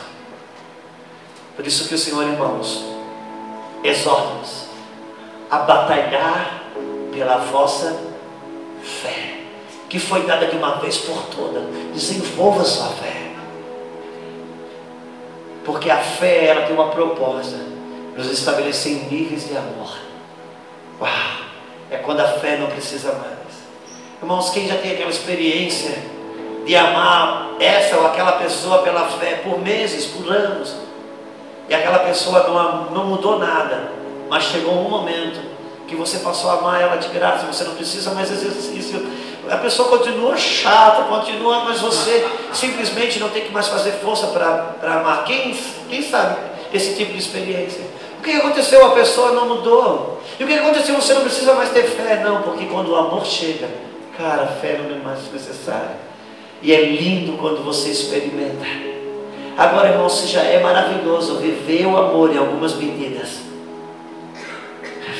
Por 1.55 1.67
isso 1.67 1.89
que 1.89 1.95
o 1.95 1.99
Senhor, 1.99 2.23
irmãos, 2.23 2.85
exorta-nos 3.83 4.67
a 5.51 5.59
batalhar 5.59 6.65
pela 7.13 7.39
vossa 7.39 7.99
fé, 8.83 9.41
que 9.89 9.99
foi 9.99 10.27
dada 10.27 10.47
de 10.47 10.57
uma 10.57 10.77
vez 10.77 10.99
por 10.99 11.23
toda. 11.27 11.61
Desenvolva 11.93 12.65
sua 12.65 12.89
fé. 12.89 13.16
Porque 15.67 15.91
a 15.91 15.99
fé, 15.99 16.47
ela 16.47 16.63
tem 16.63 16.75
uma 16.75 16.91
proposta 16.91 17.57
nos 18.17 18.31
estabelecer 18.31 18.93
em 18.93 19.05
níveis 19.11 19.49
de 19.49 19.57
amor. 19.57 19.95
Uau! 21.01 21.11
É 21.91 21.97
quando 21.97 22.21
a 22.21 22.29
fé 22.29 22.57
não 22.57 22.69
precisa 22.69 23.13
mais. 23.13 23.37
Irmãos, 24.23 24.51
quem 24.51 24.69
já 24.69 24.77
tem 24.77 24.93
aquela 24.93 25.11
experiência 25.11 25.99
de 26.65 26.75
amar 26.75 27.57
essa 27.61 27.97
ou 27.97 28.07
aquela 28.07 28.33
pessoa 28.33 28.79
pela 28.79 29.07
fé 29.07 29.41
por 29.45 29.59
meses, 29.61 30.07
por 30.07 30.33
anos, 30.33 30.75
e 31.69 31.75
aquela 31.75 31.99
pessoa 31.99 32.45
não, 32.45 32.91
não 32.93 33.07
mudou 33.07 33.39
nada, 33.39 33.91
mas 34.29 34.45
chegou 34.45 34.73
um 34.73 34.89
momento 34.89 35.41
que 35.87 35.95
você 35.95 36.19
passou 36.19 36.51
a 36.51 36.55
amar 36.55 36.81
ela 36.81 36.97
de 36.97 37.09
graça, 37.09 37.47
você 37.47 37.65
não 37.65 37.75
precisa 37.75 38.13
mais 38.13 38.31
exercício. 38.31 39.05
A 39.51 39.57
pessoa 39.59 39.89
continua 39.89 40.37
chata, 40.37 41.05
continua, 41.05 41.65
mas 41.65 41.81
você 41.81 42.27
simplesmente 42.53 43.21
não 43.21 43.29
tem 43.29 43.43
que 43.43 43.53
mais 43.53 43.69
fazer 43.69 43.93
força 43.93 44.27
para 44.29 44.75
amar. 44.83 45.25
Quem, 45.25 45.57
quem 45.89 46.03
sabe 46.03 46.37
esse 46.73 46.97
tipo 46.97 47.13
de 47.13 47.19
experiência? 47.19 47.83
O 48.19 48.23
que 48.23 48.33
aconteceu? 48.33 48.85
A 48.85 48.91
pessoa 48.91 49.33
não 49.33 49.47
mudou. 49.47 50.21
E 50.39 50.45
o 50.45 50.47
que 50.47 50.55
aconteceu? 50.55 50.97
Você 50.97 51.15
não 51.15 51.23
precisa 51.23 51.55
mais 51.55 51.71
ter 51.71 51.85
fé, 51.85 52.23
não, 52.25 52.43
porque 52.43 52.67
quando 52.67 52.91
o 52.91 52.97
amor 52.97 53.25
chega, 53.25 53.69
cara, 54.19 54.47
fé 54.61 54.81
não 54.83 54.97
é 54.97 54.99
mais 54.99 55.33
necessária. 55.33 55.97
E 56.61 56.73
é 56.73 56.81
lindo 56.85 57.39
quando 57.39 57.65
você 57.65 57.91
experimenta. 57.91 58.65
Agora, 59.57 59.91
irmão, 59.91 60.09
já 60.09 60.43
é 60.43 60.61
maravilhoso 60.61 61.37
viver 61.37 61.87
o 61.87 61.97
amor 61.97 62.35
em 62.35 62.39
algumas 62.39 62.75
medidas, 62.75 63.41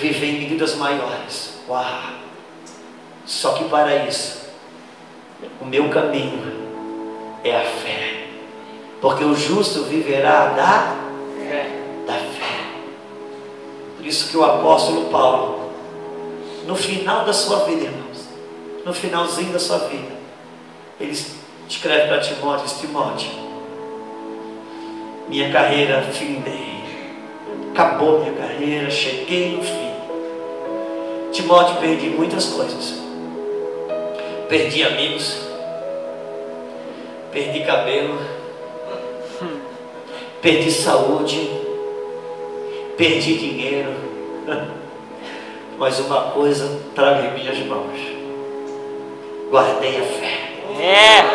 viver 0.01 0.27
em 0.27 0.41
medidas 0.41 0.75
maiores. 0.75 1.55
Uau! 1.69 2.26
Só 3.27 3.55
que 3.55 3.65
para 3.65 4.07
isso, 4.07 4.47
o 5.61 5.65
meu 5.65 5.89
caminho 5.91 6.41
é 7.43 7.57
a 7.57 7.65
fé. 7.65 8.29
Porque 9.01 9.25
o 9.25 9.35
justo 9.35 9.83
viverá 9.83 10.47
da 10.51 10.97
fé. 11.37 11.71
Da 12.07 12.15
fé. 12.15 12.57
Por 13.97 14.07
isso 14.07 14.31
que 14.31 14.37
o 14.37 14.45
apóstolo 14.45 15.11
Paulo, 15.11 15.73
no 16.67 16.77
final 16.77 17.25
da 17.25 17.33
sua 17.33 17.65
vida, 17.65 17.85
irmãos, 17.85 18.29
no 18.85 18.95
finalzinho 18.95 19.53
da 19.53 19.59
sua 19.59 19.79
vida, 19.79 20.15
ele 21.01 21.19
escreve 21.69 22.07
para 22.07 22.21
Timóteo, 22.21 22.79
Timóteo, 22.79 23.31
minha 25.29 25.51
carreira 25.51 26.03
findei, 26.13 26.85
acabou 27.73 28.21
minha 28.21 28.33
carreira, 28.33 28.89
cheguei 28.89 29.57
no 29.57 29.63
fim. 29.63 29.91
Timóteo, 31.33 31.77
perdi 31.81 32.09
muitas 32.11 32.47
coisas. 32.47 33.06
Perdi 34.49 34.85
amigos, 34.85 35.39
perdi 37.33 37.65
cabelo, 37.65 38.17
perdi 40.41 40.71
saúde, 40.71 41.51
perdi 42.97 43.35
dinheiro, 43.35 43.93
mas 45.77 45.99
uma 45.99 46.31
coisa 46.31 46.81
traga 46.95 47.27
em 47.27 47.35
minhas 47.35 47.59
mãos: 47.67 47.99
guardei 49.51 49.99
a 49.99 50.05
fé. 50.05 50.37
É. 50.81 51.27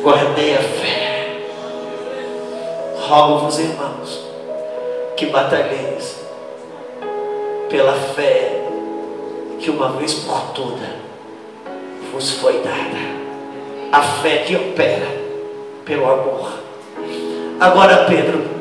Guardei 0.00 0.54
a 0.54 0.62
fé. 0.62 1.48
Rogo-vos, 3.08 3.58
irmãos, 3.58 4.24
que 5.16 5.26
batalheis 5.26 6.24
pela 7.68 7.94
fé 7.94 8.62
que 9.58 9.68
uma 9.68 9.90
vez 9.92 10.14
por 10.14 10.52
toda 10.52 11.07
vos 12.18 12.30
foi 12.30 12.60
dada. 12.62 12.98
A 13.92 14.02
fé 14.02 14.38
que 14.38 14.56
opera 14.56 15.06
pelo 15.84 16.04
amor. 16.10 16.52
Agora, 17.60 18.06
Pedro. 18.06 18.58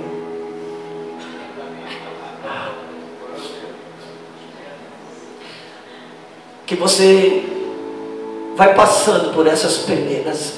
Que 6.67 6.75
você 6.75 7.43
vai 8.55 8.75
passando 8.75 9.33
por 9.33 9.47
essas 9.47 9.77
peneiras. 9.79 10.53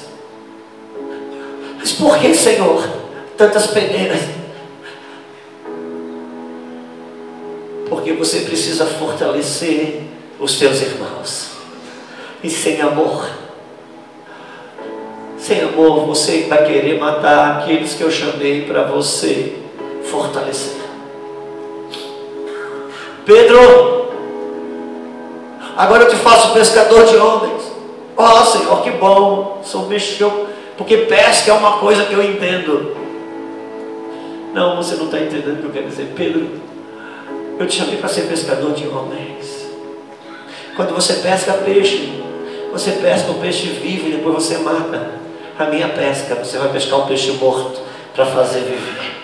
Mas 1.78 1.92
por 1.92 2.18
que, 2.18 2.34
Senhor, 2.34 2.86
tantas 3.36 3.68
peneiras? 3.68 4.20
Porque 7.88 8.12
você 8.12 8.40
precisa 8.40 8.84
fortalecer 8.86 10.02
os 10.38 10.58
seus 10.58 10.82
irmãos. 10.82 11.49
E 12.42 12.48
sem 12.48 12.80
amor, 12.80 13.28
sem 15.40 15.62
amor, 15.62 16.06
você 16.06 16.42
vai 16.48 16.64
querer 16.64 16.98
matar 16.98 17.58
aqueles 17.58 17.94
que 17.94 18.02
eu 18.02 18.10
chamei 18.10 18.66
para 18.66 18.84
você 18.84 19.56
fortalecer. 20.04 20.80
Pedro, 23.24 24.10
agora 25.76 26.04
eu 26.04 26.08
te 26.08 26.16
faço 26.16 26.52
pescador 26.52 27.04
de 27.06 27.16
homens. 27.16 27.70
Ó 28.16 28.40
oh, 28.40 28.44
Senhor, 28.44 28.82
que 28.82 28.90
bom, 28.90 29.60
sou 29.64 29.86
mexeu, 29.86 30.46
porque 30.76 30.98
pesca 30.98 31.50
é 31.50 31.54
uma 31.54 31.78
coisa 31.78 32.04
que 32.04 32.12
eu 32.12 32.22
entendo. 32.22 32.96
Não, 34.52 34.76
você 34.76 34.94
não 34.96 35.06
está 35.06 35.18
entendendo 35.18 35.58
o 35.58 35.60
que 35.60 35.64
eu 35.64 35.70
quero 35.70 35.88
dizer. 35.88 36.12
Pedro, 36.14 36.48
eu 37.58 37.66
te 37.66 37.76
chamei 37.76 37.96
para 37.96 38.08
ser 38.08 38.22
pescador 38.22 38.72
de 38.72 38.86
homens. 38.86 39.68
Quando 40.76 40.94
você 40.94 41.14
pesca 41.14 41.52
peixe, 41.54 42.22
você 42.72 42.92
pesca 42.92 43.30
um 43.30 43.40
peixe 43.40 43.66
vivo 43.66 44.08
e 44.08 44.12
depois 44.12 44.34
você 44.34 44.58
mata. 44.58 45.20
A 45.58 45.64
minha 45.66 45.88
pesca, 45.88 46.34
você 46.36 46.56
vai 46.56 46.70
pescar 46.70 47.00
um 47.00 47.06
peixe 47.06 47.32
morto 47.32 47.80
para 48.14 48.24
fazer 48.26 48.60
viver. 48.60 49.20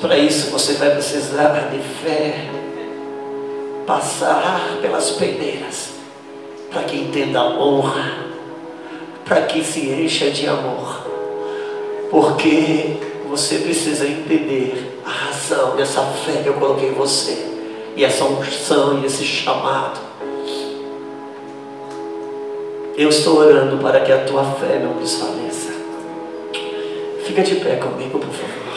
Para 0.00 0.16
isso 0.16 0.50
você 0.50 0.72
vai 0.74 0.92
precisar 0.92 1.68
de 1.70 1.78
fé, 1.78 2.46
passar 3.86 4.78
pelas 4.80 5.10
peneiras, 5.10 5.90
para 6.70 6.84
que 6.84 6.96
entenda 6.96 7.38
a 7.38 7.46
honra, 7.46 8.24
para 9.26 9.42
que 9.42 9.62
se 9.62 9.90
encha 9.90 10.30
de 10.30 10.46
amor, 10.46 11.06
porque 12.10 12.96
você 13.28 13.58
precisa 13.58 14.06
entender 14.06 14.98
a 15.04 15.10
razão 15.10 15.76
dessa 15.76 16.00
fé 16.00 16.40
que 16.42 16.48
eu 16.48 16.54
coloquei 16.54 16.88
em 16.88 16.94
você 16.94 17.49
e 17.96 18.04
essa 18.04 18.24
unção 18.24 19.00
e 19.00 19.06
esse 19.06 19.24
chamado. 19.24 20.00
Eu 22.96 23.08
estou 23.08 23.38
orando 23.38 23.78
para 23.78 24.00
que 24.00 24.12
a 24.12 24.24
tua 24.24 24.44
fé 24.44 24.78
não 24.78 24.94
desfaleça. 24.94 25.72
Fica 27.24 27.42
de 27.42 27.56
pé 27.56 27.76
comigo, 27.76 28.18
por 28.18 28.32
favor. 28.32 28.69